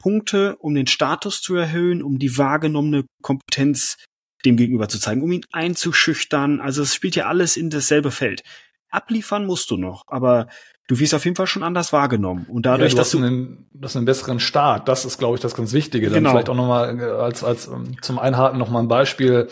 Punkte, 0.00 0.56
um 0.56 0.74
den 0.74 0.88
Status 0.88 1.40
zu 1.40 1.54
erhöhen, 1.54 2.02
um 2.02 2.18
die 2.18 2.36
wahrgenommene 2.36 3.04
Kompetenz 3.22 3.96
dem 4.44 4.56
gegenüber 4.56 4.88
zu 4.88 4.98
zeigen, 4.98 5.22
um 5.22 5.30
ihn 5.30 5.44
einzuschüchtern. 5.52 6.60
Also 6.60 6.82
es 6.82 6.94
spielt 6.94 7.14
ja 7.14 7.26
alles 7.26 7.56
in 7.56 7.70
dasselbe 7.70 8.10
Feld. 8.10 8.42
Abliefern 8.90 9.46
musst 9.46 9.70
du 9.70 9.76
noch, 9.76 10.04
aber 10.08 10.48
du 10.88 10.98
wirst 10.98 11.14
auf 11.14 11.24
jeden 11.24 11.36
Fall 11.36 11.46
schon 11.46 11.62
anders 11.62 11.92
wahrgenommen. 11.92 12.46
Und 12.48 12.66
dadurch, 12.66 12.92
ja, 12.92 12.96
du 12.96 13.00
dass 13.00 13.10
du 13.10 13.18
einen, 13.18 13.68
das 13.72 13.94
einen 13.94 14.06
besseren 14.06 14.40
Start, 14.40 14.88
das 14.88 15.04
ist, 15.04 15.18
glaube 15.18 15.36
ich, 15.36 15.40
das 15.40 15.54
ganz 15.54 15.72
Wichtige. 15.72 16.06
Dann 16.06 16.14
genau. 16.14 16.30
vielleicht 16.30 16.48
auch 16.48 16.56
nochmal 16.56 16.98
äh, 16.98 17.02
als, 17.04 17.44
als 17.44 17.68
ähm, 17.68 18.00
zum 18.02 18.18
Einhaken 18.18 18.58
nochmal 18.58 18.82
ein 18.82 18.88
Beispiel 18.88 19.48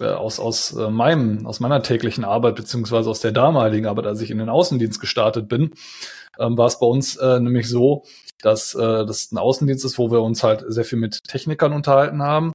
äh, 0.00 0.06
aus, 0.06 0.40
aus 0.40 0.76
äh, 0.76 0.90
meinem, 0.90 1.46
aus 1.46 1.60
meiner 1.60 1.82
täglichen 1.82 2.24
Arbeit, 2.24 2.56
beziehungsweise 2.56 3.08
aus 3.08 3.20
der 3.20 3.32
damaligen 3.32 3.86
Arbeit, 3.86 4.06
als 4.06 4.20
ich 4.20 4.30
in 4.30 4.38
den 4.38 4.48
Außendienst 4.48 5.00
gestartet 5.00 5.48
bin, 5.48 5.70
ähm, 6.38 6.58
war 6.58 6.66
es 6.66 6.78
bei 6.78 6.86
uns 6.86 7.16
äh, 7.16 7.40
nämlich 7.40 7.68
so, 7.68 8.04
dass 8.42 8.74
äh, 8.74 9.06
das 9.06 9.32
ein 9.32 9.38
Außendienst 9.38 9.84
ist, 9.84 9.98
wo 9.98 10.10
wir 10.10 10.22
uns 10.22 10.42
halt 10.42 10.64
sehr 10.68 10.84
viel 10.84 10.98
mit 10.98 11.20
Technikern 11.28 11.72
unterhalten 11.72 12.22
haben 12.22 12.52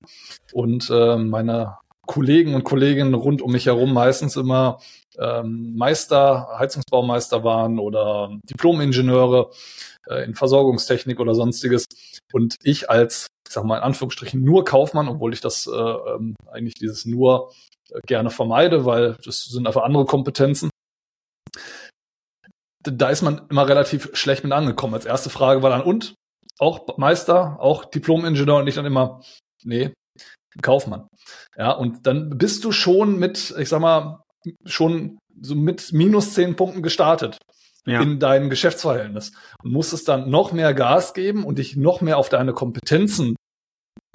und 0.54 0.90
äh, 0.90 1.18
meine 1.18 1.78
Kollegen 2.06 2.56
und 2.56 2.64
Kolleginnen 2.64 3.14
rund 3.14 3.42
um 3.42 3.52
mich 3.52 3.68
herum 3.68 3.94
meistens 3.94 4.36
immer 4.36 4.80
ähm, 5.20 5.76
Meister, 5.76 6.48
Heizungsbaumeister 6.58 7.44
waren 7.44 7.78
oder 7.78 8.36
Diplomingenieure 8.50 9.52
äh, 10.08 10.24
in 10.24 10.34
Versorgungstechnik 10.34 11.20
oder 11.20 11.36
sonstiges. 11.36 11.86
Und 12.34 12.56
ich 12.64 12.90
als, 12.90 13.28
ich 13.48 13.54
sag 13.54 13.64
mal 13.64 13.78
in 13.78 13.84
Anführungsstrichen, 13.84 14.42
nur 14.42 14.66
Kaufmann, 14.66 15.08
obwohl 15.08 15.34
ich 15.34 15.42
das 15.42 15.68
äh, 15.68 15.72
ähm, 15.72 16.36
eigentlich 16.52 16.74
dieses 16.76 17.06
nur 17.06 17.52
äh, 17.92 18.00
gerne 18.08 18.32
vermeide, 18.32 18.86
weil 18.86 19.16
das 19.24 19.46
sind 19.46 19.68
einfach 19.68 19.84
andere 19.84 20.06
Kompetenzen, 20.06 20.72
da 22.92 23.10
ist 23.10 23.22
man 23.22 23.42
immer 23.50 23.68
relativ 23.68 24.10
schlecht 24.14 24.44
mit 24.44 24.54
angekommen. 24.54 24.94
Als 24.94 25.06
erste 25.06 25.30
Frage 25.30 25.62
war 25.62 25.70
dann, 25.70 25.82
und? 25.82 26.16
Auch 26.58 26.98
Meister, 26.98 27.58
auch 27.60 27.86
Diplom-Ingenieur 27.86 28.58
und 28.58 28.68
ich 28.68 28.76
dann 28.76 28.86
immer, 28.86 29.22
nee, 29.64 29.94
Kaufmann. 30.62 31.08
Ja, 31.58 31.72
und 31.72 32.06
dann 32.06 32.38
bist 32.38 32.64
du 32.64 32.72
schon 32.72 33.18
mit, 33.18 33.54
ich 33.58 33.70
sag 33.70 33.80
mal, 33.80 34.22
schon 34.66 35.18
so 35.42 35.56
mit 35.56 35.92
minus 35.94 36.34
zehn 36.34 36.56
Punkten 36.56 36.82
gestartet 36.82 37.38
ja. 37.86 38.02
in 38.02 38.20
deinem 38.20 38.50
Geschäftsverhältnis 38.50 39.32
und 39.64 39.72
musstest 39.72 40.08
dann 40.08 40.30
noch 40.30 40.52
mehr 40.52 40.74
Gas 40.74 41.14
geben 41.14 41.44
und 41.44 41.60
dich 41.60 41.76
noch 41.76 42.02
mehr 42.02 42.18
auf 42.18 42.30
deine 42.30 42.54
Kompetenzen 42.54 43.36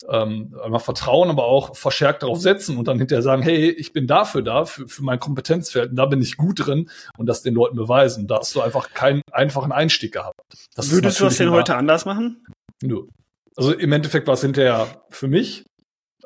ähm, 0.09 0.55
einmal 0.63 0.81
vertrauen, 0.81 1.31
aber 1.31 1.45
auch 1.45 1.77
verstärkt 1.77 2.23
darauf 2.23 2.41
setzen 2.41 2.77
und 2.77 2.89
dann 2.89 2.99
hinterher 2.99 3.23
sagen, 3.23 3.43
hey, 3.43 3.71
ich 3.71 3.93
bin 3.93 4.07
dafür 4.07 4.43
da, 4.43 4.65
für, 4.65 4.89
für 4.89 5.03
mein 5.03 5.21
Kompetenzfeld, 5.21 5.91
und 5.91 5.97
da 5.97 6.07
bin 6.07 6.21
ich 6.21 6.37
gut 6.37 6.67
drin 6.67 6.91
und 7.17 7.27
das 7.27 7.43
den 7.43 7.55
Leuten 7.55 7.77
beweisen. 7.77 8.27
Da 8.27 8.39
hast 8.39 8.55
du 8.55 8.61
einfach 8.61 8.91
keinen 8.93 9.23
einfachen 9.33 9.73
Einstieg 9.73 10.13
gehabt. 10.13 10.41
Das 10.75 10.91
Würdest 10.91 11.21
du 11.21 11.25
das 11.25 11.37
denn 11.37 11.51
heute 11.51 11.77
anders 11.77 12.05
machen? 12.05 12.45
Nö. 12.83 13.07
Also 13.57 13.73
im 13.73 13.93
Endeffekt 13.93 14.27
war 14.27 14.35
es 14.35 14.41
hinterher 14.41 15.05
für 15.11 15.29
mich, 15.29 15.65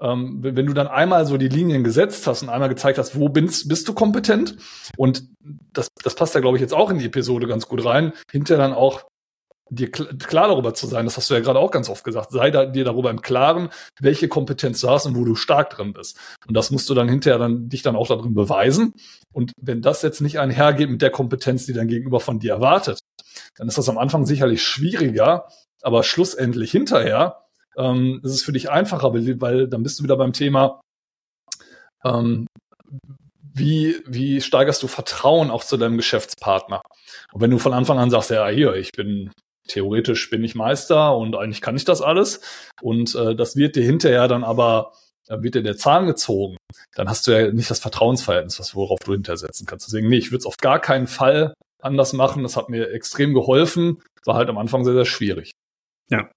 ähm, 0.01 0.39
wenn 0.43 0.67
du 0.67 0.73
dann 0.73 0.87
einmal 0.87 1.27
so 1.27 1.37
die 1.37 1.49
Linien 1.49 1.85
gesetzt 1.85 2.27
hast 2.27 2.43
und 2.43 2.49
einmal 2.49 2.69
gezeigt 2.69 2.99
hast, 2.99 3.19
wo 3.19 3.29
bist, 3.29 3.69
bist 3.69 3.89
du 3.89 3.95
kompetent 3.95 4.57
und 4.97 5.25
das, 5.73 5.89
das 6.03 6.15
passt 6.15 6.35
ja, 6.35 6.41
glaube 6.41 6.57
ich, 6.57 6.61
jetzt 6.61 6.75
auch 6.75 6.91
in 6.91 6.99
die 6.99 7.07
Episode 7.07 7.47
ganz 7.47 7.67
gut 7.69 7.85
rein, 7.85 8.13
hinterher 8.31 8.63
dann 8.63 8.75
auch 8.75 9.05
dir 9.71 9.91
klar 9.91 10.49
darüber 10.49 10.75
zu 10.75 10.87
sein, 10.87 11.05
das 11.05 11.17
hast 11.17 11.31
du 11.31 11.35
ja 11.35 11.41
gerade 11.41 11.59
auch 11.59 11.71
ganz 11.71 11.89
oft 11.89 12.05
gesagt, 12.05 12.31
sei 12.31 12.51
da, 12.51 12.67
dir 12.67 12.85
darüber 12.85 13.11
im 13.11 13.23
Klaren, 13.23 13.69
welche 14.01 14.29
Kompetenz 14.29 14.81
du 14.81 14.89
hast 14.89 15.07
und 15.07 15.17
wo 15.17 15.25
du 15.25 15.35
stark 15.35 15.71
drin 15.71 15.93
bist. 15.93 16.19
Und 16.47 16.57
das 16.57 16.71
musst 16.71 16.89
du 16.89 16.95
dann 16.95 17.09
hinterher 17.09 17.39
dann, 17.39 17.69
dich 17.69 17.83
dann 17.83 17.97
auch 17.97 18.09
darin 18.09 18.35
beweisen. 18.35 18.95
Und 19.33 19.53
wenn 19.61 19.83
das 19.83 20.03
jetzt 20.03 20.21
nicht 20.21 20.39
einhergeht 20.39 20.91
mit 20.91 21.03
der 21.03 21.11
Kompetenz, 21.11 21.67
die 21.67 21.73
dein 21.73 21.89
Gegenüber 21.89 22.21
von 22.21 22.39
dir 22.39 22.53
erwartet, 22.53 23.01
dann 23.57 23.69
ist 23.69 23.79
das 23.79 23.89
am 23.89 23.99
Anfang 23.99 24.27
sicherlich 24.27 24.63
schwieriger, 24.63 25.49
aber 25.83 26.03
schlussendlich 26.03 26.71
hinterher 26.71 27.45
ähm, 27.77 28.21
ist 28.23 28.33
es 28.33 28.43
für 28.43 28.53
dich 28.53 28.71
einfacher, 28.71 29.13
weil, 29.13 29.69
dann 29.69 29.83
bist 29.83 29.99
du 29.99 30.05
wieder 30.05 30.17
beim 30.17 30.33
Thema, 30.33 30.81
ähm, 32.05 32.47
wie, 33.59 33.97
wie 34.07 34.41
steigerst 34.41 34.83
du 34.83 34.89
Vertrauen 34.89 35.51
auch 35.51 35.65
zu 35.65 35.77
deinem 35.77 35.97
Geschäftspartner? 35.97 36.83
Und 37.33 37.41
wenn 37.41 37.51
du 37.51 37.59
von 37.59 37.73
Anfang 37.73 37.99
an 37.99 38.11
sagst, 38.11 38.31
ja, 38.31 38.47
hier, 38.49 38.75
ich 38.75 38.93
bin 38.93 39.31
theoretisch 39.69 40.31
bin 40.31 40.43
ich 40.43 40.55
Meister 40.55 41.17
und 41.17 41.37
eigentlich 41.37 41.61
kann 41.61 41.77
ich 41.77 41.85
das 41.85 42.03
alles. 42.03 42.41
Und 42.83 43.15
äh, 43.15 43.35
das 43.35 43.57
wird 43.57 43.77
dir 43.77 43.85
hinterher 43.85 44.29
dann 44.29 44.45
aber, 44.45 44.93
äh, 45.29 45.41
wird 45.41 45.55
dir 45.55 45.63
der 45.63 45.77
Zahn 45.77 46.07
gezogen. 46.07 46.57
Dann 46.95 47.09
hast 47.09 47.27
du 47.27 47.33
ja 47.33 47.53
nicht 47.53 47.71
das 47.71 47.79
Vertrauensverhältnis, 47.79 48.75
worauf 48.75 48.99
du 49.01 49.13
hintersetzen 49.13 49.67
kannst. 49.67 49.87
Deswegen, 49.87 50.09
nee, 50.09 50.19
ich 50.19 50.31
würde 50.31 50.39
es 50.39 50.47
auf 50.47 50.57
gar 50.57 50.81
keinen 50.81 51.07
Fall 51.07 51.55
anders 51.81 52.13
machen. 52.13 52.43
Das 52.43 52.57
hat 52.57 52.69
mir 52.69 52.91
extrem 52.91 53.35
geholfen. 53.35 54.03
War 54.25 54.35
halt 54.35 54.49
am 54.49 54.59
Anfang 54.59 54.85
sehr, 54.85 54.95
sehr 54.95 55.05
schwierig. 55.05 55.53
Ja. 56.11 56.31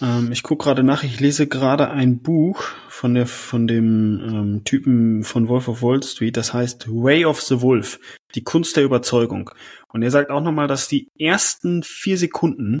Ähm, 0.00 0.30
ich 0.32 0.42
gucke 0.42 0.64
gerade 0.64 0.82
nach, 0.82 1.02
ich 1.02 1.20
lese 1.20 1.46
gerade 1.46 1.90
ein 1.90 2.20
Buch 2.20 2.62
von 2.88 3.14
der 3.14 3.26
von 3.26 3.66
dem 3.66 4.20
ähm, 4.20 4.64
Typen 4.64 5.22
von 5.24 5.48
Wolf 5.48 5.68
of 5.68 5.82
Wall 5.82 6.02
Street, 6.02 6.36
das 6.36 6.52
heißt 6.52 6.88
Way 6.88 7.24
of 7.24 7.40
the 7.40 7.60
Wolf, 7.60 7.98
die 8.34 8.44
Kunst 8.44 8.76
der 8.76 8.84
Überzeugung. 8.84 9.50
Und 9.92 10.02
er 10.02 10.10
sagt 10.10 10.30
auch 10.30 10.42
nochmal, 10.42 10.68
dass 10.68 10.88
die 10.88 11.08
ersten 11.18 11.82
vier 11.82 12.18
Sekunden 12.18 12.80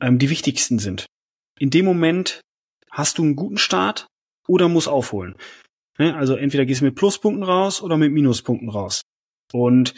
ähm, 0.00 0.18
die 0.18 0.30
wichtigsten 0.30 0.78
sind. 0.78 1.06
In 1.58 1.70
dem 1.70 1.84
Moment 1.84 2.40
hast 2.90 3.18
du 3.18 3.22
einen 3.22 3.36
guten 3.36 3.58
Start 3.58 4.06
oder 4.46 4.68
musst 4.68 4.88
aufholen. 4.88 5.36
Ne? 5.98 6.16
Also 6.16 6.34
entweder 6.36 6.64
gehst 6.66 6.80
du 6.80 6.86
mit 6.86 6.94
Pluspunkten 6.94 7.44
raus 7.44 7.82
oder 7.82 7.96
mit 7.96 8.12
Minuspunkten 8.12 8.68
raus. 8.68 9.02
Und 9.52 9.94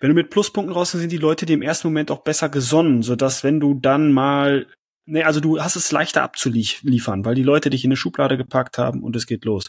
wenn 0.00 0.08
du 0.08 0.14
mit 0.14 0.30
Pluspunkten 0.30 0.74
raus, 0.74 0.92
dann 0.92 1.00
sind 1.00 1.12
die 1.12 1.18
Leute 1.18 1.46
dir 1.46 1.54
im 1.54 1.62
ersten 1.62 1.88
Moment 1.88 2.10
auch 2.10 2.22
besser 2.22 2.48
gesonnen, 2.48 3.02
sodass 3.02 3.44
wenn 3.44 3.60
du 3.60 3.74
dann 3.74 4.12
mal, 4.12 4.66
ne, 5.04 5.24
also 5.24 5.40
du 5.40 5.60
hast 5.60 5.76
es 5.76 5.92
leichter 5.92 6.22
abzuliefern, 6.22 7.24
weil 7.24 7.34
die 7.34 7.42
Leute 7.42 7.68
dich 7.68 7.84
in 7.84 7.88
eine 7.88 7.96
Schublade 7.96 8.38
gepackt 8.38 8.78
haben 8.78 9.02
und 9.02 9.14
es 9.14 9.26
geht 9.26 9.44
los. 9.44 9.64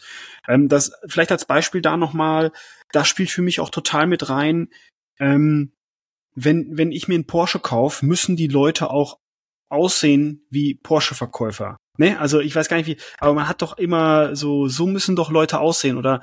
Ähm, 0.48 0.68
das 0.68 0.92
vielleicht 1.06 1.32
als 1.32 1.44
Beispiel 1.44 1.82
da 1.82 1.98
nochmal, 1.98 2.50
das 2.92 3.08
spielt 3.08 3.30
für 3.30 3.42
mich 3.42 3.60
auch 3.60 3.70
total 3.70 4.06
mit 4.06 4.30
rein. 4.30 4.68
Ähm, 5.18 5.72
wenn, 6.34 6.78
wenn 6.78 6.92
ich 6.92 7.08
mir 7.08 7.14
einen 7.14 7.26
Porsche 7.26 7.58
kaufe, 7.58 8.06
müssen 8.06 8.36
die 8.36 8.48
Leute 8.48 8.90
auch 8.90 9.18
aussehen 9.68 10.46
wie 10.48 10.74
Porsche-Verkäufer. 10.74 11.76
Ne? 11.98 12.18
Also 12.18 12.40
ich 12.40 12.56
weiß 12.56 12.68
gar 12.68 12.78
nicht 12.78 12.86
wie, 12.86 12.96
aber 13.18 13.34
man 13.34 13.48
hat 13.48 13.60
doch 13.60 13.76
immer 13.76 14.34
so, 14.34 14.66
so 14.66 14.86
müssen 14.86 15.14
doch 15.14 15.30
Leute 15.30 15.60
aussehen. 15.60 15.98
Oder 15.98 16.22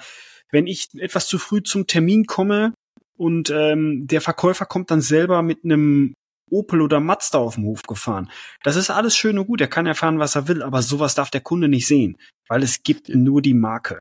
wenn 0.51 0.65
ich 0.65 0.89
etwas 0.97 1.27
zu 1.27 1.37
früh 1.37 1.61
zum 1.61 1.85
Termin 1.85 2.25
komme 2.25 2.73
und 3.19 3.49
ähm, 3.49 4.07
der 4.07 4.21
Verkäufer 4.21 4.65
kommt 4.65 4.91
dann 4.91 5.01
selber 5.01 5.41
mit 5.41 5.65
einem 5.65 6.13
Opel 6.49 6.81
oder 6.81 6.99
Mazda 6.99 7.37
auf 7.37 7.55
dem 7.55 7.65
Hof 7.65 7.83
gefahren. 7.83 8.29
Das 8.63 8.75
ist 8.75 8.89
alles 8.89 9.15
schön 9.15 9.37
und 9.37 9.47
gut, 9.47 9.61
er 9.61 9.67
kann 9.67 9.85
erfahren, 9.85 10.19
was 10.19 10.35
er 10.35 10.47
will, 10.47 10.63
aber 10.63 10.81
sowas 10.81 11.15
darf 11.15 11.29
der 11.29 11.41
Kunde 11.41 11.67
nicht 11.67 11.85
sehen, 11.85 12.17
weil 12.47 12.63
es 12.63 12.81
gibt 12.81 13.09
nur 13.09 13.41
die 13.41 13.53
Marke. 13.53 13.99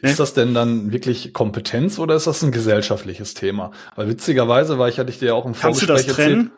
Ist 0.00 0.20
das 0.20 0.34
denn 0.34 0.54
dann 0.54 0.92
wirklich 0.92 1.32
Kompetenz 1.32 1.98
oder 1.98 2.14
ist 2.14 2.26
das 2.26 2.42
ein 2.42 2.52
gesellschaftliches 2.52 3.34
Thema? 3.34 3.72
Weil 3.96 4.08
witzigerweise 4.08 4.78
war 4.78 4.88
ich, 4.88 4.98
hatte 4.98 5.10
ich 5.10 5.18
dir 5.18 5.26
ja 5.26 5.34
auch 5.34 5.44
im 5.44 5.54
Kannst 5.54 5.80
Vorgespräch 5.80 6.02
du 6.02 6.06
das 6.08 6.16
trennen? 6.16 6.40
Erzählt, 6.40 6.57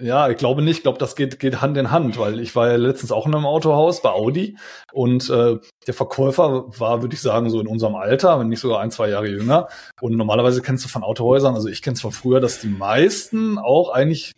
ja, 0.00 0.28
ich 0.28 0.36
glaube 0.36 0.62
nicht. 0.62 0.78
Ich 0.78 0.82
glaube, 0.82 0.98
das 0.98 1.16
geht, 1.16 1.38
geht 1.38 1.60
Hand 1.60 1.76
in 1.76 1.90
Hand, 1.90 2.18
weil 2.18 2.40
ich 2.40 2.54
war 2.54 2.68
ja 2.68 2.76
letztens 2.76 3.12
auch 3.12 3.26
in 3.26 3.34
einem 3.34 3.46
Autohaus 3.46 4.02
bei 4.02 4.10
Audi 4.10 4.56
und 4.92 5.30
äh, 5.30 5.58
der 5.86 5.94
Verkäufer 5.94 6.66
war, 6.78 7.02
würde 7.02 7.14
ich 7.14 7.22
sagen, 7.22 7.50
so 7.50 7.60
in 7.60 7.66
unserem 7.66 7.94
Alter, 7.94 8.38
wenn 8.38 8.48
nicht 8.48 8.60
sogar 8.60 8.80
ein, 8.80 8.90
zwei 8.90 9.08
Jahre 9.08 9.28
jünger. 9.28 9.68
Und 10.00 10.16
normalerweise 10.16 10.62
kennst 10.62 10.84
du 10.84 10.88
von 10.88 11.02
Autohäusern, 11.02 11.54
also 11.54 11.68
ich 11.68 11.82
kenne 11.82 11.94
es 11.94 12.00
von 12.00 12.12
früher, 12.12 12.40
dass 12.40 12.60
die 12.60 12.68
meisten 12.68 13.58
auch 13.58 13.90
eigentlich 13.90 14.32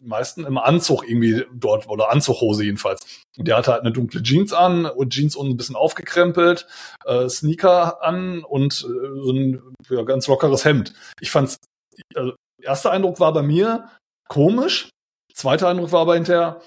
die 0.00 0.08
meisten 0.08 0.44
im 0.44 0.58
Anzug 0.58 1.08
irgendwie 1.08 1.44
dort 1.52 1.88
oder 1.88 2.10
Anzughose 2.10 2.64
jedenfalls. 2.64 3.24
Und 3.36 3.48
der 3.48 3.56
hatte 3.56 3.72
halt 3.72 3.80
eine 3.80 3.92
dunkle 3.92 4.22
Jeans 4.22 4.52
an 4.52 4.86
und 4.86 5.12
Jeans 5.12 5.34
unten 5.34 5.54
ein 5.54 5.56
bisschen 5.56 5.76
aufgekrempelt, 5.76 6.66
äh, 7.04 7.28
Sneaker 7.28 8.02
an 8.02 8.44
und 8.44 8.74
äh, 8.74 9.22
so 9.22 9.32
ein 9.32 9.62
ja, 9.88 10.02
ganz 10.02 10.28
lockeres 10.28 10.64
Hemd. 10.64 10.92
Ich 11.20 11.30
fand's, 11.30 11.58
also 12.14 12.34
erster 12.62 12.90
Eindruck 12.90 13.18
war 13.18 13.32
bei 13.32 13.42
mir, 13.42 13.88
komisch. 14.28 14.90
Zweiter 15.32 15.68
Eindruck 15.68 15.92
war 15.92 16.02
aber 16.02 16.14
hinterher, 16.14 16.60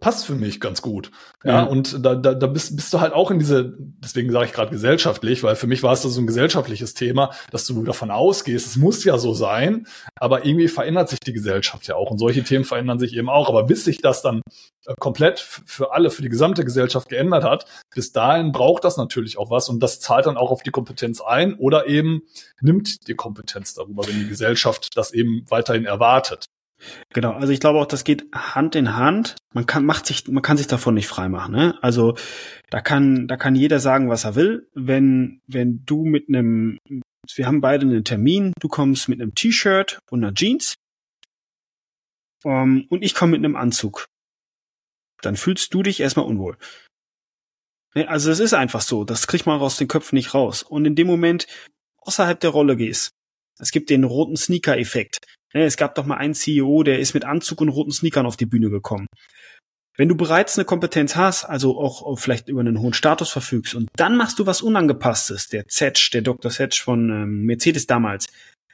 passt 0.00 0.26
für 0.26 0.34
mich 0.34 0.60
ganz 0.60 0.80
gut. 0.80 1.10
Ja, 1.42 1.62
mhm. 1.62 1.68
und 1.68 2.04
da, 2.04 2.14
da, 2.14 2.34
da 2.34 2.46
bist, 2.46 2.76
bist 2.76 2.92
du 2.92 3.00
halt 3.00 3.12
auch 3.12 3.30
in 3.30 3.38
diese, 3.38 3.76
deswegen 3.78 4.30
sage 4.30 4.46
ich 4.46 4.52
gerade 4.52 4.70
gesellschaftlich, 4.70 5.42
weil 5.42 5.56
für 5.56 5.66
mich 5.66 5.82
war 5.82 5.92
es 5.92 6.02
da 6.02 6.08
so 6.08 6.20
ein 6.20 6.26
gesellschaftliches 6.26 6.94
Thema, 6.94 7.32
dass 7.50 7.66
du 7.66 7.82
davon 7.82 8.10
ausgehst, 8.10 8.66
es 8.66 8.76
muss 8.76 9.02
ja 9.02 9.18
so 9.18 9.34
sein, 9.34 9.86
aber 10.14 10.44
irgendwie 10.44 10.68
verändert 10.68 11.08
sich 11.08 11.20
die 11.20 11.32
Gesellschaft 11.32 11.86
ja 11.88 11.96
auch 11.96 12.10
und 12.10 12.18
solche 12.18 12.44
Themen 12.44 12.64
verändern 12.64 13.00
sich 13.00 13.16
eben 13.16 13.28
auch. 13.28 13.48
Aber 13.48 13.64
bis 13.64 13.84
sich 13.84 14.00
das 14.00 14.22
dann 14.22 14.42
äh, 14.86 14.94
komplett 15.00 15.40
für 15.40 15.92
alle, 15.92 16.10
für 16.10 16.22
die 16.22 16.28
gesamte 16.28 16.64
Gesellschaft 16.64 17.08
geändert 17.08 17.42
hat, 17.42 17.66
bis 17.92 18.12
dahin 18.12 18.52
braucht 18.52 18.84
das 18.84 18.96
natürlich 18.96 19.36
auch 19.36 19.50
was 19.50 19.68
und 19.68 19.80
das 19.80 19.98
zahlt 19.98 20.26
dann 20.26 20.36
auch 20.36 20.52
auf 20.52 20.62
die 20.62 20.70
Kompetenz 20.70 21.20
ein 21.20 21.54
oder 21.54 21.86
eben 21.88 22.22
nimmt 22.60 23.08
die 23.08 23.14
Kompetenz 23.14 23.74
darüber, 23.74 24.06
wenn 24.06 24.18
die 24.20 24.28
Gesellschaft 24.28 24.96
das 24.96 25.12
eben 25.12 25.44
weiterhin 25.48 25.86
erwartet. 25.86 26.46
Genau, 27.12 27.32
also 27.32 27.52
ich 27.52 27.60
glaube 27.60 27.80
auch, 27.80 27.86
das 27.86 28.04
geht 28.04 28.26
Hand 28.32 28.74
in 28.76 28.94
Hand. 28.94 29.36
Man 29.52 29.66
kann 29.66 29.84
macht 29.84 30.06
sich, 30.06 30.28
man 30.28 30.42
kann 30.42 30.56
sich 30.56 30.66
davon 30.66 30.94
nicht 30.94 31.08
freimachen. 31.08 31.52
Ne? 31.52 31.78
Also 31.82 32.16
da 32.70 32.80
kann, 32.80 33.26
da 33.26 33.36
kann 33.36 33.56
jeder 33.56 33.80
sagen, 33.80 34.08
was 34.08 34.24
er 34.24 34.36
will. 34.36 34.68
Wenn, 34.74 35.40
wenn 35.46 35.84
du 35.84 36.04
mit 36.04 36.28
einem, 36.28 36.78
wir 37.34 37.46
haben 37.46 37.60
beide 37.60 37.86
einen 37.86 38.04
Termin, 38.04 38.52
du 38.60 38.68
kommst 38.68 39.08
mit 39.08 39.20
einem 39.20 39.34
T-Shirt 39.34 39.98
und 40.10 40.24
einer 40.24 40.34
Jeans 40.34 40.76
um, 42.44 42.52
ähm, 42.52 42.86
und 42.88 43.02
ich 43.02 43.14
komme 43.14 43.32
mit 43.32 43.44
einem 43.44 43.56
Anzug, 43.56 44.06
dann 45.22 45.36
fühlst 45.36 45.74
du 45.74 45.82
dich 45.82 46.00
erstmal 46.00 46.26
unwohl. 46.26 46.56
Ne? 47.94 48.08
Also 48.08 48.30
es 48.30 48.38
ist 48.38 48.54
einfach 48.54 48.80
so, 48.80 49.04
das 49.04 49.26
kriegt 49.26 49.46
man 49.46 49.60
aus 49.60 49.76
den 49.76 49.88
Köpfen 49.88 50.16
nicht 50.16 50.34
raus. 50.34 50.62
Und 50.62 50.84
in 50.84 50.94
dem 50.94 51.06
Moment 51.06 51.46
außerhalb 51.98 52.38
der 52.38 52.50
Rolle 52.50 52.76
gehst, 52.76 53.10
es 53.58 53.72
gibt 53.72 53.90
den 53.90 54.04
roten 54.04 54.36
Sneaker-Effekt. 54.36 55.18
Es 55.52 55.76
gab 55.76 55.94
doch 55.94 56.04
mal 56.04 56.16
einen 56.16 56.34
CEO, 56.34 56.82
der 56.82 56.98
ist 56.98 57.14
mit 57.14 57.24
Anzug 57.24 57.60
und 57.60 57.70
roten 57.70 57.90
Sneakern 57.90 58.26
auf 58.26 58.36
die 58.36 58.46
Bühne 58.46 58.70
gekommen. 58.70 59.06
Wenn 59.96 60.08
du 60.08 60.14
bereits 60.14 60.56
eine 60.56 60.64
Kompetenz 60.64 61.16
hast, 61.16 61.44
also 61.44 61.80
auch 61.80 62.16
vielleicht 62.18 62.48
über 62.48 62.60
einen 62.60 62.80
hohen 62.80 62.92
Status 62.92 63.30
verfügst 63.30 63.74
und 63.74 63.88
dann 63.96 64.16
machst 64.16 64.38
du 64.38 64.46
was 64.46 64.62
Unangepasstes, 64.62 65.48
der 65.48 65.66
Zetsch, 65.66 66.12
der 66.14 66.22
Dr. 66.22 66.52
Zetsch 66.52 66.80
von 66.80 67.10
ähm, 67.10 67.42
Mercedes 67.46 67.86
damals, 67.86 68.26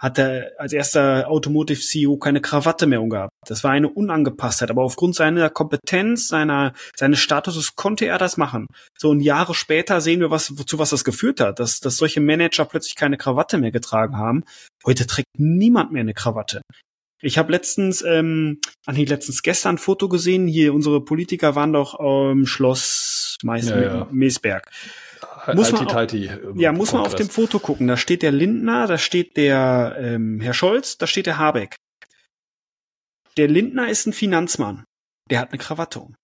hat 0.05 0.19
er 0.19 0.53
als 0.59 0.75
erster 0.75 1.31
Automotive 1.31 1.81
CEO 1.81 2.19
keine 2.19 2.43
Krawatte 2.43 2.87
mehr 2.87 3.01
umgehabt. 3.01 3.33
Das 3.47 3.65
war 3.65 3.71
eine 3.71 3.89
Unangepasstheit, 3.89 4.71
aber 4.71 4.83
aufgrund 4.83 5.15
seiner 5.15 5.49
Kompetenz, 5.49 6.29
seiner, 6.29 6.75
seines 6.95 7.21
Statuses 7.21 7.75
konnte 7.75 8.05
er 8.05 8.19
das 8.19 8.37
machen. 8.37 8.67
So 8.99 9.09
und 9.09 9.21
Jahre 9.21 9.55
später 9.55 10.03
sehen 10.03 10.21
wir, 10.21 10.31
was, 10.31 10.53
zu 10.67 10.79
was 10.79 10.91
das 10.91 11.05
geführt 11.05 11.41
hat, 11.41 11.59
dass, 11.59 11.81
dass 11.81 11.97
solche 11.97 12.21
Manager 12.21 12.67
plötzlich 12.67 12.97
keine 12.97 13.17
Krawatte 13.17 13.57
mehr 13.57 13.71
getragen 13.71 14.19
haben. 14.19 14.45
Heute 14.85 15.07
trägt 15.07 15.29
niemand 15.39 15.91
mehr 15.91 16.03
eine 16.03 16.13
Krawatte. 16.13 16.61
Ich 17.23 17.39
habe 17.39 17.51
letztens, 17.51 18.03
ähm, 18.03 18.61
ah 18.85 18.93
nee, 18.93 19.07
letztens 19.07 19.43
gestern 19.43 19.77
ein 19.77 19.79
Foto 19.79 20.11
gesehen. 20.11 20.47
Hier 20.47 20.75
unsere 20.75 21.03
Politiker 21.03 21.55
waren 21.55 21.73
doch 21.73 21.99
im 21.99 22.41
ähm, 22.41 22.47
Schloss 22.47 23.39
Meis 23.43 23.71
ja, 23.71 23.81
ja. 23.81 24.09
Meesberg 24.13 24.71
muss 25.53 25.73
man 25.73 25.87
auf, 25.87 26.13
äh, 26.13 26.29
ja, 26.57 26.73
muss 26.73 26.93
man 26.93 27.03
auf 27.03 27.15
dem 27.15 27.29
Foto 27.29 27.59
gucken. 27.59 27.87
Da 27.87 27.97
steht 27.97 28.23
der 28.23 28.33
Lindner, 28.33 28.87
da 28.87 28.99
steht 28.99 29.37
der 29.37 29.97
ähm, 29.99 30.41
Herr 30.41 30.55
Scholz, 30.55 30.97
da 30.99 31.07
steht 31.07 31.27
der 31.27 31.39
Habeck. 31.39 31.77
Der 33.37 33.49
Lindner 33.49 33.89
ist 33.89 34.07
ein 34.07 34.13
Finanzmann. 34.13 34.85
Der 35.31 35.41
hat 35.41 35.51
eine 35.51 35.59
Krawatte 35.59 36.01
um. 36.01 36.15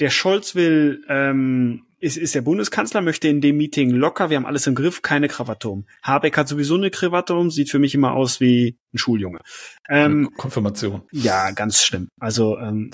Der 0.00 0.10
Scholz 0.10 0.54
will, 0.54 1.04
ähm, 1.08 1.86
ist, 1.98 2.16
ist 2.16 2.34
der 2.34 2.42
Bundeskanzler, 2.42 3.00
möchte 3.00 3.28
in 3.28 3.40
dem 3.40 3.56
Meeting 3.56 3.90
locker, 3.90 4.30
wir 4.30 4.36
haben 4.36 4.46
alles 4.46 4.66
im 4.66 4.74
Griff, 4.74 5.02
keine 5.02 5.28
Krawatte 5.28 5.68
um. 5.68 5.86
Habeck 6.02 6.36
hat 6.36 6.48
sowieso 6.48 6.74
eine 6.74 6.90
Krawatte 6.90 7.34
um, 7.34 7.50
sieht 7.50 7.70
für 7.70 7.78
mich 7.78 7.94
immer 7.94 8.12
aus 8.12 8.40
wie 8.40 8.76
ein 8.92 8.98
Schuljunge. 8.98 9.40
Ähm, 9.88 10.30
Konfirmation. 10.36 11.02
Ja, 11.12 11.50
ganz 11.52 11.82
schlimm. 11.82 12.08
Also 12.20 12.58
ähm, 12.58 12.90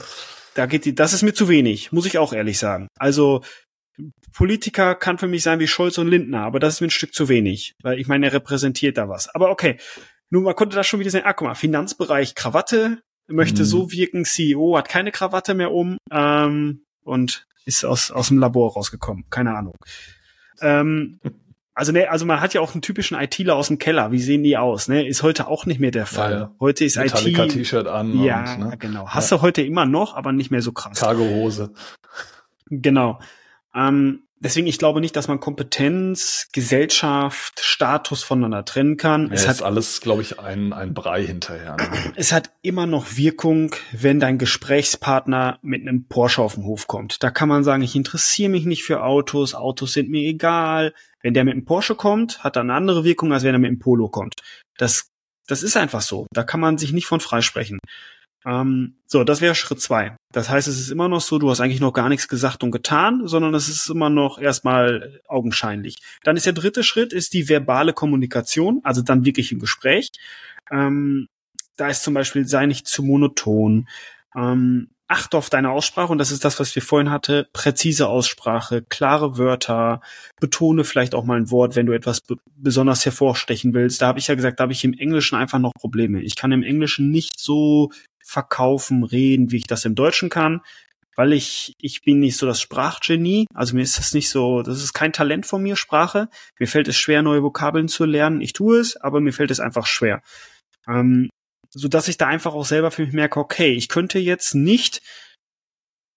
da 0.54 0.66
geht 0.66 0.84
die, 0.84 0.94
das 0.94 1.12
ist 1.12 1.22
mir 1.22 1.34
zu 1.34 1.48
wenig, 1.48 1.92
muss 1.92 2.06
ich 2.06 2.18
auch 2.18 2.32
ehrlich 2.32 2.58
sagen. 2.58 2.88
Also 2.98 3.42
Politiker 4.32 4.94
kann 4.94 5.18
für 5.18 5.28
mich 5.28 5.42
sein 5.42 5.60
wie 5.60 5.68
Scholz 5.68 5.98
und 5.98 6.08
Lindner, 6.08 6.42
aber 6.42 6.58
das 6.58 6.74
ist 6.74 6.80
mir 6.80 6.86
ein 6.86 6.90
Stück 6.90 7.14
zu 7.14 7.28
wenig, 7.28 7.74
weil 7.82 7.98
ich 7.98 8.08
meine, 8.08 8.26
er 8.26 8.32
repräsentiert 8.32 8.96
da 8.96 9.08
was. 9.08 9.28
Aber 9.34 9.50
okay, 9.50 9.76
nun, 10.30 10.44
man 10.44 10.54
konnte 10.54 10.76
da 10.76 10.84
schon 10.84 11.00
wieder 11.00 11.10
sehen, 11.10 11.22
ah, 11.24 11.34
guck 11.34 11.48
mal, 11.48 11.54
Finanzbereich 11.54 12.34
Krawatte, 12.34 13.02
möchte 13.26 13.62
mhm. 13.62 13.66
so 13.66 13.92
wirken, 13.92 14.24
CEO 14.24 14.76
hat 14.76 14.88
keine 14.88 15.12
Krawatte 15.12 15.54
mehr 15.54 15.72
um 15.72 15.98
ähm, 16.10 16.84
und 17.04 17.46
ist 17.64 17.84
aus, 17.84 18.10
aus 18.10 18.28
dem 18.28 18.38
Labor 18.38 18.72
rausgekommen, 18.72 19.24
keine 19.30 19.54
Ahnung. 19.54 19.76
Ähm, 20.60 21.20
also 21.74 21.92
ne, 21.92 22.10
also 22.10 22.26
man 22.26 22.40
hat 22.40 22.54
ja 22.54 22.60
auch 22.60 22.74
einen 22.74 22.82
typischen 22.82 23.18
ITler 23.18 23.56
aus 23.56 23.68
dem 23.68 23.78
Keller. 23.78 24.12
Wie 24.12 24.20
sehen 24.20 24.42
die 24.42 24.56
aus? 24.56 24.88
Ne, 24.88 25.06
ist 25.06 25.22
heute 25.22 25.48
auch 25.48 25.64
nicht 25.64 25.80
mehr 25.80 25.90
der 25.90 26.06
Fall. 26.06 26.32
Ja, 26.32 26.38
ja. 26.38 26.54
Heute 26.60 26.84
ist 26.84 26.96
Metallica 26.96 27.44
IT. 27.44 27.52
T-Shirt 27.52 27.86
an. 27.86 28.22
Ja, 28.22 28.54
und, 28.54 28.60
ne? 28.60 28.76
genau. 28.78 29.08
Hast 29.08 29.30
ja. 29.30 29.38
du 29.38 29.42
heute 29.42 29.62
immer 29.62 29.86
noch, 29.86 30.14
aber 30.14 30.32
nicht 30.32 30.50
mehr 30.50 30.62
so 30.62 30.72
krass. 30.72 31.00
Cargo 31.00 31.24
Hose. 31.24 31.72
Genau. 32.68 33.18
Ähm, 33.74 34.22
deswegen, 34.38 34.66
ich 34.66 34.78
glaube 34.78 35.00
nicht, 35.00 35.16
dass 35.16 35.28
man 35.28 35.40
Kompetenz, 35.40 36.48
Gesellschaft, 36.52 37.60
Status 37.60 38.22
voneinander 38.22 38.64
trennen 38.64 38.96
kann. 38.96 39.28
Ja, 39.28 39.34
es 39.34 39.48
hat 39.48 39.62
alles, 39.62 40.00
glaube 40.00 40.22
ich, 40.22 40.38
ein, 40.38 40.72
ein 40.72 40.94
Brei 40.94 41.24
hinterher. 41.24 41.76
Ne? 41.76 41.88
Es 42.16 42.32
hat 42.32 42.50
immer 42.62 42.86
noch 42.86 43.16
Wirkung, 43.16 43.74
wenn 43.92 44.20
dein 44.20 44.38
Gesprächspartner 44.38 45.58
mit 45.62 45.82
einem 45.82 46.06
Porsche 46.06 46.42
auf 46.42 46.54
den 46.54 46.64
Hof 46.64 46.86
kommt. 46.86 47.22
Da 47.22 47.30
kann 47.30 47.48
man 47.48 47.64
sagen, 47.64 47.82
ich 47.82 47.96
interessiere 47.96 48.50
mich 48.50 48.66
nicht 48.66 48.84
für 48.84 49.02
Autos, 49.02 49.54
Autos 49.54 49.92
sind 49.92 50.10
mir 50.10 50.28
egal. 50.28 50.92
Wenn 51.22 51.34
der 51.34 51.44
mit 51.44 51.52
einem 51.52 51.64
Porsche 51.64 51.94
kommt, 51.94 52.42
hat 52.42 52.56
er 52.56 52.62
eine 52.62 52.74
andere 52.74 53.04
Wirkung, 53.04 53.32
als 53.32 53.44
wenn 53.44 53.54
er 53.54 53.58
mit 53.58 53.68
einem 53.68 53.78
Polo 53.78 54.08
kommt. 54.08 54.34
Das, 54.76 55.08
das 55.46 55.62
ist 55.62 55.76
einfach 55.76 56.00
so. 56.00 56.26
Da 56.32 56.42
kann 56.42 56.60
man 56.60 56.78
sich 56.78 56.92
nicht 56.92 57.06
von 57.06 57.20
freisprechen. 57.20 57.78
Ähm, 58.44 58.96
so, 59.06 59.24
das 59.24 59.40
wäre 59.40 59.54
Schritt 59.54 59.80
zwei. 59.80 60.16
Das 60.32 60.48
heißt, 60.48 60.66
es 60.66 60.78
ist 60.78 60.90
immer 60.90 61.08
noch 61.08 61.20
so, 61.20 61.38
du 61.38 61.50
hast 61.50 61.60
eigentlich 61.60 61.80
noch 61.80 61.92
gar 61.92 62.08
nichts 62.08 62.28
gesagt 62.28 62.62
und 62.64 62.70
getan, 62.70 63.22
sondern 63.26 63.54
es 63.54 63.68
ist 63.68 63.88
immer 63.88 64.10
noch 64.10 64.38
erstmal 64.38 65.20
augenscheinlich. 65.28 65.96
Dann 66.24 66.36
ist 66.36 66.46
der 66.46 66.52
dritte 66.52 66.82
Schritt, 66.82 67.12
ist 67.12 67.34
die 67.34 67.48
verbale 67.48 67.92
Kommunikation, 67.92 68.80
also 68.82 69.02
dann 69.02 69.24
wirklich 69.24 69.52
im 69.52 69.58
Gespräch. 69.58 70.10
Ähm, 70.70 71.28
da 71.76 71.88
ist 71.88 72.02
zum 72.02 72.14
Beispiel, 72.14 72.46
sei 72.46 72.66
nicht 72.66 72.86
zu 72.86 73.02
monoton. 73.02 73.88
Ähm, 74.34 74.88
achte 75.12 75.36
auf 75.36 75.50
deine 75.50 75.70
Aussprache 75.70 76.10
und 76.10 76.18
das 76.18 76.30
ist 76.30 76.44
das, 76.44 76.58
was 76.58 76.74
wir 76.74 76.82
vorhin 76.82 77.10
hatte. 77.10 77.46
Präzise 77.52 78.08
Aussprache, 78.08 78.82
klare 78.82 79.36
Wörter, 79.36 80.00
betone 80.40 80.84
vielleicht 80.84 81.14
auch 81.14 81.24
mal 81.24 81.36
ein 81.36 81.50
Wort, 81.50 81.76
wenn 81.76 81.84
du 81.86 81.92
etwas 81.92 82.22
besonders 82.56 83.04
hervorstechen 83.04 83.74
willst. 83.74 84.00
Da 84.00 84.06
habe 84.06 84.18
ich 84.18 84.28
ja 84.28 84.34
gesagt, 84.34 84.58
da 84.58 84.62
habe 84.62 84.72
ich 84.72 84.84
im 84.84 84.94
Englischen 84.94 85.36
einfach 85.36 85.58
noch 85.58 85.74
Probleme. 85.74 86.22
Ich 86.22 86.34
kann 86.34 86.50
im 86.50 86.62
Englischen 86.62 87.10
nicht 87.10 87.38
so 87.38 87.90
verkaufen, 88.24 89.04
reden, 89.04 89.50
wie 89.50 89.58
ich 89.58 89.66
das 89.66 89.84
im 89.84 89.94
Deutschen 89.94 90.30
kann, 90.30 90.60
weil 91.16 91.32
ich, 91.32 91.74
ich 91.78 92.02
bin 92.02 92.20
nicht 92.20 92.36
so 92.36 92.46
das 92.46 92.60
Sprachgenie. 92.60 93.46
Also 93.54 93.74
mir 93.74 93.82
ist 93.82 93.98
das 93.98 94.14
nicht 94.14 94.30
so, 94.30 94.62
das 94.62 94.82
ist 94.82 94.92
kein 94.92 95.12
Talent 95.12 95.46
von 95.46 95.62
mir, 95.62 95.76
Sprache. 95.76 96.28
Mir 96.58 96.66
fällt 96.66 96.88
es 96.88 96.96
schwer, 96.96 97.22
neue 97.22 97.42
Vokabeln 97.42 97.88
zu 97.88 98.04
lernen. 98.04 98.40
Ich 98.40 98.52
tue 98.52 98.78
es, 98.78 98.96
aber 98.96 99.20
mir 99.20 99.32
fällt 99.32 99.50
es 99.50 99.60
einfach 99.60 99.86
schwer. 99.86 100.22
Ähm, 100.88 101.28
so 101.70 101.88
dass 101.88 102.08
ich 102.08 102.18
da 102.18 102.26
einfach 102.26 102.54
auch 102.54 102.66
selber 102.66 102.90
für 102.90 103.04
mich 103.04 103.14
merke, 103.14 103.40
okay, 103.40 103.72
ich 103.72 103.88
könnte 103.88 104.18
jetzt 104.18 104.54
nicht 104.54 105.00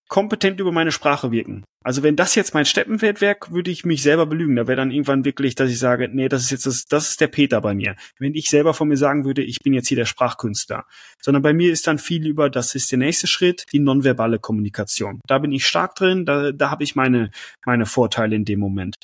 kompetent 0.07 0.59
über 0.59 0.71
meine 0.71 0.91
Sprache 0.91 1.31
wirken. 1.31 1.63
Also 1.83 2.01
wenn 2.01 2.15
das 2.15 2.33
jetzt 2.33 2.53
mein 2.53 2.65
Steppenwert 2.65 3.21
wäre, 3.21 3.37
würde 3.49 3.69
ich 3.69 3.85
mich 3.85 4.01
selber 4.01 4.25
belügen. 4.25 4.55
Da 4.55 4.67
wäre 4.67 4.75
dann 4.75 4.91
irgendwann 4.91 5.23
wirklich, 5.23 5.53
dass 5.53 5.69
ich 5.69 5.77
sage, 5.77 6.09
nee, 6.11 6.29
das 6.29 6.43
ist 6.43 6.51
jetzt 6.51 6.65
das, 6.65 6.85
das 6.85 7.09
ist 7.11 7.21
der 7.21 7.27
Peter 7.27 7.61
bei 7.61 7.75
mir. 7.75 7.95
Wenn 8.17 8.33
ich 8.33 8.49
selber 8.49 8.73
von 8.73 8.87
mir 8.87 8.97
sagen 8.97 9.23
würde, 9.23 9.43
ich 9.43 9.59
bin 9.59 9.73
jetzt 9.73 9.87
hier 9.87 9.97
der 9.97 10.05
Sprachkünstler. 10.05 10.85
Sondern 11.21 11.43
bei 11.43 11.53
mir 11.53 11.71
ist 11.71 11.85
dann 11.85 11.99
viel 11.99 12.25
über, 12.25 12.49
das 12.49 12.73
ist 12.73 12.91
der 12.91 12.97
nächste 12.97 13.27
Schritt, 13.27 13.65
die 13.71 13.79
nonverbale 13.79 14.39
Kommunikation. 14.39 15.21
Da 15.27 15.37
bin 15.37 15.51
ich 15.51 15.67
stark 15.67 15.95
drin, 15.95 16.25
da, 16.25 16.51
da 16.51 16.71
habe 16.71 16.83
ich 16.83 16.95
meine, 16.95 17.29
meine 17.65 17.85
Vorteile 17.85 18.35
in 18.35 18.45
dem 18.45 18.59
Moment. 18.59 18.95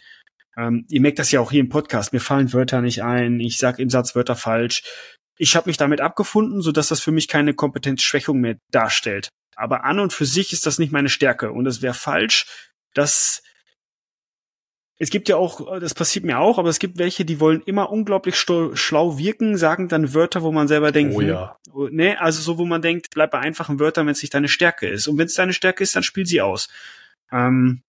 Ähm, 0.57 0.85
ihr 0.89 1.01
merkt 1.01 1.19
das 1.19 1.31
ja 1.31 1.39
auch 1.39 1.51
hier 1.51 1.61
im 1.61 1.69
Podcast. 1.69 2.13
Mir 2.13 2.19
fallen 2.19 2.51
Wörter 2.51 2.81
nicht 2.81 3.03
ein, 3.03 3.39
ich 3.39 3.57
sage 3.57 3.81
im 3.81 3.89
Satz 3.89 4.15
Wörter 4.15 4.35
falsch. 4.35 4.83
Ich 5.37 5.55
habe 5.55 5.69
mich 5.69 5.77
damit 5.77 6.01
abgefunden, 6.01 6.61
so 6.61 6.71
dass 6.71 6.89
das 6.89 6.99
für 6.99 7.11
mich 7.11 7.27
keine 7.27 7.53
Kompetenzschwächung 7.53 8.39
mehr 8.39 8.57
darstellt. 8.71 9.29
Aber 9.55 9.83
an 9.83 9.99
und 9.99 10.13
für 10.13 10.25
sich 10.25 10.53
ist 10.53 10.65
das 10.65 10.79
nicht 10.79 10.91
meine 10.91 11.09
Stärke 11.09 11.51
und 11.51 11.65
es 11.65 11.81
wäre 11.81 11.93
falsch, 11.93 12.45
dass 12.93 13.43
es 15.01 15.09
gibt 15.09 15.29
ja 15.29 15.35
auch, 15.35 15.79
das 15.79 15.95
passiert 15.95 16.25
mir 16.25 16.37
auch, 16.37 16.59
aber 16.59 16.69
es 16.69 16.77
gibt 16.77 16.99
welche, 16.99 17.25
die 17.25 17.39
wollen 17.39 17.63
immer 17.65 17.89
unglaublich 17.89 18.35
schlau 18.35 19.17
wirken, 19.17 19.57
sagen 19.57 19.87
dann 19.87 20.13
Wörter, 20.13 20.43
wo 20.43 20.51
man 20.51 20.67
selber 20.67 20.91
denkt, 20.91 21.15
oh 21.15 21.21
ja. 21.21 21.57
Hm, 21.73 21.89
ne, 21.91 22.21
also 22.21 22.39
so, 22.43 22.59
wo 22.59 22.65
man 22.65 22.83
denkt, 22.83 23.07
bleib 23.11 23.31
bei 23.31 23.39
einfachen 23.39 23.79
Wörtern, 23.79 24.05
wenn 24.05 24.11
es 24.11 24.21
nicht 24.21 24.35
deine 24.35 24.47
Stärke 24.47 24.87
ist. 24.87 25.07
Und 25.07 25.17
wenn 25.17 25.25
es 25.25 25.33
deine 25.33 25.53
Stärke 25.53 25.81
ist, 25.81 25.95
dann 25.95 26.03
spiel 26.03 26.27
sie 26.27 26.39
aus. 26.41 26.69
Ähm, 27.31 27.81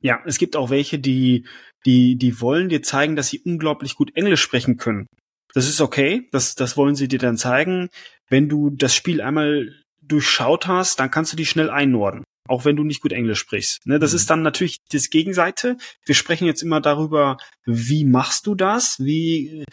ja, 0.00 0.22
es 0.24 0.38
gibt 0.38 0.56
auch 0.56 0.70
welche, 0.70 0.98
die, 0.98 1.46
die, 1.84 2.16
die 2.16 2.40
wollen 2.40 2.70
dir 2.70 2.82
zeigen, 2.82 3.16
dass 3.16 3.28
sie 3.28 3.40
unglaublich 3.40 3.94
gut 3.94 4.16
Englisch 4.16 4.40
sprechen 4.40 4.78
können. 4.78 5.08
Das 5.52 5.68
ist 5.68 5.82
okay, 5.82 6.26
das, 6.32 6.54
das 6.54 6.78
wollen 6.78 6.94
sie 6.94 7.06
dir 7.06 7.18
dann 7.18 7.36
zeigen. 7.36 7.90
Wenn 8.30 8.48
du 8.48 8.70
das 8.70 8.94
Spiel 8.94 9.20
einmal 9.20 9.74
durchschaut 10.08 10.66
hast, 10.66 11.00
dann 11.00 11.10
kannst 11.10 11.32
du 11.32 11.36
die 11.36 11.46
schnell 11.46 11.70
einordnen. 11.70 12.24
Auch 12.46 12.66
wenn 12.66 12.76
du 12.76 12.84
nicht 12.84 13.00
gut 13.00 13.12
Englisch 13.12 13.38
sprichst. 13.38 13.86
Ne, 13.86 13.98
das 13.98 14.12
mhm. 14.12 14.16
ist 14.16 14.30
dann 14.30 14.42
natürlich 14.42 14.78
das 14.90 15.08
Gegenseite. 15.08 15.76
Wir 16.04 16.14
sprechen 16.14 16.46
jetzt 16.46 16.62
immer 16.62 16.80
darüber, 16.80 17.38
wie 17.64 18.04
machst 18.04 18.46
du 18.46 18.54
das? 18.54 18.98
Wie, 18.98 19.64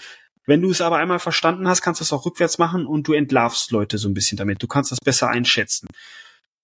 wenn 0.45 0.61
du 0.61 0.69
es 0.69 0.81
aber 0.81 0.97
einmal 0.97 1.19
verstanden 1.19 1.67
hast, 1.67 1.81
kannst 1.81 1.99
du 1.99 2.03
es 2.03 2.13
auch 2.13 2.25
rückwärts 2.25 2.57
machen 2.57 2.85
und 2.85 3.07
du 3.07 3.13
entlarvst 3.13 3.71
Leute 3.71 3.97
so 3.97 4.07
ein 4.07 4.13
bisschen 4.13 4.37
damit. 4.37 4.63
Du 4.63 4.67
kannst 4.67 4.91
das 4.91 4.99
besser 5.03 5.29
einschätzen. 5.29 5.87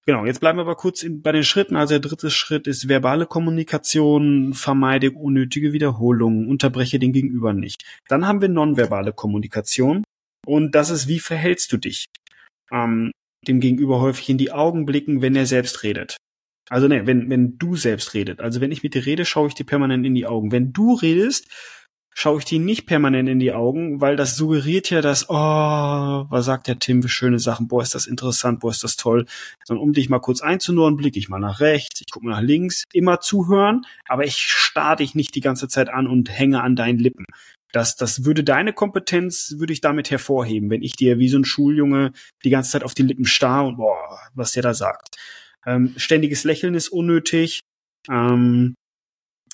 Genau, 0.07 0.25
jetzt 0.25 0.39
bleiben 0.39 0.57
wir 0.57 0.61
aber 0.61 0.75
kurz 0.75 1.03
in, 1.03 1.21
bei 1.21 1.33
den 1.33 1.43
Schritten. 1.43 1.75
Also 1.75 1.95
der 1.95 1.99
dritte 1.99 2.31
Schritt 2.31 2.65
ist 2.65 2.87
verbale 2.87 3.25
Kommunikation, 3.25 4.53
vermeide 4.53 5.11
unnötige 5.11 5.73
Wiederholungen, 5.73 6.47
unterbreche 6.47 6.97
den 6.97 7.11
Gegenüber 7.11 7.51
nicht. 7.51 7.83
Dann 8.07 8.25
haben 8.25 8.39
wir 8.39 8.47
nonverbale 8.47 9.11
Kommunikation 9.11 10.05
und 10.45 10.73
das 10.75 10.89
ist, 10.89 11.09
wie 11.09 11.19
verhältst 11.19 11.73
du 11.73 11.77
dich? 11.77 12.05
Ähm, 12.71 13.11
dem 13.47 13.59
Gegenüber 13.59 13.99
häufig 13.99 14.29
in 14.29 14.37
die 14.37 14.51
Augen 14.51 14.85
blicken, 14.85 15.21
wenn 15.21 15.35
er 15.35 15.45
selbst 15.45 15.83
redet. 15.83 16.17
Also 16.69 16.87
ne, 16.87 17.07
wenn, 17.07 17.29
wenn 17.29 17.57
du 17.57 17.75
selbst 17.75 18.13
redet. 18.13 18.41
Also 18.41 18.59
wenn 18.61 18.71
ich 18.71 18.83
mit 18.83 18.93
dir 18.93 19.05
rede, 19.05 19.25
schaue 19.25 19.47
ich 19.47 19.53
dir 19.53 19.65
permanent 19.65 20.05
in 20.05 20.15
die 20.15 20.25
Augen. 20.25 20.51
Wenn 20.51 20.73
du 20.73 20.93
redest, 20.95 21.47
schaue 22.13 22.39
ich 22.39 22.45
dir 22.45 22.59
nicht 22.59 22.87
permanent 22.87 23.29
in 23.29 23.37
die 23.37 23.53
Augen, 23.53 24.01
weil 24.01 24.15
das 24.15 24.35
suggeriert 24.35 24.89
ja, 24.89 25.01
dass, 25.01 25.29
oh, 25.29 25.35
was 25.35 26.45
sagt 26.45 26.67
der 26.67 26.79
Tim 26.79 27.03
für 27.03 27.09
schöne 27.09 27.37
Sachen, 27.37 27.67
boah, 27.67 27.83
ist 27.83 27.93
das 27.93 28.07
interessant, 28.07 28.59
boah, 28.59 28.71
ist 28.71 28.83
das 28.83 28.95
toll. 28.95 29.27
Sondern 29.65 29.83
um 29.83 29.93
dich 29.93 30.09
mal 30.09 30.17
kurz 30.17 30.41
einzunurren, 30.41 30.97
blicke 30.97 31.19
ich 31.19 31.29
mal 31.29 31.39
nach 31.39 31.59
rechts, 31.59 32.01
ich 32.01 32.11
gucke 32.11 32.25
mal 32.25 32.31
nach 32.31 32.41
links, 32.41 32.85
immer 32.91 33.19
zuhören, 33.19 33.85
aber 34.07 34.25
ich 34.25 34.37
starr 34.37 34.95
dich 34.95 35.13
nicht 35.13 35.35
die 35.35 35.41
ganze 35.41 35.67
Zeit 35.67 35.89
an 35.89 36.07
und 36.07 36.31
hänge 36.31 36.63
an 36.63 36.75
deinen 36.75 36.97
Lippen. 36.97 37.25
Das, 37.71 37.95
das 37.95 38.23
würde 38.23 38.43
deine 38.43 38.73
Kompetenz, 38.73 39.55
würde 39.57 39.73
ich 39.73 39.81
damit 39.81 40.09
hervorheben, 40.09 40.69
wenn 40.69 40.83
ich 40.83 40.95
dir 40.95 41.19
wie 41.19 41.29
so 41.29 41.37
ein 41.37 41.45
Schuljunge 41.45 42.13
die 42.43 42.49
ganze 42.49 42.71
Zeit 42.71 42.83
auf 42.83 42.93
die 42.93 43.03
Lippen 43.03 43.25
starr 43.25 43.65
und 43.65 43.77
boah, 43.77 44.19
was 44.33 44.53
der 44.53 44.63
da 44.63 44.73
sagt. 44.73 45.17
Ähm, 45.65 45.93
ständiges 45.97 46.43
Lächeln 46.43 46.75
ist 46.75 46.89
unnötig. 46.89 47.61
Ähm, 48.09 48.75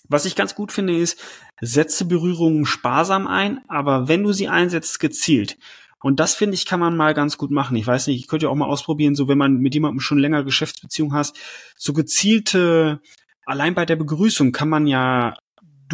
was 0.07 0.25
ich 0.25 0.35
ganz 0.35 0.53
gut 0.53 0.71
finde, 0.71 0.97
ist, 0.97 1.19
setze 1.61 2.05
Berührungen 2.05 2.65
sparsam 2.65 3.25
ein, 3.25 3.61
aber 3.67 4.07
wenn 4.07 4.23
du 4.23 4.33
sie 4.33 4.47
einsetzt, 4.47 4.99
gezielt. 4.99 5.57
Und 6.01 6.19
das 6.19 6.35
finde 6.35 6.55
ich, 6.55 6.65
kann 6.65 6.81
man 6.81 6.97
mal 6.97 7.13
ganz 7.13 7.37
gut 7.37 7.49
machen. 7.49 7.77
Ich 7.77 7.87
weiß 7.87 8.07
nicht, 8.07 8.19
ich 8.19 8.27
könnte 8.27 8.45
ja 8.47 8.49
auch 8.49 8.55
mal 8.55 8.67
ausprobieren, 8.67 9.15
so 9.15 9.29
wenn 9.29 9.37
man 9.37 9.57
mit 9.57 9.73
jemandem 9.73 10.01
schon 10.01 10.19
länger 10.19 10.43
Geschäftsbeziehung 10.43 11.13
hast, 11.13 11.39
so 11.77 11.93
gezielte, 11.93 13.01
allein 13.45 13.73
bei 13.73 13.85
der 13.85 13.95
Begrüßung 13.95 14.51
kann 14.51 14.67
man 14.67 14.85
ja 14.85 15.37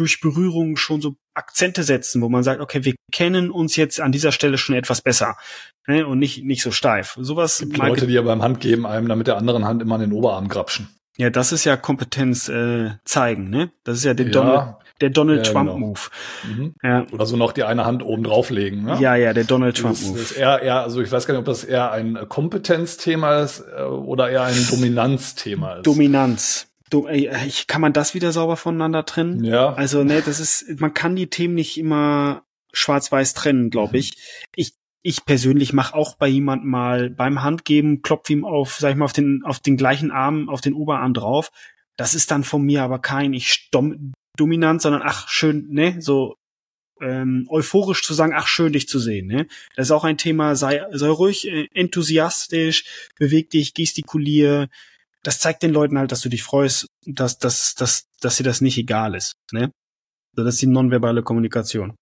durch 0.00 0.20
Berührung 0.20 0.76
schon 0.76 1.00
so 1.00 1.16
Akzente 1.34 1.82
setzen, 1.82 2.22
wo 2.22 2.28
man 2.28 2.42
sagt, 2.42 2.60
okay, 2.60 2.84
wir 2.84 2.94
kennen 3.12 3.50
uns 3.50 3.76
jetzt 3.76 4.00
an 4.00 4.12
dieser 4.12 4.32
Stelle 4.32 4.58
schon 4.58 4.74
etwas 4.74 5.02
besser 5.02 5.36
ne, 5.86 6.06
und 6.06 6.18
nicht 6.18 6.44
nicht 6.44 6.62
so 6.62 6.70
steif. 6.70 7.16
Sowas. 7.20 7.58
Gibt 7.58 7.76
Leute, 7.76 8.06
die 8.06 8.14
ja 8.14 8.22
beim 8.22 8.42
Handgeben 8.42 8.86
einem 8.86 9.08
dann 9.08 9.18
mit 9.18 9.26
der 9.26 9.36
anderen 9.36 9.64
Hand 9.64 9.82
immer 9.82 9.96
an 9.96 10.00
den 10.00 10.12
Oberarm 10.12 10.48
grapschen. 10.48 10.88
Ja, 11.16 11.28
das 11.28 11.52
ist 11.52 11.64
ja 11.64 11.76
Kompetenz 11.76 12.48
äh, 12.48 12.92
zeigen, 13.04 13.50
ne? 13.50 13.70
Das 13.84 13.98
ist 13.98 14.04
ja 14.04 14.14
der 14.14 14.26
ja. 14.26 14.32
Donald, 14.32 14.74
der 15.02 15.10
Donald 15.10 15.46
ja, 15.46 15.52
Trump 15.52 15.68
genau. 15.68 15.78
Move. 15.78 16.00
Mhm. 16.44 16.74
Ja. 16.82 17.04
Oder 17.12 17.26
so 17.26 17.36
noch 17.36 17.52
die 17.52 17.64
eine 17.64 17.84
Hand 17.84 18.02
oben 18.02 18.24
drauflegen. 18.24 18.84
Ne? 18.84 18.96
Ja, 19.00 19.16
ja, 19.16 19.34
der 19.34 19.44
Donald 19.44 19.76
Trump 19.76 20.00
Move. 20.00 20.18
Das 20.18 20.30
ist 20.30 20.36
eher, 20.36 20.62
eher, 20.62 20.80
also 20.80 21.02
ich 21.02 21.12
weiß 21.12 21.26
gar 21.26 21.34
nicht, 21.34 21.40
ob 21.40 21.46
das 21.46 21.64
eher 21.64 21.92
ein 21.92 22.18
Kompetenzthema 22.28 23.40
ist 23.40 23.60
äh, 23.76 23.82
oder 23.82 24.30
eher 24.30 24.44
ein 24.44 24.66
Dominanzthema 24.70 25.74
ist. 25.74 25.86
Dominanz. 25.86 26.69
Du, 26.90 27.08
ich, 27.08 27.68
kann 27.68 27.80
man 27.80 27.92
das 27.92 28.14
wieder 28.14 28.32
sauber 28.32 28.56
voneinander 28.56 29.06
trennen? 29.06 29.44
Ja. 29.44 29.72
Also, 29.72 30.02
ne, 30.02 30.22
das 30.24 30.40
ist, 30.40 30.80
man 30.80 30.92
kann 30.92 31.14
die 31.14 31.30
Themen 31.30 31.54
nicht 31.54 31.78
immer 31.78 32.42
schwarz-weiß 32.72 33.34
trennen, 33.34 33.70
glaube 33.70 33.98
ich. 33.98 34.16
Ich, 34.56 34.72
ich 35.02 35.24
persönlich 35.24 35.72
mache 35.72 35.94
auch 35.94 36.16
bei 36.16 36.26
jemandem 36.26 36.68
mal 36.68 37.10
beim 37.10 37.42
Handgeben, 37.42 38.02
klopf 38.02 38.28
ihm 38.28 38.44
auf, 38.44 38.76
sag 38.78 38.90
ich 38.90 38.96
mal, 38.96 39.04
auf 39.04 39.12
den, 39.12 39.42
auf 39.44 39.60
den 39.60 39.76
gleichen 39.76 40.10
Arm, 40.10 40.48
auf 40.48 40.60
den 40.60 40.74
Oberarm 40.74 41.14
drauf. 41.14 41.50
Das 41.96 42.14
ist 42.14 42.30
dann 42.30 42.44
von 42.44 42.62
mir 42.62 42.82
aber 42.82 42.98
kein 42.98 43.32
ich 43.34 43.68
dom, 43.70 44.12
dominant, 44.36 44.82
sondern 44.82 45.02
ach, 45.04 45.28
schön, 45.28 45.68
ne, 45.70 45.96
so 46.00 46.34
ähm, 47.00 47.46
euphorisch 47.48 48.02
zu 48.02 48.14
sagen, 48.14 48.32
ach, 48.34 48.46
schön, 48.46 48.72
dich 48.72 48.88
zu 48.88 48.98
sehen. 48.98 49.26
Ne? 49.26 49.46
Das 49.74 49.86
ist 49.86 49.90
auch 49.90 50.04
ein 50.04 50.18
Thema, 50.18 50.54
sei, 50.56 50.84
sei 50.92 51.08
ruhig 51.08 51.48
äh, 51.48 51.68
enthusiastisch, 51.72 52.84
beweg 53.18 53.50
dich, 53.50 53.74
gestikulier, 53.74 54.68
das 55.22 55.38
zeigt 55.38 55.62
den 55.62 55.72
Leuten 55.72 55.98
halt, 55.98 56.12
dass 56.12 56.20
du 56.20 56.28
dich 56.28 56.42
freust, 56.42 56.86
dass, 57.06 57.38
dass, 57.38 57.74
dass, 57.74 58.04
dass 58.20 58.36
dir 58.36 58.44
das 58.44 58.60
nicht 58.60 58.78
egal 58.78 59.14
ist. 59.14 59.34
Ne? 59.52 59.70
Also 60.34 60.44
das 60.44 60.54
ist 60.54 60.62
die 60.62 60.66
nonverbale 60.66 61.22
Kommunikation. 61.22 61.94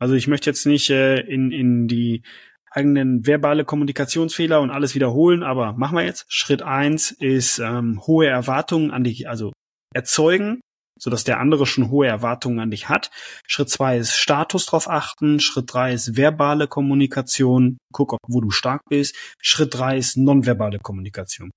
Also 0.00 0.14
ich 0.14 0.26
möchte 0.26 0.50
jetzt 0.50 0.66
nicht 0.66 0.90
äh, 0.90 1.20
in, 1.20 1.52
in 1.52 1.86
die 1.86 2.22
eigenen 2.70 3.24
verbale 3.26 3.64
Kommunikationsfehler 3.64 4.60
und 4.60 4.70
alles 4.70 4.94
wiederholen, 4.94 5.44
aber 5.44 5.74
machen 5.74 5.96
wir 5.96 6.04
jetzt. 6.04 6.26
Schritt 6.28 6.62
eins 6.62 7.12
ist 7.12 7.60
ähm, 7.60 8.00
hohe 8.06 8.26
Erwartungen 8.26 8.90
an 8.90 9.04
dich, 9.04 9.28
also 9.28 9.52
erzeugen, 9.94 10.60
so 10.98 11.08
dass 11.10 11.22
der 11.22 11.38
andere 11.38 11.66
schon 11.66 11.90
hohe 11.90 12.08
Erwartungen 12.08 12.58
an 12.58 12.72
dich 12.72 12.88
hat. 12.88 13.10
Schritt 13.46 13.70
zwei 13.70 13.98
ist 13.98 14.16
Status 14.16 14.66
drauf 14.66 14.90
achten. 14.90 15.38
Schritt 15.38 15.72
drei 15.72 15.92
ist 15.92 16.16
verbale 16.16 16.66
Kommunikation. 16.66 17.78
Guck, 17.92 18.16
wo 18.26 18.40
du 18.40 18.50
stark 18.50 18.80
bist. 18.88 19.14
Schritt 19.40 19.74
drei 19.74 19.96
ist 19.96 20.16
nonverbale 20.16 20.80
Kommunikation. 20.80 21.50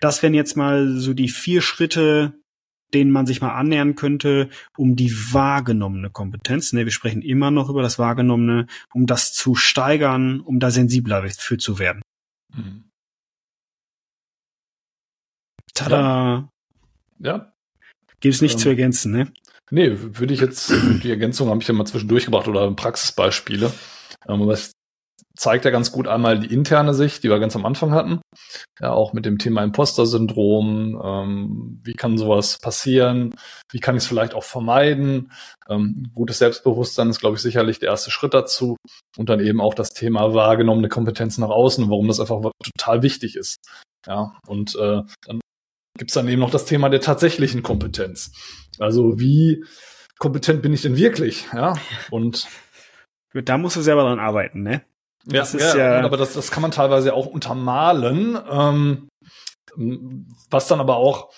Das 0.00 0.22
wären 0.22 0.34
jetzt 0.34 0.56
mal 0.56 0.96
so 0.96 1.14
die 1.14 1.28
vier 1.28 1.60
Schritte, 1.60 2.34
denen 2.94 3.10
man 3.10 3.26
sich 3.26 3.40
mal 3.40 3.54
annähern 3.54 3.94
könnte, 3.94 4.48
um 4.76 4.96
die 4.96 5.12
wahrgenommene 5.12 6.10
Kompetenz, 6.10 6.72
ne, 6.72 6.84
wir 6.84 6.92
sprechen 6.92 7.22
immer 7.22 7.50
noch 7.50 7.68
über 7.68 7.82
das 7.82 7.98
Wahrgenommene, 7.98 8.66
um 8.94 9.06
das 9.06 9.32
zu 9.32 9.54
steigern, 9.54 10.40
um 10.40 10.58
da 10.58 10.70
sensibler 10.70 11.28
für 11.28 11.58
zu 11.58 11.78
werden. 11.78 12.02
Mhm. 12.54 12.84
Tada! 15.74 16.50
Ja. 17.18 17.30
ja. 17.30 17.52
Gibt 18.20 18.34
es 18.34 18.42
nicht 18.42 18.54
ähm, 18.54 18.58
zu 18.58 18.68
ergänzen, 18.70 19.12
ne? 19.12 19.32
Nee, 19.70 19.90
würde 19.96 20.32
ich 20.32 20.40
jetzt, 20.40 20.70
die 20.70 21.10
Ergänzung 21.10 21.48
habe 21.48 21.60
ich 21.60 21.68
ja 21.68 21.74
mal 21.74 21.84
zwischendurch 21.84 22.24
gebracht 22.24 22.48
oder 22.48 22.70
Praxisbeispiele. 22.72 23.72
Ähm, 24.26 24.46
was 24.46 24.72
zeigt 25.36 25.64
ja 25.64 25.70
ganz 25.70 25.92
gut 25.92 26.08
einmal 26.08 26.38
die 26.40 26.52
interne 26.52 26.94
Sicht, 26.94 27.22
die 27.22 27.30
wir 27.30 27.38
ganz 27.38 27.54
am 27.54 27.64
Anfang 27.64 27.92
hatten. 27.92 28.20
Ja, 28.80 28.92
auch 28.92 29.12
mit 29.12 29.24
dem 29.24 29.38
Thema 29.38 29.62
Imposter-Syndrom. 29.62 31.00
Ähm, 31.02 31.80
wie 31.84 31.94
kann 31.94 32.18
sowas 32.18 32.58
passieren? 32.58 33.34
Wie 33.70 33.78
kann 33.78 33.96
ich 33.96 34.02
es 34.02 34.08
vielleicht 34.08 34.34
auch 34.34 34.42
vermeiden? 34.44 35.32
Ähm, 35.68 36.10
gutes 36.14 36.38
Selbstbewusstsein 36.38 37.10
ist, 37.10 37.20
glaube 37.20 37.36
ich, 37.36 37.42
sicherlich 37.42 37.78
der 37.78 37.90
erste 37.90 38.10
Schritt 38.10 38.34
dazu. 38.34 38.76
Und 39.16 39.28
dann 39.28 39.40
eben 39.40 39.60
auch 39.60 39.74
das 39.74 39.90
Thema 39.90 40.34
wahrgenommene 40.34 40.88
Kompetenz 40.88 41.38
nach 41.38 41.50
außen, 41.50 41.88
warum 41.88 42.08
das 42.08 42.20
einfach 42.20 42.40
total 42.62 43.02
wichtig 43.02 43.36
ist. 43.36 43.58
Ja, 44.06 44.36
und 44.46 44.74
äh, 44.76 45.02
dann 45.26 45.40
gibt's 45.98 46.14
dann 46.14 46.28
eben 46.28 46.40
noch 46.40 46.50
das 46.50 46.64
Thema 46.64 46.88
der 46.88 47.00
tatsächlichen 47.00 47.62
Kompetenz. 47.62 48.32
Also 48.78 49.18
wie 49.18 49.64
kompetent 50.18 50.62
bin 50.62 50.72
ich 50.72 50.82
denn 50.82 50.96
wirklich? 50.96 51.46
Ja, 51.52 51.74
und 52.10 52.48
da 53.34 53.58
musst 53.58 53.76
du 53.76 53.82
selber 53.82 54.02
dran 54.02 54.20
arbeiten, 54.20 54.62
ne? 54.62 54.84
Ja, 55.30 55.40
das 55.40 55.54
ist 55.54 55.74
ja, 55.74 55.98
ja, 55.98 56.04
aber 56.04 56.16
das, 56.16 56.32
das 56.34 56.50
kann 56.50 56.62
man 56.62 56.70
teilweise 56.70 57.12
auch 57.14 57.26
untermalen, 57.26 58.38
ähm, 58.50 59.08
was 60.50 60.68
dann 60.68 60.80
aber 60.80 60.96
auch 60.96 61.30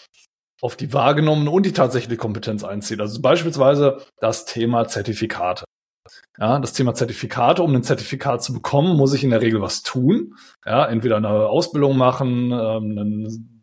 auf 0.62 0.76
die 0.76 0.93
wahrgenommene 0.93 1.51
und 1.51 1.66
die 1.66 1.72
tatsächliche 1.72 2.16
Kompetenz 2.16 2.64
einzieht. 2.64 3.01
Also 3.01 3.20
beispielsweise 3.20 4.05
das 4.20 4.45
Thema 4.45 4.86
Zertifikate. 4.86 5.64
Ja, 6.38 6.59
das 6.59 6.72
Thema 6.72 6.95
Zertifikate, 6.95 7.62
um 7.62 7.74
ein 7.74 7.82
Zertifikat 7.82 8.43
zu 8.43 8.53
bekommen, 8.53 8.97
muss 8.97 9.12
ich 9.12 9.24
in 9.24 9.30
der 9.30 9.43
Regel 9.43 9.61
was 9.61 9.82
tun. 9.82 10.36
Ja, 10.64 10.86
entweder 10.86 11.16
eine 11.16 11.28
Ausbildung 11.28 11.97
machen, 11.97 12.51
ähm, 12.53 12.99
einen, 12.99 13.62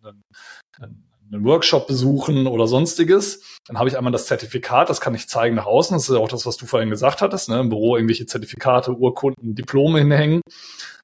einen 0.80 1.08
Workshop 1.32 1.88
besuchen 1.88 2.48
oder 2.48 2.68
sonstiges. 2.68 3.42
Dann 3.66 3.78
habe 3.78 3.90
ich 3.90 3.98
einmal 3.98 4.12
das 4.12 4.28
Zertifikat, 4.28 4.90
das 4.90 5.02
kann 5.02 5.16
ich 5.16 5.28
zeigen 5.28 5.56
nach 5.56 5.66
außen. 5.66 5.96
Das 5.96 6.08
ist 6.08 6.16
ja 6.16 6.22
auch 6.22 6.30
das, 6.30 6.46
was 6.46 6.58
du 6.58 6.66
vorhin 6.66 6.90
gesagt 6.90 7.22
hattest, 7.22 7.50
ne? 7.50 7.60
im 7.60 7.70
Büro 7.70 7.96
irgendwelche 7.96 8.26
Zertifikate, 8.26 8.92
Urkunden, 8.92 9.56
Diplome 9.56 10.00
hinhängen. 10.00 10.42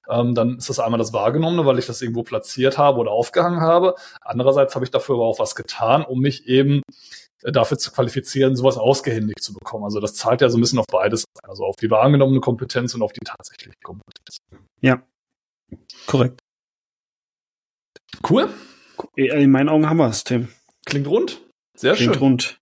Ähm, 0.09 0.35
dann 0.35 0.57
ist 0.57 0.69
das 0.69 0.79
einmal 0.79 0.97
das 0.97 1.13
Wahrgenommene, 1.13 1.65
weil 1.65 1.79
ich 1.79 1.85
das 1.85 2.01
irgendwo 2.01 2.23
platziert 2.23 2.77
habe 2.77 2.99
oder 2.99 3.11
aufgehangen 3.11 3.61
habe. 3.61 3.95
Andererseits 4.21 4.75
habe 4.75 4.85
ich 4.85 4.91
dafür 4.91 5.15
aber 5.15 5.25
auch 5.25 5.39
was 5.39 5.55
getan, 5.55 6.03
um 6.03 6.19
mich 6.19 6.47
eben 6.47 6.81
äh, 7.43 7.51
dafür 7.51 7.77
zu 7.77 7.91
qualifizieren, 7.91 8.55
sowas 8.55 8.77
ausgehändigt 8.77 9.41
zu 9.41 9.53
bekommen. 9.53 9.85
Also 9.85 9.99
das 9.99 10.13
zahlt 10.15 10.41
ja 10.41 10.49
so 10.49 10.57
ein 10.57 10.61
bisschen 10.61 10.79
auf 10.79 10.87
beides, 10.91 11.25
also 11.43 11.63
auf 11.63 11.75
die 11.77 11.89
wahrgenommene 11.89 12.41
Kompetenz 12.41 12.93
und 12.95 13.01
auf 13.01 13.13
die 13.13 13.23
tatsächliche 13.23 13.77
Kompetenz. 13.81 14.37
Ja, 14.81 15.01
korrekt. 16.05 16.39
Cool. 18.29 18.49
In 19.15 19.51
meinen 19.51 19.69
Augen 19.69 19.89
haben 19.89 19.97
wir 19.97 20.07
es, 20.09 20.23
Tim. 20.23 20.47
Klingt 20.85 21.07
rund. 21.07 21.41
Sehr 21.77 21.93
Klingt 21.93 22.13
schön. 22.15 22.21
rund. 22.23 22.57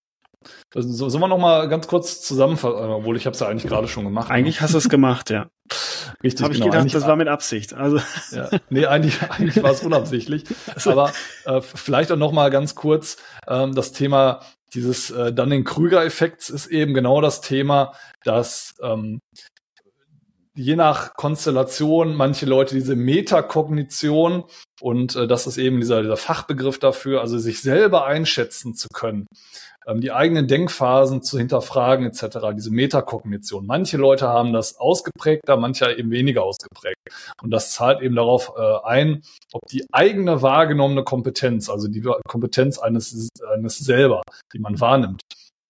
Also, 0.74 1.10
sollen 1.10 1.22
wir 1.22 1.28
noch 1.28 1.38
mal 1.38 1.68
ganz 1.70 1.88
kurz 1.88 2.22
zusammenfassen, 2.22 2.78
obwohl 2.90 3.16
ich 3.18 3.26
habe 3.26 3.34
es 3.34 3.40
ja 3.42 3.48
eigentlich 3.48 3.68
gerade 3.70 3.88
schon 3.88 4.06
gemacht. 4.06 4.32
Eigentlich 4.32 4.62
hast 4.62 4.74
du 4.74 4.78
es 4.80 4.90
gemacht, 4.90 5.30
ja. 5.30 5.48
Richtig, 6.24 6.44
Habe 6.44 6.54
ich 6.54 6.60
genau. 6.60 6.72
gedacht, 6.72 6.82
Eigentlich- 6.82 6.94
das 6.94 7.08
war 7.08 7.16
mit 7.16 7.28
Absicht. 7.28 7.74
Also 7.74 8.00
Ja. 8.32 8.50
Nee, 8.70 8.86
eigentlich, 8.86 9.22
eigentlich 9.22 9.62
war 9.64 9.72
es 9.72 9.82
unabsichtlich. 9.84 10.44
Aber 10.86 11.12
äh, 11.46 11.62
vielleicht 11.62 12.12
auch 12.12 12.18
noch 12.18 12.32
mal 12.32 12.50
ganz 12.50 12.76
kurz 12.76 13.18
ähm, 13.48 13.74
das 13.76 13.92
Thema 13.92 14.42
dieses 14.74 15.10
äh, 15.12 15.34
Dunning-Krüger-Effekts 15.34 16.50
ist 16.50 16.68
eben 16.68 16.94
genau 16.94 17.22
das 17.22 17.42
Thema, 17.42 17.94
dass 18.24 18.74
ähm, 18.82 19.20
je 20.56 20.76
nach 20.76 21.14
Konstellation 21.14 22.16
manche 22.16 22.46
Leute 22.46 22.76
diese 22.76 22.96
Metakognition 22.96 24.44
und 24.82 25.16
äh, 25.16 25.28
das 25.28 25.48
ist 25.48 25.58
eben 25.58 25.80
dieser, 25.80 26.02
dieser 26.02 26.18
Fachbegriff 26.18 26.80
dafür, 26.80 27.22
also 27.22 27.38
sich 27.38 27.62
selber 27.62 28.06
einschätzen 28.06 28.76
zu 28.76 28.88
können, 28.94 29.28
ähm, 29.88 30.02
die 30.02 30.12
eigenen 30.12 30.48
Denkphasen 30.48 31.22
zu 31.22 31.38
hinterfragen 31.38 32.06
etc., 32.06 32.40
diese 32.56 32.72
Metakognition. 32.72 33.66
Manche 33.66 33.98
Leute 33.98 34.28
haben 34.28 34.54
das 34.54 34.78
ausgeprägter, 34.78 35.58
manche 35.58 35.94
eben 35.94 36.12
weniger 36.12 36.44
ausgeprägt. 36.44 37.00
Und 37.42 37.52
das 37.52 37.72
zahlt 37.72 38.02
eben 38.02 38.16
darauf 38.16 38.54
äh, 38.58 38.78
ein, 38.84 39.22
ob 39.54 39.62
die 39.68 39.86
eigene 39.92 40.42
wahrgenommene 40.42 41.04
Kompetenz, 41.04 41.70
also 41.70 41.88
die 41.88 42.04
Kompetenz 42.28 42.78
eines, 42.78 43.30
eines 43.54 43.78
selber, 43.78 44.22
die 44.54 44.60
man 44.60 44.80
wahrnimmt, 44.80 45.22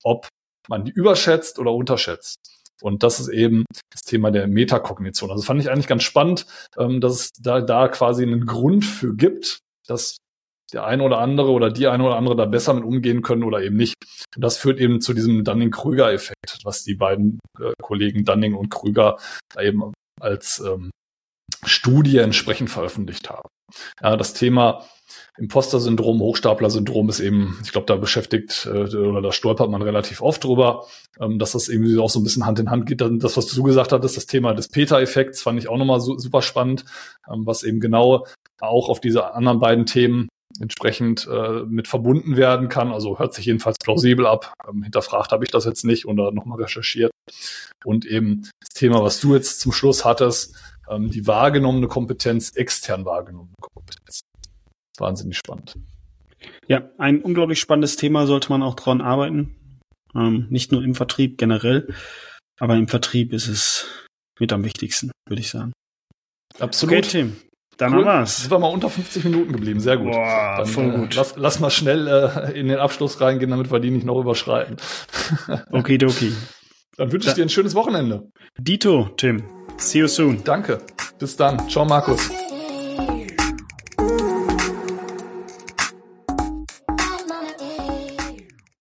ob 0.03 0.27
man 0.67 0.85
die 0.85 0.91
überschätzt 0.91 1.59
oder 1.59 1.73
unterschätzt. 1.73 2.60
Und 2.81 3.03
das 3.03 3.19
ist 3.19 3.29
eben 3.29 3.65
das 3.91 4.01
Thema 4.01 4.31
der 4.31 4.47
Metakognition. 4.47 5.31
Also 5.31 5.43
fand 5.43 5.61
ich 5.61 5.69
eigentlich 5.69 5.87
ganz 5.87 6.03
spannend, 6.03 6.45
ähm, 6.77 7.01
dass 7.01 7.13
es 7.13 7.31
da, 7.39 7.61
da 7.61 7.87
quasi 7.87 8.23
einen 8.23 8.45
Grund 8.45 8.85
für 8.85 9.15
gibt, 9.15 9.59
dass 9.87 10.17
der 10.73 10.85
eine 10.85 11.03
oder 11.03 11.19
andere 11.19 11.51
oder 11.51 11.69
die 11.69 11.87
eine 11.87 12.03
oder 12.03 12.15
andere 12.15 12.35
da 12.35 12.45
besser 12.45 12.73
mit 12.73 12.83
umgehen 12.83 13.21
können 13.21 13.43
oder 13.43 13.61
eben 13.61 13.75
nicht. 13.75 13.95
Und 14.35 14.43
das 14.43 14.57
führt 14.57 14.79
eben 14.79 15.01
zu 15.01 15.13
diesem 15.13 15.43
Dunning-Krüger-Effekt, 15.43 16.59
was 16.63 16.83
die 16.83 16.95
beiden 16.95 17.39
äh, 17.59 17.73
Kollegen 17.81 18.23
Dunning 18.23 18.55
und 18.55 18.69
Krüger 18.69 19.17
eben 19.59 19.93
als 20.19 20.59
ähm, 20.59 20.91
Studie 21.65 22.17
entsprechend 22.17 22.69
veröffentlicht 22.69 23.29
haben. 23.29 23.47
Ja, 24.01 24.17
das 24.17 24.33
Thema 24.33 24.83
Imposter-Syndrom, 25.37 26.19
Hochstapler-Syndrom 26.19 27.09
ist 27.09 27.19
eben, 27.19 27.59
ich 27.63 27.71
glaube, 27.71 27.87
da 27.87 27.95
beschäftigt 27.95 28.67
äh, 28.71 28.95
oder 28.95 29.21
da 29.21 29.31
stolpert 29.31 29.69
man 29.69 29.81
relativ 29.81 30.21
oft 30.21 30.43
drüber, 30.43 30.85
ähm, 31.19 31.39
dass 31.39 31.53
das 31.53 31.69
irgendwie 31.69 31.97
auch 31.99 32.09
so 32.09 32.19
ein 32.19 32.23
bisschen 32.23 32.45
Hand 32.45 32.59
in 32.59 32.69
Hand 32.69 32.85
geht. 32.85 33.01
Das, 33.01 33.37
was 33.37 33.47
du 33.47 33.63
gesagt 33.63 33.91
hattest, 33.91 34.17
das 34.17 34.25
Thema 34.25 34.53
des 34.53 34.69
Peter-Effekts, 34.69 35.41
fand 35.41 35.59
ich 35.59 35.69
auch 35.69 35.77
nochmal 35.77 36.01
su 36.01 36.17
super 36.17 36.41
spannend, 36.41 36.85
ähm, 37.31 37.45
was 37.45 37.63
eben 37.63 37.79
genau 37.79 38.25
auch 38.59 38.89
auf 38.89 38.99
diese 38.99 39.33
anderen 39.33 39.59
beiden 39.59 39.85
Themen 39.85 40.27
entsprechend 40.59 41.27
äh, 41.31 41.63
mit 41.65 41.87
verbunden 41.87 42.35
werden 42.35 42.67
kann. 42.67 42.91
Also 42.91 43.17
hört 43.17 43.33
sich 43.33 43.45
jedenfalls 43.45 43.77
plausibel 43.81 44.27
ab. 44.27 44.53
Ähm, 44.67 44.83
hinterfragt 44.83 45.31
habe 45.31 45.45
ich 45.45 45.51
das 45.51 45.65
jetzt 45.65 45.85
nicht 45.85 46.05
oder 46.05 46.31
nochmal 46.31 46.61
recherchiert. 46.61 47.11
Und 47.83 48.05
eben 48.05 48.49
das 48.59 48.69
Thema, 48.75 49.01
was 49.01 49.19
du 49.21 49.33
jetzt 49.33 49.59
zum 49.59 49.71
Schluss 49.71 50.05
hattest, 50.05 50.55
ähm, 50.89 51.09
die 51.11 51.27
wahrgenommene 51.27 51.87
Kompetenz, 51.87 52.51
extern 52.55 53.05
wahrgenommene 53.05 53.53
Kompetenz. 53.61 54.21
Wahnsinnig 54.97 55.37
spannend. 55.37 55.75
ja, 56.67 56.89
ein 56.97 57.21
unglaublich 57.21 57.59
spannendes 57.59 57.95
Thema 57.95 58.27
sollte 58.27 58.49
man 58.49 58.61
auch 58.63 58.75
dran 58.75 59.01
arbeiten. 59.01 59.55
Ähm, 60.15 60.47
nicht 60.49 60.71
nur 60.71 60.83
im 60.83 60.95
Vertrieb 60.95 61.37
generell, 61.37 61.93
aber 62.59 62.75
im 62.75 62.87
Vertrieb 62.87 63.31
ist 63.33 63.47
es 63.47 63.87
mit 64.39 64.51
am 64.51 64.63
wichtigsten, 64.65 65.11
würde 65.27 65.41
ich 65.41 65.49
sagen. 65.49 65.71
Absolut. 66.59 66.95
Okay, 66.95 67.01
Tim. 67.01 67.35
Dann 67.77 67.93
Cool. 67.95 68.05
wir's. 68.05 68.37
Sind 68.41 68.51
wir 68.51 68.59
mal 68.59 68.67
unter 68.67 68.89
50 68.89 69.23
Minuten 69.23 69.53
geblieben. 69.53 69.79
Sehr 69.79 69.97
gut. 69.97 70.11
Boah, 70.11 70.57
Dann, 70.57 70.65
voll 70.67 70.93
äh, 70.93 70.97
gut. 70.97 71.15
Lass, 71.15 71.35
lass 71.37 71.59
mal 71.59 71.71
schnell 71.71 72.07
äh, 72.07 72.51
in 72.59 72.67
den 72.67 72.77
Abschluss 72.77 73.21
reingehen, 73.21 73.49
damit 73.49 73.71
wir 73.71 73.79
die 73.79 73.89
nicht 73.89 74.05
noch 74.05 74.19
überschreiten. 74.19 74.75
Okidoki. 75.71 76.33
Dann 76.97 77.11
wünsche 77.11 77.29
ich 77.29 77.33
dir 77.35 77.43
ein 77.43 77.49
schönes 77.49 77.73
Wochenende. 77.73 78.29
Dito, 78.59 79.09
Tim. 79.17 79.43
See 79.77 79.99
you 79.99 80.07
soon. 80.07 80.43
Danke. 80.43 80.79
Bis 81.19 81.35
dann. 81.35 81.67
Ciao, 81.69 81.85
Markus. 81.85 82.29